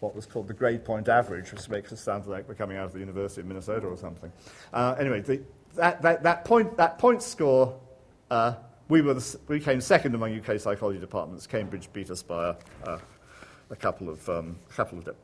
what 0.00 0.16
was 0.16 0.26
called 0.26 0.48
the 0.48 0.54
grade 0.54 0.84
point 0.84 1.08
average, 1.08 1.52
which 1.52 1.68
makes 1.68 1.92
us 1.92 2.00
sound 2.00 2.26
like 2.26 2.48
we're 2.48 2.54
coming 2.54 2.76
out 2.76 2.86
of 2.86 2.92
the 2.92 2.98
University 2.98 3.42
of 3.42 3.46
Minnesota 3.46 3.86
or 3.86 3.96
something. 3.96 4.32
Uh, 4.72 4.96
anyway, 4.98 5.20
the, 5.20 5.40
that, 5.74 6.02
that, 6.02 6.24
that, 6.24 6.44
point, 6.44 6.76
that 6.76 6.98
point 6.98 7.22
score, 7.22 7.78
uh, 8.30 8.54
we, 8.88 9.02
were 9.02 9.14
the, 9.14 9.38
we 9.46 9.60
came 9.60 9.80
second 9.80 10.16
among 10.16 10.36
UK 10.36 10.58
psychology 10.58 10.98
departments. 10.98 11.46
Cambridge 11.46 11.88
beat 11.92 12.10
us 12.10 12.22
by 12.22 12.56
a, 12.84 12.98
a 13.70 13.76
couple 13.76 14.08
of, 14.08 14.28
um, 14.28 14.56
couple 14.74 14.98
of 14.98 15.04
de- 15.04 15.14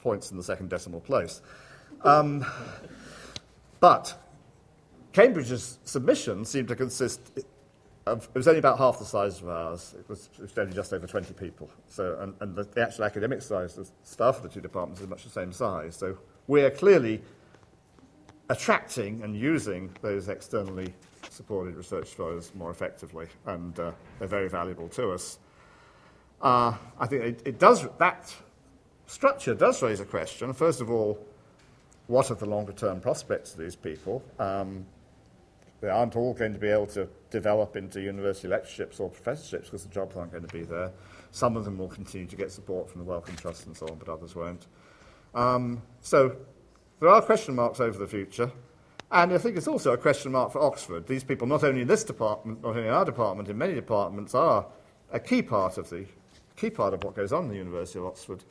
points 0.00 0.32
in 0.32 0.36
the 0.36 0.42
second 0.42 0.68
decimal 0.68 1.00
place. 1.00 1.40
Um, 2.04 2.44
but 3.80 4.18
Cambridge's 5.12 5.78
submission 5.84 6.44
seemed 6.44 6.68
to 6.68 6.76
consist 6.76 7.32
of, 8.08 8.28
it 8.34 8.38
was 8.38 8.48
only 8.48 8.58
about 8.58 8.78
half 8.78 8.98
the 8.98 9.04
size 9.04 9.40
of 9.40 9.48
ours. 9.48 9.94
It 9.98 10.08
was, 10.08 10.30
it 10.38 10.42
was 10.42 10.58
only 10.58 10.74
just 10.74 10.92
over 10.92 11.06
20 11.06 11.34
people. 11.34 11.70
So, 11.88 12.18
and, 12.20 12.34
and 12.40 12.54
the, 12.54 12.64
the 12.64 12.82
actual 12.82 13.04
academic 13.04 13.42
size, 13.42 13.74
the 13.74 13.88
staff 14.02 14.38
of 14.38 14.42
the 14.42 14.48
two 14.48 14.60
departments 14.60 15.00
is 15.00 15.08
much 15.08 15.24
the 15.24 15.30
same 15.30 15.52
size. 15.52 15.96
So 15.96 16.18
we're 16.46 16.70
clearly 16.70 17.22
attracting 18.50 19.22
and 19.22 19.36
using 19.36 19.90
those 20.00 20.28
externally 20.28 20.94
supported 21.30 21.76
research 21.76 22.08
fellows 22.14 22.52
more 22.54 22.70
effectively, 22.70 23.26
and 23.46 23.78
uh, 23.78 23.92
they're 24.18 24.28
very 24.28 24.48
valuable 24.48 24.88
to 24.88 25.12
us. 25.12 25.38
Uh, 26.40 26.74
I 26.98 27.06
think 27.06 27.22
it, 27.22 27.42
it, 27.44 27.58
does, 27.58 27.86
that 27.98 28.34
structure 29.06 29.54
does 29.54 29.82
raise 29.82 30.00
a 30.00 30.04
question. 30.04 30.52
First 30.52 30.80
of 30.80 30.90
all, 30.90 31.18
what 32.08 32.30
are 32.30 32.34
the 32.34 32.46
longer 32.46 32.72
term 32.72 33.00
prospects 33.00 33.52
of 33.52 33.60
these 33.60 33.76
people? 33.76 34.22
Um, 34.38 34.84
they 35.80 35.88
aren't 35.88 36.16
all 36.16 36.34
going 36.34 36.52
to 36.54 36.58
be 36.58 36.68
able 36.68 36.88
to 36.88 37.08
develop 37.30 37.76
into 37.76 38.00
university 38.00 38.48
lectureships 38.48 38.98
or 38.98 39.08
professorships 39.08 39.66
because 39.66 39.84
the 39.84 39.90
jobs 39.90 40.16
aren't 40.16 40.32
going 40.32 40.44
to 40.44 40.52
be 40.52 40.62
there. 40.62 40.90
Some 41.30 41.56
of 41.56 41.64
them 41.64 41.78
will 41.78 41.88
continue 41.88 42.26
to 42.26 42.36
get 42.36 42.50
support 42.50 42.90
from 42.90 43.00
the 43.00 43.04
Wellcome 43.04 43.36
Trust 43.36 43.66
and 43.66 43.76
so 43.76 43.86
on, 43.86 43.96
but 43.96 44.08
others 44.08 44.34
won't. 44.34 44.66
Um, 45.34 45.82
so 46.00 46.34
there 46.98 47.08
are 47.08 47.22
question 47.22 47.54
marks 47.54 47.78
over 47.78 47.96
the 47.96 48.08
future. 48.08 48.50
And 49.10 49.32
I 49.32 49.38
think 49.38 49.56
it's 49.56 49.68
also 49.68 49.92
a 49.92 49.96
question 49.96 50.32
mark 50.32 50.52
for 50.52 50.60
Oxford. 50.60 51.06
These 51.06 51.24
people, 51.24 51.46
not 51.46 51.62
only 51.64 51.82
in 51.82 51.88
this 51.88 52.04
department, 52.04 52.62
not 52.62 52.70
only 52.70 52.88
in 52.88 52.92
our 52.92 53.04
department, 53.04 53.48
in 53.48 53.56
many 53.56 53.74
departments, 53.74 54.34
are 54.34 54.66
a 55.12 55.20
key 55.20 55.42
part 55.42 55.78
of 55.78 55.88
the 55.88 56.06
key 56.56 56.70
part 56.70 56.92
of 56.92 57.04
what 57.04 57.14
goes 57.14 57.32
on 57.32 57.44
in 57.44 57.50
the 57.50 57.56
University 57.56 58.00
of 58.00 58.06
Oxford, 58.06 58.42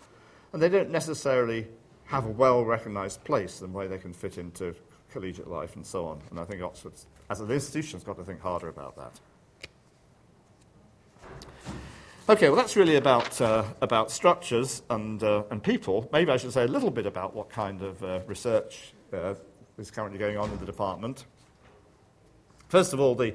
and 0.54 0.62
they 0.62 0.70
don't 0.70 0.90
necessarily 0.90 1.68
have 2.08 2.26
a 2.26 2.30
well-recognised 2.30 3.24
place 3.24 3.62
and 3.62 3.74
way 3.74 3.88
they 3.88 3.98
can 3.98 4.14
fit 4.14 4.38
into 4.38 4.74
collegiate 5.12 5.48
life 5.48 5.76
and 5.76 5.86
so 5.86 6.06
on. 6.06 6.22
And 6.32 6.40
I 6.40 6.46
think 6.46 6.62
Oxford, 6.62 6.94
as 7.30 7.40
an 7.42 7.52
institution, 7.52 7.98
has 7.98 8.04
got 8.04 8.18
to 8.18 8.24
think 8.24 8.42
harder 8.42 8.70
about 8.70 8.96
that. 8.96 9.20
Okay, 12.30 12.50
well, 12.50 12.58
that's 12.58 12.76
really 12.76 12.96
about, 12.96 13.40
uh, 13.40 13.64
about 13.82 14.12
structures 14.12 14.82
and, 14.90 15.22
uh, 15.24 15.44
and 15.50 15.64
people. 15.64 16.10
Maybe 16.12 16.32
I 16.32 16.38
should 16.38 16.52
say 16.52 16.64
a 16.64 16.68
little 16.68 16.92
bit 16.92 17.06
about 17.06 17.34
what 17.34 17.50
kind 17.50 17.82
of 17.82 18.04
uh, 18.04 18.20
research 18.28 18.94
uh, 19.14 19.36
is 19.78 19.92
currently 19.92 20.20
going 20.20 20.38
on 20.38 20.50
in 20.52 20.60
the 20.60 20.66
department. 20.66 21.26
First 22.68 22.94
of 22.94 23.00
all, 23.00 23.16
the, 23.16 23.34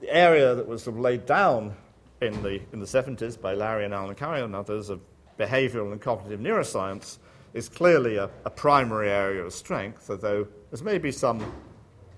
the 0.00 0.12
area 0.12 0.54
that 0.54 0.66
was 0.66 0.82
sort 0.82 0.96
of 0.96 1.00
laid 1.02 1.24
down 1.24 1.76
in 2.20 2.42
the, 2.42 2.60
in 2.72 2.80
the 2.80 2.86
70s 2.86 3.40
by 3.40 3.54
Larry 3.54 3.84
and 3.84 3.94
Alan 3.94 4.14
Carrier 4.14 4.44
and 4.44 4.56
others 4.56 4.90
of 4.90 5.00
behavioral 5.38 5.92
and 5.92 6.00
cognitive 6.00 6.40
neuroscience 6.40 7.18
is 7.56 7.70
clearly 7.70 8.16
a, 8.16 8.28
a 8.44 8.50
primary 8.50 9.08
area 9.08 9.42
of 9.42 9.50
strength, 9.50 10.10
although 10.10 10.46
there's 10.70 10.82
maybe 10.82 11.10
some, 11.10 11.42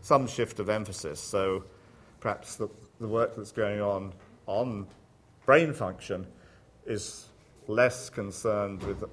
some 0.03 0.27
shift 0.27 0.59
of 0.59 0.69
emphasis. 0.69 1.21
So 1.21 1.63
perhaps 2.19 2.57
the, 2.57 2.69
the 2.99 3.07
work 3.07 3.37
that's 3.37 3.53
going 3.53 3.81
on 3.81 4.13
on 4.47 4.89
brain 5.47 5.73
function 5.73 6.27
is 6.87 7.29
less 7.69 8.11
concerned 8.11 8.83
with 8.83 9.05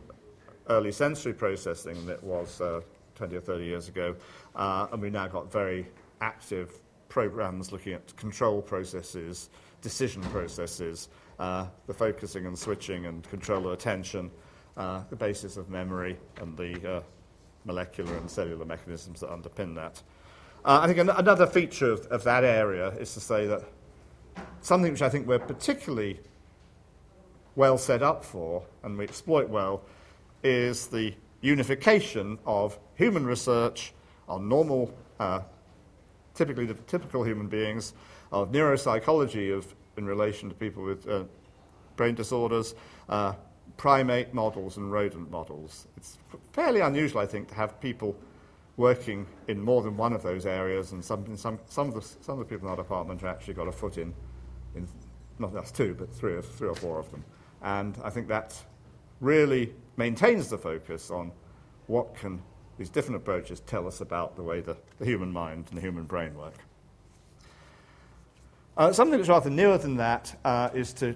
early 0.67 0.91
sensory 0.91 1.33
processing 1.33 1.93
than 2.07 2.15
it 2.15 2.23
was 2.23 2.59
uh, 2.59 2.81
20 3.13 3.35
or 3.35 3.41
30 3.41 3.63
years 3.63 3.87
ago. 3.87 4.15
Uh, 4.55 4.87
and 4.91 5.03
we've 5.03 5.13
now 5.13 5.27
got 5.27 5.51
very 5.51 5.85
active 6.21 6.71
programs 7.07 7.71
looking 7.71 7.93
at 7.93 8.15
control 8.15 8.63
processes, 8.63 9.51
decision 9.83 10.23
processes, 10.23 11.09
uh, 11.37 11.67
the 11.85 11.93
focusing 11.93 12.47
and 12.47 12.57
switching 12.57 13.05
and 13.05 13.29
control 13.29 13.67
of 13.67 13.73
attention, 13.73 14.31
uh, 14.77 15.03
the 15.09 15.15
basis 15.15 15.57
of 15.57 15.69
memory, 15.69 16.17
and 16.41 16.57
the 16.57 16.97
uh, 16.97 17.01
molecular 17.65 18.15
and 18.17 18.29
cellular 18.29 18.65
mechanisms 18.65 19.21
that 19.21 19.29
underpin 19.29 19.75
that. 19.75 20.01
Uh, 20.63 20.79
I 20.81 20.87
think 20.87 20.99
an- 20.99 21.09
another 21.09 21.47
feature 21.47 21.91
of, 21.91 22.05
of 22.07 22.23
that 22.23 22.43
area 22.43 22.89
is 22.89 23.13
to 23.13 23.19
say 23.19 23.47
that 23.47 23.63
something 24.61 24.91
which 24.91 25.01
I 25.01 25.09
think 25.09 25.27
we're 25.27 25.39
particularly 25.39 26.19
well 27.55 27.77
set 27.77 28.01
up 28.01 28.23
for 28.23 28.63
and 28.83 28.97
we 28.97 29.03
exploit 29.03 29.49
well 29.49 29.81
is 30.43 30.87
the 30.87 31.13
unification 31.41 32.37
of 32.45 32.77
human 32.95 33.25
research 33.25 33.93
on 34.27 34.49
normal, 34.49 34.93
uh, 35.19 35.41
typically 36.33 36.65
the 36.65 36.73
typical 36.73 37.23
human 37.23 37.47
beings, 37.47 37.93
of 38.31 38.51
neuropsychology 38.51 39.55
of, 39.55 39.73
in 39.97 40.05
relation 40.05 40.49
to 40.49 40.55
people 40.55 40.83
with 40.83 41.07
uh, 41.07 41.23
brain 41.95 42.15
disorders, 42.15 42.75
uh, 43.09 43.33
primate 43.77 44.33
models 44.33 44.77
and 44.77 44.91
rodent 44.91 45.29
models. 45.31 45.87
It's 45.97 46.17
fairly 46.53 46.81
unusual, 46.81 47.21
I 47.21 47.25
think, 47.25 47.49
to 47.49 47.55
have 47.55 47.79
people 47.81 48.15
working 48.77 49.25
in 49.47 49.61
more 49.61 49.81
than 49.81 49.95
one 49.95 50.13
of 50.13 50.21
those 50.21 50.45
areas, 50.45 50.91
and 50.91 51.03
some, 51.03 51.37
some, 51.37 51.59
some, 51.67 51.89
of, 51.89 51.93
the, 51.93 52.01
some 52.01 52.39
of 52.39 52.39
the 52.39 52.45
people 52.45 52.67
in 52.67 52.71
our 52.71 52.77
department 52.77 53.21
have 53.21 53.33
actually 53.35 53.53
got 53.53 53.67
a 53.67 53.71
foot 53.71 53.97
in, 53.97 54.13
in 54.75 54.87
not 55.39 55.53
just 55.53 55.75
two, 55.75 55.95
but 55.97 56.13
three 56.13 56.33
or, 56.33 56.41
three 56.41 56.67
or 56.67 56.75
four 56.75 56.99
of 56.99 57.09
them. 57.11 57.23
And 57.61 57.97
I 58.03 58.09
think 58.09 58.27
that 58.27 58.61
really 59.21 59.73
maintains 59.97 60.49
the 60.49 60.57
focus 60.57 61.09
on 61.09 61.31
what 61.87 62.15
can 62.15 62.41
these 62.77 62.89
different 62.89 63.15
approaches 63.15 63.61
tell 63.61 63.87
us 63.87 64.01
about 64.01 64.35
the 64.35 64.43
way 64.43 64.59
the, 64.59 64.75
the 64.99 65.05
human 65.05 65.31
mind 65.31 65.65
and 65.69 65.77
the 65.77 65.81
human 65.81 66.03
brain 66.03 66.35
work. 66.35 66.57
Uh, 68.77 68.91
something 68.91 69.17
that's 69.17 69.29
rather 69.29 69.49
newer 69.49 69.77
than 69.77 69.95
that 69.95 70.37
uh, 70.43 70.69
is 70.73 70.91
to, 70.91 71.15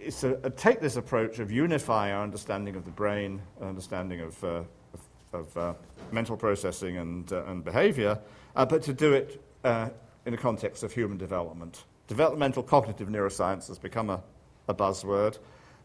is 0.00 0.20
to 0.20 0.36
uh, 0.44 0.50
take 0.56 0.80
this 0.80 0.96
approach 0.96 1.38
of 1.38 1.50
unifying 1.50 2.12
our 2.12 2.22
understanding 2.22 2.76
of 2.76 2.84
the 2.84 2.90
brain, 2.90 3.40
understanding 3.60 4.20
of, 4.20 4.44
uh, 4.44 4.62
of, 4.92 5.00
of 5.32 5.56
uh, 5.56 5.74
mental 6.12 6.36
processing 6.36 6.96
and, 6.96 7.32
uh, 7.32 7.44
and 7.44 7.64
behavior, 7.64 8.18
but 8.54 8.82
to 8.82 8.92
do 8.92 9.12
it 9.12 9.42
in 9.64 10.32
the 10.32 10.36
context 10.36 10.82
of 10.82 10.92
human 10.92 11.16
development. 11.16 11.84
Developmental 12.08 12.62
cognitive 12.62 13.08
neuroscience 13.08 13.68
has 13.68 13.78
become 13.78 14.10
a, 14.10 14.22
a 14.68 14.74
buzzword, 14.74 15.38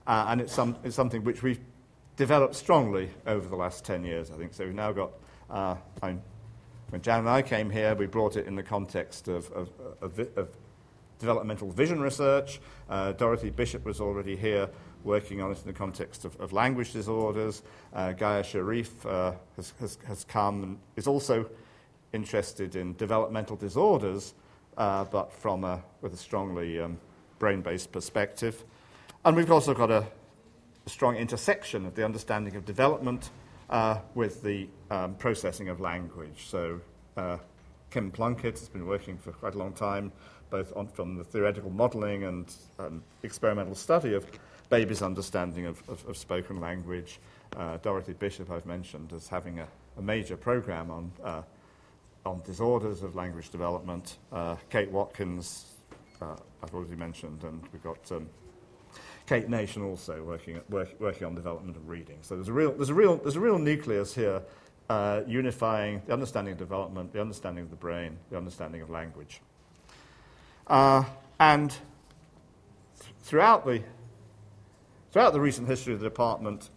and 0.07 0.41
it's, 0.41 0.53
some, 0.53 0.75
it's 0.83 0.95
something 0.95 1.23
which 1.23 1.43
we've 1.43 1.59
developed 2.15 2.55
strongly 2.55 3.09
over 3.27 3.47
the 3.47 3.55
last 3.55 3.85
10 3.85 4.03
years, 4.03 4.31
I 4.31 4.35
think. 4.35 4.53
So 4.53 4.65
we've 4.65 4.73
now 4.73 4.91
got, 4.91 5.11
uh, 5.49 5.75
when 6.01 7.01
Jan 7.01 7.19
and 7.19 7.29
I 7.29 7.41
came 7.41 7.69
here, 7.69 7.93
we 7.95 8.07
brought 8.07 8.37
it 8.37 8.47
in 8.47 8.55
the 8.55 8.63
context 8.63 9.27
of, 9.27 9.51
of, 9.51 9.69
of, 10.01 10.19
of 10.37 10.49
developmental 11.19 11.71
vision 11.71 12.01
research. 12.01 12.59
Uh, 12.89 13.11
Dorothy 13.13 13.49
Bishop 13.49 13.85
was 13.85 13.99
already 14.01 14.35
here 14.35 14.69
working 15.03 15.41
on 15.41 15.51
it 15.51 15.59
in 15.59 15.67
the 15.67 15.73
context 15.73 16.25
of, 16.25 16.39
of 16.41 16.51
language 16.51 16.91
disorders. 16.91 17.61
Uh, 17.93 18.11
Gaia 18.11 18.43
Scerif 18.43 19.05
uh, 19.05 19.33
has, 19.55 19.73
has, 19.79 19.97
has, 20.07 20.23
come 20.23 20.63
and 20.63 20.79
is 20.95 21.07
also 21.07 21.47
interested 22.11 22.75
in 22.75 22.95
developmental 22.95 23.55
disorders, 23.55 24.33
uh, 24.77 25.05
but 25.05 25.31
from 25.31 25.63
a, 25.63 25.81
with 26.01 26.13
a 26.13 26.17
strongly 26.17 26.79
um, 26.79 26.97
brain 27.39 27.61
based 27.61 27.91
perspective. 27.91 28.63
And 29.23 29.35
we've 29.35 29.51
also 29.51 29.73
got 29.73 29.91
a, 29.91 30.05
a 30.85 30.89
strong 30.89 31.15
intersection 31.15 31.85
of 31.85 31.95
the 31.95 32.03
understanding 32.03 32.55
of 32.55 32.65
development 32.65 33.29
uh, 33.69 33.99
with 34.13 34.41
the 34.41 34.67
um, 34.89 35.15
processing 35.15 35.69
of 35.69 35.79
language. 35.79 36.45
So 36.47 36.81
uh, 37.17 37.37
Kim 37.95 38.11
Plunkett 38.11 38.59
has 38.59 38.67
been 38.67 38.85
working 38.85 39.17
for 39.17 39.31
quite 39.31 39.55
a 39.55 39.57
long 39.57 39.71
time, 39.71 40.11
both 40.49 40.75
on, 40.75 40.85
from 40.85 41.15
the 41.15 41.23
theoretical 41.23 41.69
modeling 41.69 42.25
and 42.25 42.53
um, 42.77 43.01
experimental 43.23 43.73
study 43.73 44.13
of 44.13 44.27
babies' 44.69 45.01
understanding 45.01 45.65
of, 45.65 45.81
of, 45.87 46.05
of 46.05 46.17
spoken 46.17 46.59
language. 46.59 47.21
Uh, 47.55 47.77
Dorothy 47.77 48.11
Bishop, 48.11 48.51
I've 48.51 48.65
mentioned, 48.65 49.13
as 49.13 49.29
having 49.29 49.59
a, 49.59 49.67
a 49.97 50.01
major 50.01 50.35
program 50.35 50.91
on, 50.91 51.09
uh, 51.23 51.41
on 52.25 52.41
disorders 52.45 53.01
of 53.01 53.15
language 53.15 53.49
development. 53.49 54.17
Uh, 54.29 54.57
Kate 54.69 54.91
Watkins, 54.91 55.75
uh, 56.21 56.35
I've 56.61 56.75
already 56.75 56.97
mentioned, 56.97 57.45
and 57.45 57.63
we've 57.71 57.81
got 57.81 58.11
um, 58.11 58.27
Kate 59.25 59.47
Nation 59.47 59.81
also 59.83 60.21
working, 60.21 60.57
at, 60.57 60.69
work, 60.69 60.89
working 60.99 61.27
on 61.27 61.33
development 61.33 61.77
of 61.77 61.87
reading. 61.87 62.17
So 62.23 62.35
there's 62.35 62.49
a 62.49 62.53
real, 62.53 62.73
there's 62.73 62.89
a 62.89 62.93
real, 62.93 63.15
there's 63.15 63.37
a 63.37 63.39
real 63.39 63.57
nucleus 63.57 64.13
here 64.13 64.41
uh, 64.89 65.21
unifying 65.27 66.01
the 66.05 66.13
understanding 66.13 66.51
of 66.53 66.57
development, 66.57 67.11
the 67.13 67.21
understanding 67.21 67.63
of 67.63 67.69
the 67.69 67.75
brain, 67.75 68.17
the 68.29 68.37
understanding 68.37 68.81
of 68.81 68.89
language. 68.89 69.41
Uh, 70.67 71.03
and 71.39 71.71
th- 72.99 73.13
throughout, 73.21 73.65
the, 73.65 73.81
throughout 75.11 75.33
the 75.33 75.39
recent 75.39 75.67
history 75.67 75.93
of 75.93 75.99
the 75.99 76.05
department, 76.05 76.69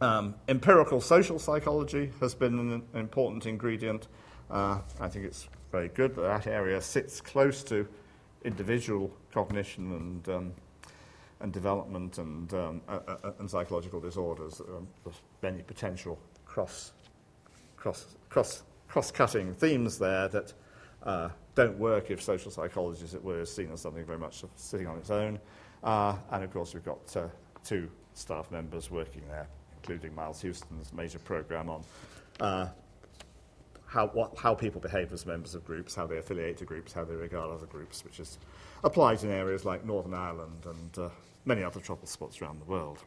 um, 0.00 0.34
empirical 0.48 1.00
social 1.00 1.38
psychology 1.38 2.10
has 2.20 2.34
been 2.34 2.58
an, 2.58 2.72
an 2.72 3.00
important 3.00 3.46
ingredient. 3.46 4.08
Uh, 4.50 4.78
I 4.98 5.08
think 5.08 5.26
it's 5.26 5.48
very 5.70 5.88
good 5.88 6.14
that 6.16 6.22
that 6.22 6.46
area 6.46 6.80
sits 6.80 7.20
close 7.20 7.62
to 7.64 7.86
individual 8.42 9.10
cognition 9.32 9.92
and 9.92 10.28
um, 10.28 10.52
and 11.40 11.52
development 11.52 12.18
and, 12.18 12.52
um, 12.54 12.82
uh, 12.88 13.32
and 13.38 13.50
psychological 13.50 14.00
disorders. 14.00 14.60
Um, 14.60 14.86
there's 15.04 15.20
many 15.42 15.62
potential 15.62 16.18
cross, 16.50 16.92
cross, 17.76 18.16
cross, 18.28 18.64
cross-cutting 18.88 19.54
themes 19.54 19.98
there 19.98 20.26
that 20.28 20.52
uh, 21.04 21.28
don't 21.54 21.78
work 21.78 22.10
if 22.10 22.20
social 22.20 22.50
psychology, 22.50 23.04
as 23.04 23.14
it 23.14 23.22
were, 23.22 23.40
is 23.40 23.54
seen 23.54 23.70
as 23.72 23.80
something 23.80 24.04
very 24.04 24.18
much 24.18 24.42
sitting 24.56 24.88
on 24.88 24.98
its 24.98 25.10
own. 25.10 25.38
Uh, 25.84 26.16
and 26.32 26.42
of 26.42 26.52
course, 26.52 26.74
we've 26.74 26.84
got 26.84 27.16
uh, 27.16 27.28
two 27.64 27.88
staff 28.14 28.50
members 28.50 28.90
working 28.90 29.22
there, 29.28 29.46
including 29.76 30.12
Miles 30.12 30.42
Hewstone's 30.42 30.92
major 30.92 31.20
program 31.20 31.70
on 31.70 31.84
uh, 32.40 32.68
how, 33.86 34.08
what, 34.08 34.36
how 34.36 34.52
people 34.52 34.80
behave 34.80 35.12
as 35.12 35.24
members 35.24 35.54
of 35.54 35.64
groups, 35.64 35.94
how 35.94 36.06
they 36.06 36.18
affiliate 36.18 36.56
to 36.58 36.64
groups, 36.64 36.92
how 36.92 37.04
they 37.04 37.14
regard 37.14 37.50
other 37.50 37.66
groups, 37.66 38.04
which 38.04 38.18
is 38.18 38.38
applied 38.82 39.22
in 39.22 39.30
areas 39.30 39.64
like 39.64 39.84
Northern 39.84 40.14
Ireland 40.14 40.66
and 40.66 40.98
uh, 40.98 41.10
many 41.44 41.62
other 41.62 41.80
trouble 41.80 42.06
spots 42.06 42.42
around 42.42 42.60
the 42.60 42.64
world. 42.64 42.98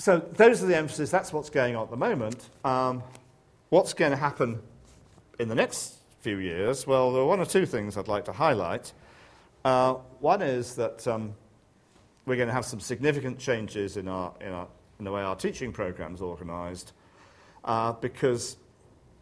So 0.00 0.18
those 0.18 0.62
are 0.62 0.66
the 0.66 0.78
emphases. 0.78 1.10
That's 1.10 1.30
what's 1.30 1.50
going 1.50 1.76
on 1.76 1.82
at 1.82 1.90
the 1.90 1.96
moment. 1.98 2.48
Um, 2.64 3.02
what's 3.68 3.92
going 3.92 4.12
to 4.12 4.16
happen 4.16 4.58
in 5.38 5.46
the 5.48 5.54
next 5.54 5.96
few 6.22 6.38
years? 6.38 6.86
Well, 6.86 7.12
there 7.12 7.20
are 7.20 7.26
one 7.26 7.38
or 7.38 7.44
two 7.44 7.66
things 7.66 7.98
I'd 7.98 8.08
like 8.08 8.24
to 8.24 8.32
highlight. 8.32 8.94
Uh, 9.62 9.96
one 10.20 10.40
is 10.40 10.74
that 10.76 11.06
um, 11.06 11.34
we're 12.24 12.36
going 12.36 12.48
to 12.48 12.54
have 12.54 12.64
some 12.64 12.80
significant 12.80 13.38
changes 13.38 13.98
in, 13.98 14.08
our, 14.08 14.32
in, 14.40 14.50
our, 14.52 14.66
in 15.00 15.04
the 15.04 15.12
way 15.12 15.20
our 15.20 15.36
teaching 15.36 15.70
program 15.70 16.14
is 16.14 16.22
organised 16.22 16.94
uh, 17.66 17.92
because 17.92 18.56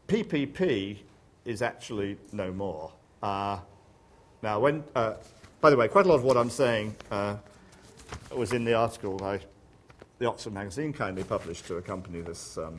PPP 0.07 0.99
is 1.45 1.61
actually 1.61 2.17
no 2.31 2.53
more. 2.53 2.93
Uh, 3.21 3.59
now, 4.43 4.61
when, 4.61 4.85
uh, 4.95 5.15
by 5.61 5.71
the 5.71 5.77
way, 5.77 5.89
quite 5.89 6.07
a 6.07 6.09
lot 6.09 6.15
of 6.15 6.23
what 6.23 6.37
I'm 6.37 6.51
saying 6.51 6.95
uh, 7.11 7.35
was 8.31 8.53
in 8.53 8.65
the 8.65 8.75
article 8.75 9.21
I, 9.25 9.41
the 10.19 10.27
Oxford 10.27 10.53
magazine 10.53 10.93
kindly 10.93 11.25
published 11.25 11.67
to 11.67 11.77
accompany 11.77 12.21
this, 12.21 12.59
um, 12.59 12.77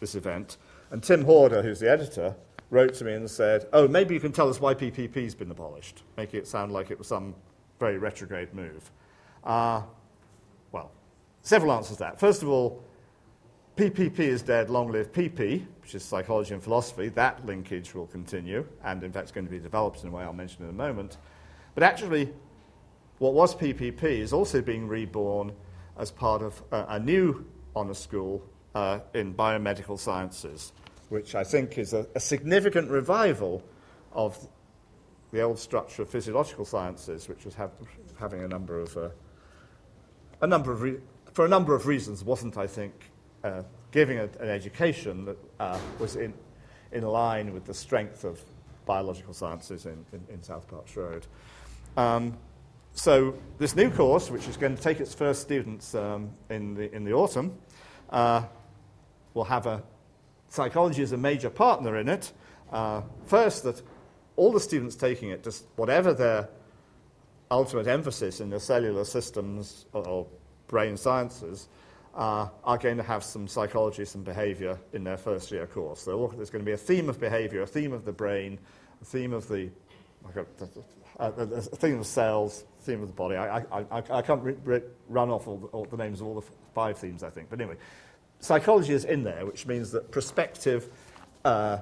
this 0.00 0.14
event. 0.14 0.56
And 0.90 1.02
Tim 1.02 1.24
Horder, 1.24 1.62
who's 1.62 1.80
the 1.80 1.90
editor, 1.90 2.34
wrote 2.70 2.94
to 2.94 3.04
me 3.04 3.14
and 3.14 3.28
said, 3.28 3.66
Oh, 3.72 3.88
maybe 3.88 4.14
you 4.14 4.20
can 4.20 4.32
tell 4.32 4.48
us 4.48 4.60
why 4.60 4.74
PPP's 4.74 5.34
been 5.34 5.50
abolished, 5.50 6.02
making 6.16 6.40
it 6.40 6.46
sound 6.46 6.72
like 6.72 6.90
it 6.90 6.98
was 6.98 7.08
some 7.08 7.34
very 7.78 7.98
retrograde 7.98 8.54
move. 8.54 8.90
Uh, 9.44 9.82
well, 10.72 10.90
several 11.42 11.72
answers 11.72 11.96
to 11.96 12.04
that. 12.04 12.20
First 12.20 12.42
of 12.42 12.48
all, 12.48 12.82
PPP 13.76 14.18
is 14.20 14.42
dead, 14.42 14.70
long 14.70 14.90
live 14.90 15.12
PP, 15.12 15.66
which 15.82 15.94
is 15.94 16.02
psychology 16.02 16.54
and 16.54 16.62
philosophy. 16.62 17.08
That 17.10 17.44
linkage 17.44 17.94
will 17.94 18.06
continue, 18.06 18.66
and 18.84 19.02
in 19.04 19.12
fact, 19.12 19.24
it's 19.24 19.32
going 19.32 19.44
to 19.44 19.50
be 19.50 19.58
developed 19.58 20.02
in 20.02 20.08
a 20.08 20.12
way 20.12 20.22
I'll 20.22 20.32
mention 20.32 20.64
in 20.64 20.70
a 20.70 20.72
moment. 20.72 21.18
But 21.74 21.82
actually, 21.82 22.32
what 23.18 23.34
was 23.34 23.54
PPP 23.54 24.02
is 24.02 24.32
also 24.32 24.62
being 24.62 24.88
reborn 24.88 25.52
as 25.98 26.10
part 26.10 26.42
of 26.42 26.62
a, 26.72 26.84
a 26.90 26.98
new 26.98 27.44
honour 27.74 27.94
school 27.94 28.42
uh, 28.74 29.00
in 29.14 29.34
biomedical 29.34 29.98
sciences, 29.98 30.72
which 31.08 31.34
I 31.34 31.44
think 31.44 31.78
is 31.78 31.92
a, 31.92 32.06
a, 32.14 32.20
significant 32.20 32.90
revival 32.90 33.62
of 34.12 34.48
the 35.32 35.40
old 35.40 35.58
structure 35.58 36.02
of 36.02 36.10
physiological 36.10 36.64
sciences, 36.64 37.28
which 37.28 37.44
was 37.44 37.54
have, 37.54 37.70
having 38.18 38.42
a 38.42 38.48
number 38.48 38.80
of 38.80 38.96
uh, 38.96 39.08
a 40.42 40.46
number 40.46 40.72
of 40.72 40.82
re- 40.82 41.00
for 41.32 41.44
a 41.44 41.48
number 41.48 41.74
of 41.74 41.86
reasons 41.86 42.24
wasn't, 42.24 42.56
I 42.56 42.66
think, 42.66 42.94
uh, 43.44 43.62
giving 43.90 44.18
a, 44.18 44.24
an 44.40 44.48
education 44.48 45.24
that 45.26 45.36
uh, 45.60 45.78
was 45.98 46.16
in, 46.16 46.32
in 46.92 47.02
line 47.02 47.52
with 47.52 47.64
the 47.64 47.74
strength 47.74 48.24
of 48.24 48.40
biological 48.86 49.34
sciences 49.34 49.86
in, 49.86 50.04
in, 50.12 50.22
in 50.30 50.42
South 50.42 50.66
Parks 50.68 50.96
Road. 50.96 51.26
Um, 51.96 52.38
so 52.96 53.34
this 53.58 53.76
new 53.76 53.90
course, 53.90 54.30
which 54.30 54.48
is 54.48 54.56
going 54.56 54.74
to 54.74 54.82
take 54.82 55.00
its 55.00 55.14
first 55.14 55.42
students 55.42 55.94
um, 55.94 56.30
in, 56.48 56.74
the, 56.74 56.92
in 56.94 57.04
the 57.04 57.12
autumn, 57.12 57.56
uh, 58.10 58.42
will 59.34 59.44
have 59.44 59.66
a 59.66 59.82
psychology 60.48 61.02
as 61.02 61.12
a 61.12 61.16
major 61.16 61.50
partner 61.50 61.98
in 61.98 62.08
it. 62.08 62.32
Uh, 62.72 63.02
first, 63.26 63.64
that 63.64 63.82
all 64.36 64.50
the 64.50 64.58
students 64.58 64.96
taking 64.96 65.28
it, 65.28 65.44
just 65.44 65.66
whatever 65.76 66.14
their 66.14 66.48
ultimate 67.50 67.86
emphasis 67.86 68.40
in 68.40 68.48
the 68.48 68.58
cellular 68.58 69.04
systems 69.04 69.84
or, 69.92 70.26
brain 70.66 70.96
sciences, 70.96 71.68
uh, 72.14 72.48
are 72.64 72.78
going 72.78 72.96
to 72.96 73.02
have 73.02 73.22
some 73.22 73.46
psychology, 73.46 74.04
some 74.04 74.22
behavior 74.22 74.76
in 74.94 75.04
their 75.04 75.18
first 75.18 75.52
year 75.52 75.66
course. 75.66 76.00
So 76.00 76.32
there's 76.34 76.50
going 76.50 76.64
to 76.64 76.66
be 76.66 76.72
a 76.72 76.78
theme 76.78 77.08
of 77.08 77.20
behavior, 77.20 77.62
a 77.62 77.66
theme 77.66 77.92
of 77.92 78.04
the 78.04 78.10
brain, 78.12 78.58
a 79.00 79.04
theme 79.04 79.32
of 79.32 79.46
the, 79.46 79.70
a, 81.18 81.60
theme 81.60 81.98
of 81.98 82.06
cells, 82.06 82.64
theme 82.80 83.02
of 83.02 83.08
the 83.08 83.14
body. 83.14 83.36
I, 83.36 83.58
I, 83.58 83.84
I, 83.90 84.02
I 84.10 84.22
can't 84.22 84.42
re- 84.42 84.56
re- 84.64 84.82
run 85.08 85.30
off 85.30 85.48
all 85.48 85.58
the, 85.58 85.66
all 85.68 85.84
the, 85.84 85.96
names 85.96 86.20
of 86.20 86.26
all 86.26 86.34
the 86.34 86.46
five 86.74 86.98
themes, 86.98 87.22
I 87.22 87.30
think. 87.30 87.48
But 87.50 87.60
anyway, 87.60 87.76
psychology 88.40 88.92
is 88.92 89.04
in 89.04 89.24
there, 89.24 89.46
which 89.46 89.66
means 89.66 89.90
that 89.92 90.10
prospective, 90.10 90.88
uh, 91.44 91.78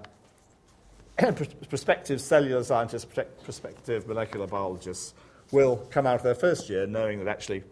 prospective 1.69 2.21
cellular 2.21 2.63
scientists, 2.63 3.07
prospective 3.43 4.07
molecular 4.07 4.47
biologists 4.47 5.15
will 5.51 5.77
come 5.91 6.07
out 6.07 6.17
of 6.17 6.23
their 6.23 6.35
first 6.35 6.69
year 6.69 6.87
knowing 6.87 7.19
that 7.19 7.29
actually 7.29 7.63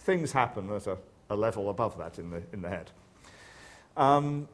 things 0.00 0.32
happen 0.32 0.70
at 0.70 0.86
a 0.86 0.98
a 1.32 1.36
level 1.36 1.70
above 1.70 1.98
that 1.98 2.18
in 2.18 2.30
the, 2.30 2.42
in 2.52 2.62
the 2.62 2.68
head. 2.68 2.90
Um, 3.96 4.48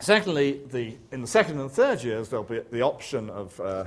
secondly, 0.00 0.60
the, 0.70 0.96
in 1.12 1.20
the 1.22 1.26
second 1.26 1.60
and 1.60 1.70
third 1.70 2.02
years, 2.02 2.28
there'll 2.28 2.44
be 2.44 2.60
the 2.70 2.82
option 2.82 3.30
of, 3.30 3.58
uh, 3.60 3.84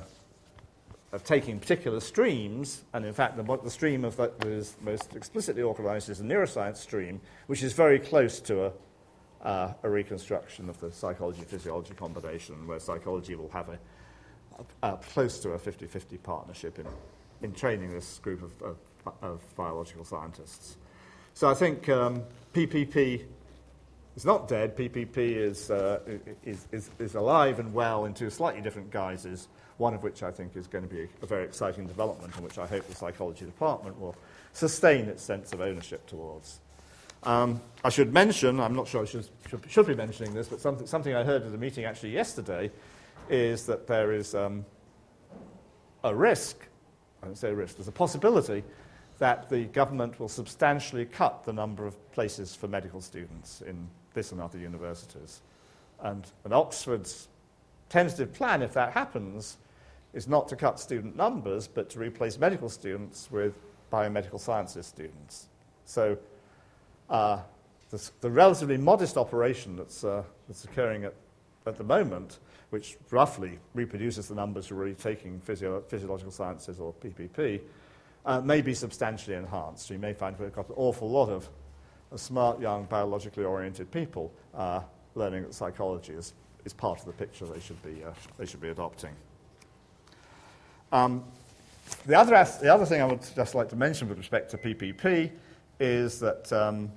of 1.15 1.23
taking 1.23 1.59
particular 1.59 2.01
streams, 2.01 2.83
and 2.93 3.05
in 3.05 3.13
fact, 3.13 3.37
the, 3.37 3.57
the 3.63 3.71
stream 3.71 4.03
of 4.03 4.17
that 4.17 4.33
is 4.45 4.75
most 4.81 5.15
explicitly 5.15 5.61
organized 5.61 6.09
is 6.09 6.19
a 6.19 6.23
neuroscience 6.23 6.75
stream, 6.75 7.21
which 7.47 7.63
is 7.63 7.71
very 7.71 7.97
close 7.97 8.41
to 8.41 8.65
a, 8.65 8.71
uh, 9.41 9.73
a 9.83 9.89
reconstruction 9.89 10.69
of 10.69 10.77
the 10.81 10.91
psychology 10.91 11.43
physiology 11.43 11.93
combination, 11.93 12.67
where 12.67 12.79
psychology 12.79 13.33
will 13.35 13.49
have 13.49 13.69
a, 13.69 13.79
a, 14.83 14.93
a 14.93 14.97
close 14.97 15.39
to 15.39 15.51
a 15.51 15.57
50 15.57 15.87
50 15.87 16.17
partnership 16.17 16.79
in, 16.79 16.85
in 17.41 17.53
training 17.53 17.91
this 17.91 18.19
group 18.19 18.43
of, 18.43 18.61
of, 18.61 18.77
of 19.21 19.55
biological 19.55 20.03
scientists. 20.03 20.75
So 21.33 21.47
I 21.47 21.53
think 21.53 21.87
um, 21.87 22.23
PPP 22.53 23.23
is 24.17 24.25
not 24.25 24.49
dead. 24.49 24.75
PPP 24.75 25.17
is, 25.17 25.71
uh, 25.71 25.99
is, 26.43 26.67
is, 26.73 26.89
is, 26.99 27.15
alive 27.15 27.59
and 27.59 27.73
well 27.73 28.03
in 28.03 28.13
two 28.13 28.29
slightly 28.29 28.61
different 28.61 28.91
guises, 28.91 29.47
one 29.77 29.93
of 29.93 30.03
which 30.03 30.23
I 30.23 30.31
think 30.31 30.55
is 30.55 30.67
going 30.67 30.87
to 30.87 30.93
be 30.93 31.07
a 31.21 31.25
very 31.25 31.43
exciting 31.43 31.85
development 31.85 32.33
and 32.35 32.43
which 32.43 32.57
I 32.57 32.65
hope 32.65 32.87
the 32.87 32.95
psychology 32.95 33.45
department 33.45 33.99
will 33.99 34.15
sustain 34.53 35.05
its 35.05 35.21
sense 35.21 35.51
of 35.53 35.61
ownership 35.61 36.05
towards. 36.07 36.59
Um, 37.23 37.59
I 37.83 37.89
should 37.89 38.13
mention, 38.13 38.59
I'm 38.59 38.75
not 38.75 38.87
sure 38.87 39.01
I 39.01 39.05
should, 39.05 39.27
should, 39.49 39.63
should, 39.69 39.87
be 39.87 39.95
mentioning 39.95 40.33
this, 40.33 40.47
but 40.47 40.61
something, 40.61 40.85
something 40.85 41.15
I 41.15 41.23
heard 41.23 41.43
at 41.43 41.53
a 41.53 41.57
meeting 41.57 41.85
actually 41.85 42.11
yesterday 42.11 42.71
is 43.29 43.65
that 43.65 43.87
there 43.87 44.13
is 44.13 44.35
um, 44.35 44.63
a 46.03 46.13
risk, 46.13 46.57
I 47.23 47.25
don't 47.25 47.37
say 47.37 47.49
a 47.49 47.55
risk, 47.55 47.77
there's 47.77 47.87
a 47.87 47.91
possibility 47.91 48.63
that 49.17 49.49
the 49.49 49.65
government 49.65 50.19
will 50.19 50.29
substantially 50.29 51.05
cut 51.05 51.43
the 51.45 51.53
number 51.53 51.85
of 51.85 52.11
places 52.11 52.53
for 52.55 52.67
medical 52.67 53.01
students 53.01 53.61
in 53.61 53.87
this 54.13 54.31
and 54.31 54.39
other 54.39 54.59
universities. 54.59 55.41
And, 56.01 56.25
and 56.43 56.53
Oxford's 56.53 57.27
tentative 57.89 58.33
plan, 58.33 58.61
if 58.61 58.73
that 58.73 58.91
happens, 58.91 59.57
is 60.15 60.27
not 60.27 60.47
to 60.47 60.55
cut 60.55 60.79
student 60.79 61.15
numbers, 61.15 61.67
but 61.67 61.89
to 61.91 61.99
replace 61.99 62.39
medical 62.39 62.69
students 62.69 63.29
with 63.29 63.53
biomedical 63.91 64.39
sciences 64.39 64.87
students. 64.87 65.49
So 65.83 66.17
uh, 67.09 67.39
the, 67.91 68.09
the, 68.21 68.31
relatively 68.31 68.77
modest 68.77 69.17
operation 69.17 69.75
that's, 69.75 70.03
uh, 70.03 70.23
that's 70.47 70.63
occurring 70.63 71.03
at, 71.03 71.13
at 71.67 71.77
the 71.77 71.83
moment, 71.83 72.39
which 72.69 72.97
roughly 73.11 73.59
reproduces 73.73 74.27
the 74.27 74.35
numbers 74.35 74.67
who 74.67 74.75
are 74.75 74.79
already 74.79 74.95
taking 74.95 75.39
physio- 75.41 75.81
physiological 75.81 76.31
sciences 76.31 76.79
or 76.79 76.93
PPP, 76.93 77.61
uh, 78.25 78.41
may 78.41 78.61
be 78.61 78.73
substantially 78.73 79.35
enhanced. 79.35 79.87
So 79.87 79.93
you 79.93 79.99
may 79.99 80.13
find 80.13 80.39
we've 80.39 80.51
got 80.51 80.69
an 80.69 80.75
awful 80.77 81.09
lot 81.09 81.29
of, 81.29 81.47
of 82.11 82.19
smart, 82.19 82.59
young, 82.59 82.85
biologically 82.85 83.43
oriented 83.43 83.91
people 83.91 84.31
uh, 84.55 84.81
learning 85.13 85.43
that 85.43 85.53
psychology 85.53 86.13
is, 86.13 86.33
is 86.63 86.73
part 86.73 86.99
of 86.99 87.05
the 87.05 87.13
picture 87.13 87.45
they 87.45 87.59
should 87.59 87.81
be, 87.83 88.03
uh, 88.03 88.11
they 88.37 88.45
should 88.45 88.61
be 88.61 88.69
adopting. 88.69 89.11
Um, 90.95 91.25
the, 92.05 92.17
other 92.17 92.31
the 92.61 92.73
other 92.73 92.85
thing 92.85 93.01
I 93.01 93.05
would 93.05 93.19
just 93.35 93.53
like 93.53 93.67
to 93.69 93.75
mention 93.75 94.07
with 94.07 94.17
respect 94.17 94.49
to 94.51 94.57
PPP 94.57 95.29
is 95.77 96.19
that 96.21 96.53
um, 96.53 96.89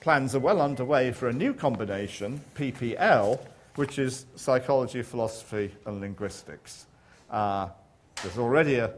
plans 0.00 0.34
are 0.34 0.40
well 0.40 0.60
underway 0.60 1.12
for 1.12 1.28
a 1.28 1.32
new 1.32 1.54
combination, 1.54 2.40
PPL, 2.56 3.38
which 3.76 4.00
is 4.00 4.26
psychology, 4.34 5.02
philosophy, 5.02 5.70
and 5.86 6.00
linguistics. 6.00 6.86
Uh, 7.30 7.68
there's 8.24 8.38
already 8.38 8.74
a, 8.78 8.92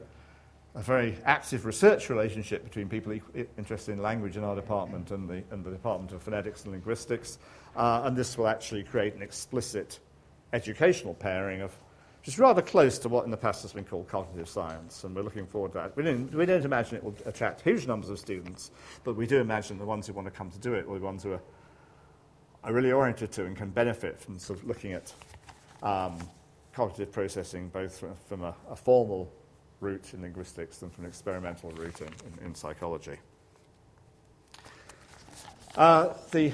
a 0.74 0.80
very 0.80 1.18
active 1.26 1.66
research 1.66 2.08
relationship 2.08 2.64
between 2.64 2.88
people 2.88 3.12
interested 3.58 3.92
in 3.92 4.00
language 4.00 4.38
in 4.38 4.42
our 4.42 4.56
department 4.56 5.10
and 5.10 5.28
the, 5.28 5.42
and 5.50 5.62
the 5.62 5.70
Department 5.70 6.12
of 6.12 6.22
Phonetics 6.22 6.64
and 6.64 6.72
Linguistics. 6.72 7.38
Uh, 7.76 8.00
and 8.04 8.16
this 8.16 8.38
will 8.38 8.48
actually 8.48 8.84
create 8.84 9.14
an 9.14 9.20
explicit 9.20 9.98
educational 10.54 11.12
pairing 11.12 11.60
of 11.60 11.76
which 12.24 12.32
is 12.32 12.38
rather 12.38 12.62
close 12.62 12.98
to 12.98 13.10
what 13.10 13.26
in 13.26 13.30
the 13.30 13.36
past 13.36 13.60
has 13.60 13.74
been 13.74 13.84
called 13.84 14.08
cognitive 14.08 14.48
science, 14.48 15.04
and 15.04 15.14
we're 15.14 15.20
looking 15.20 15.46
forward 15.46 15.72
to 15.72 15.78
that. 15.78 15.94
We 15.94 16.04
don't, 16.04 16.34
we 16.34 16.46
don't 16.46 16.64
imagine 16.64 16.96
it 16.96 17.04
will 17.04 17.14
attract 17.26 17.60
huge 17.60 17.86
numbers 17.86 18.08
of 18.08 18.18
students, 18.18 18.70
but 19.04 19.14
we 19.14 19.26
do 19.26 19.40
imagine 19.40 19.76
the 19.76 19.84
ones 19.84 20.06
who 20.06 20.14
want 20.14 20.26
to 20.26 20.30
come 20.30 20.50
to 20.50 20.58
do 20.58 20.72
it 20.72 20.88
will 20.88 20.94
be 20.94 21.02
ones 21.02 21.22
who 21.22 21.32
are, 21.32 21.42
are 22.62 22.72
really 22.72 22.92
oriented 22.92 23.30
to 23.32 23.44
and 23.44 23.54
can 23.54 23.68
benefit 23.68 24.18
from 24.18 24.38
sort 24.38 24.58
of 24.58 24.64
looking 24.64 24.94
at 24.94 25.12
um, 25.82 26.16
cognitive 26.72 27.12
processing 27.12 27.68
both 27.68 27.98
from, 27.98 28.14
from 28.26 28.42
a, 28.42 28.54
a 28.70 28.76
formal 28.76 29.30
route 29.80 30.14
in 30.14 30.22
linguistics 30.22 30.78
than 30.78 30.88
from 30.88 31.04
an 31.04 31.10
experimental 31.10 31.72
route 31.72 32.00
in, 32.00 32.08
in, 32.08 32.46
in 32.46 32.54
psychology. 32.54 33.18
Uh, 35.76 36.14
the, 36.30 36.50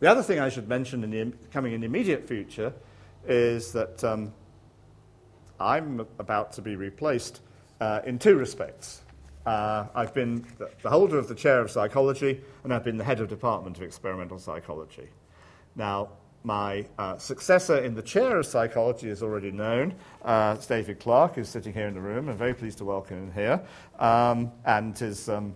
the 0.00 0.10
other 0.10 0.22
thing 0.22 0.40
I 0.40 0.48
should 0.48 0.70
mention 0.70 1.04
in 1.04 1.10
the, 1.10 1.36
coming 1.50 1.74
in 1.74 1.82
the 1.82 1.86
immediate 1.86 2.26
future 2.26 2.72
is 3.26 3.72
that 3.72 4.02
um, 4.04 4.32
I'm 5.60 6.06
about 6.18 6.52
to 6.52 6.62
be 6.62 6.76
replaced 6.76 7.40
uh, 7.80 8.00
in 8.04 8.18
two 8.18 8.36
respects. 8.36 9.02
Uh, 9.46 9.86
I've 9.94 10.12
been 10.12 10.44
the, 10.82 10.90
holder 10.90 11.18
of 11.18 11.28
the 11.28 11.34
chair 11.34 11.60
of 11.60 11.70
psychology, 11.70 12.40
and 12.64 12.74
I've 12.74 12.84
been 12.84 12.98
the 12.98 13.04
head 13.04 13.20
of 13.20 13.28
department 13.28 13.78
of 13.78 13.82
experimental 13.82 14.38
psychology. 14.38 15.08
Now, 15.74 16.10
my 16.44 16.86
uh, 16.98 17.16
successor 17.18 17.78
in 17.78 17.94
the 17.94 18.02
chair 18.02 18.38
of 18.38 18.46
psychology 18.46 19.08
is 19.08 19.22
already 19.22 19.50
known. 19.50 19.94
Uh, 20.22 20.54
it's 20.56 20.66
David 20.66 21.00
Clark, 21.00 21.34
who's 21.34 21.48
sitting 21.48 21.72
here 21.72 21.88
in 21.88 21.94
the 21.94 22.00
room. 22.00 22.28
I'm 22.28 22.36
very 22.36 22.54
pleased 22.54 22.78
to 22.78 22.84
welcome 22.84 23.16
him 23.16 23.32
here. 23.32 23.62
Um, 23.98 24.52
and 24.64 24.96
his, 24.96 25.28
um, 25.28 25.54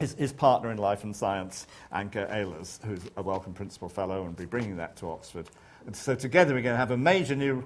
his, 0.00 0.14
his 0.14 0.32
partner 0.32 0.70
in 0.70 0.78
life 0.78 1.04
and 1.04 1.14
science, 1.14 1.66
Anke 1.92 2.30
Ehlers, 2.30 2.82
who's 2.84 3.02
a 3.16 3.22
Wellcome 3.22 3.54
Principal 3.54 3.88
Fellow, 3.88 4.24
and 4.24 4.26
will 4.26 4.32
be 4.32 4.46
bringing 4.46 4.76
that 4.76 4.96
to 4.96 5.10
Oxford. 5.10 5.48
And 5.86 5.94
so 5.94 6.14
together 6.14 6.54
we're 6.54 6.62
going 6.62 6.74
to 6.74 6.78
have 6.78 6.90
a 6.90 6.96
major 6.96 7.36
new 7.36 7.64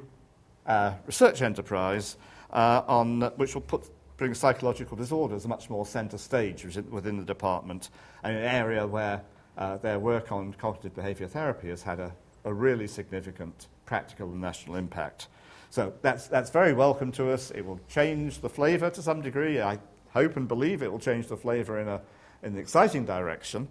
uh, 0.69 0.93
research 1.07 1.43
enterprise 1.43 2.17
uh, 2.53 2.83
on, 2.87 3.23
which 3.37 3.55
will 3.55 3.63
put, 3.63 3.91
bring 4.17 4.35
psychological 4.35 4.97
disorders 4.97 5.47
much 5.47 5.69
more 5.71 5.85
centre 5.85 6.19
stage 6.19 6.65
within 6.91 7.17
the 7.17 7.25
department, 7.25 7.91
and 8.23 8.37
an 8.37 8.45
area 8.45 8.87
where 8.87 9.23
uh, 9.57 9.77
their 9.79 9.99
work 9.99 10.31
on 10.31 10.53
cognitive 10.55 10.95
behaviour 10.95 11.27
therapy 11.27 11.69
has 11.69 11.83
had 11.83 11.99
a, 11.99 12.13
a 12.45 12.53
really 12.53 12.87
significant 12.87 13.67
practical 13.87 14.31
and 14.31 14.41
national 14.41 14.77
impact. 14.77 15.29
So 15.71 15.93
that's, 16.03 16.29
that's 16.29 16.51
very 16.51 16.73
welcome 16.73 17.13
to 17.13 17.31
us. 17.31 17.51
It 17.51 17.65
will 17.65 17.81
change 17.89 18.41
the 18.41 18.49
flavour 18.49 18.91
to 18.91 19.03
some 19.03 19.21
degree. 19.21 19.61
I 19.61 19.79
hope 20.11 20.37
and 20.37 20.49
believe 20.49 20.83
it 20.83 20.91
will 20.91 20.99
change 20.99 21.27
the 21.27 21.37
flavour 21.37 21.79
in, 21.81 21.89
a, 21.89 22.01
in 22.43 22.53
an 22.53 22.59
exciting 22.59 23.05
direction. 23.05 23.69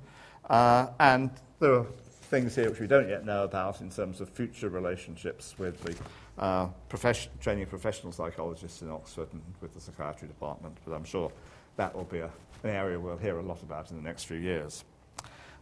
Uh, 0.49 0.87
and 0.99 1.31
there 1.59 1.73
are 1.73 1.87
things 2.27 2.55
here 2.55 2.69
which 2.69 2.79
we 2.79 2.87
don't 2.87 3.09
yet 3.09 3.25
know 3.25 3.43
about 3.43 3.81
in 3.81 3.89
terms 3.89 4.21
of 4.21 4.29
future 4.29 4.69
relationships 4.69 5.55
with 5.57 5.81
the 5.83 5.95
uh, 6.41 6.67
profession, 6.89 7.31
training 7.39 7.65
professional 7.65 8.11
psychologists 8.11 8.81
in 8.81 8.91
Oxford 8.91 9.27
and 9.31 9.41
with 9.61 9.73
the 9.73 9.79
psychiatry 9.79 10.27
department. 10.27 10.77
But 10.85 10.93
I'm 10.93 11.05
sure 11.05 11.31
that 11.77 11.95
will 11.95 12.03
be 12.03 12.19
a, 12.19 12.29
an 12.63 12.69
area 12.69 12.99
we'll 12.99 13.17
hear 13.17 13.39
a 13.39 13.43
lot 13.43 13.63
about 13.63 13.91
in 13.91 13.97
the 13.97 14.03
next 14.03 14.25
few 14.25 14.37
years. 14.37 14.83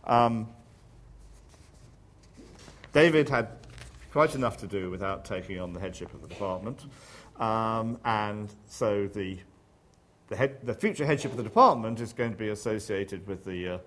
Um, 0.06 0.48
David 2.94 3.30
had 3.30 3.50
quite 4.12 4.36
enough 4.36 4.58
to 4.58 4.68
do 4.68 4.90
without 4.90 5.26
taking 5.26 5.60
on 5.60 5.74
the 5.74 5.80
headship 5.80 6.14
of 6.14 6.22
the 6.22 6.28
department. 6.28 6.86
Um, 7.40 8.00
and 8.06 8.50
so 8.68 9.08
the, 9.08 9.38
the, 10.30 10.38
head, 10.38 10.60
the, 10.64 10.74
future 10.74 11.06
headship 11.06 11.32
of 11.32 11.38
the 11.38 11.44
department 11.44 12.00
is 12.00 12.14
going 12.14 12.32
to 12.32 12.38
be 12.38 12.50
associated 12.50 13.28
with 13.28 13.44
the, 13.44 13.68
uh, 13.68 13.78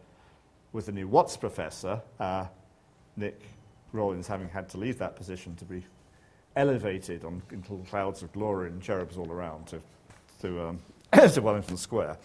with 0.72 0.85
the 0.87 0.93
new 0.93 1.09
Watts 1.09 1.37
professor, 1.39 2.03
uh, 2.20 2.45
Nick 3.19 3.41
Rawlins, 3.93 4.27
having 4.27 4.49
had 4.49 4.69
to 4.71 4.79
leave 4.79 4.99
that 4.99 5.16
position 5.16 5.57
to 5.57 5.64
be 5.64 5.85
elevated 6.57 7.25
on, 7.25 7.43
into 7.51 7.85
clouds 7.91 8.23
of 8.23 8.33
glory 8.33 8.71
and 8.71 8.81
cherubs 8.81 9.16
all 9.16 9.31
around 9.31 9.66
to, 9.66 9.81
to, 10.41 10.69
um, 10.69 10.79
to 11.33 11.41
Wellington 11.41 11.77
Square. 11.77 12.16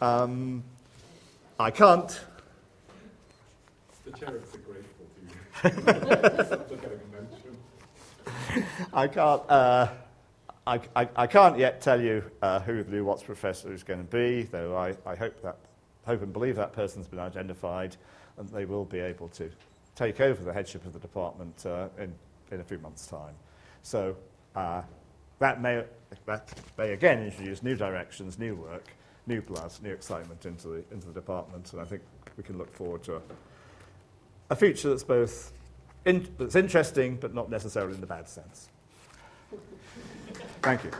Um, 0.00 0.62
I 1.58 1.70
can't. 1.70 2.20
The 4.04 4.12
cherubs 4.12 4.54
are 4.54 4.58
grateful 4.58 5.06
to 5.62 5.70
you. 5.70 6.64
I 8.92 9.08
can't. 9.08 9.42
Uh, 9.48 9.88
I, 10.66 10.80
I, 10.96 11.08
I, 11.14 11.26
can't 11.26 11.58
yet 11.58 11.82
tell 11.82 12.00
you 12.00 12.24
uh, 12.40 12.60
who 12.60 12.82
the 12.82 12.90
new 12.90 13.04
Watts 13.04 13.22
professor 13.22 13.72
is 13.72 13.82
going 13.82 13.98
to 13.98 14.10
be, 14.10 14.44
though 14.44 14.74
I, 14.74 14.96
I 15.04 15.14
hope, 15.14 15.42
that, 15.42 15.58
hope 16.06 16.22
and 16.22 16.32
believe 16.32 16.56
that 16.56 16.72
person's 16.72 17.06
been 17.06 17.18
identified 17.18 17.96
and 18.38 18.48
they 18.48 18.64
will 18.64 18.86
be 18.86 18.98
able 18.98 19.28
to 19.28 19.50
take 19.94 20.20
over 20.20 20.42
the 20.44 20.52
headship 20.52 20.84
of 20.86 20.92
the 20.92 20.98
department 20.98 21.64
uh, 21.66 21.88
in, 21.98 22.14
in 22.50 22.60
a 22.60 22.64
few 22.64 22.78
months' 22.78 23.06
time. 23.06 23.34
So 23.82 24.16
uh, 24.54 24.82
that, 25.38 25.60
may, 25.60 25.84
that 26.26 26.52
may 26.76 26.92
again 26.92 27.22
introduce 27.22 27.62
new 27.62 27.76
directions, 27.76 28.38
new 28.38 28.54
work, 28.54 28.88
new 29.26 29.40
blood, 29.40 29.72
new 29.82 29.92
excitement 29.92 30.46
into 30.46 30.68
the, 30.68 30.84
into 30.90 31.06
the 31.06 31.14
department, 31.14 31.72
and 31.72 31.80
I 31.80 31.84
think 31.84 32.02
we 32.36 32.42
can 32.42 32.58
look 32.58 32.72
forward 32.74 33.02
to 33.04 33.16
a, 33.16 33.20
a 34.50 34.56
future 34.56 34.90
that's 34.90 35.04
both 35.04 35.52
in, 36.04 36.28
that's 36.38 36.56
interesting, 36.56 37.16
but 37.16 37.34
not 37.34 37.50
necessarily 37.50 37.94
in 37.94 38.00
the 38.00 38.06
bad 38.06 38.28
sense. 38.28 38.68
Thank 40.62 40.84
you. 40.84 40.90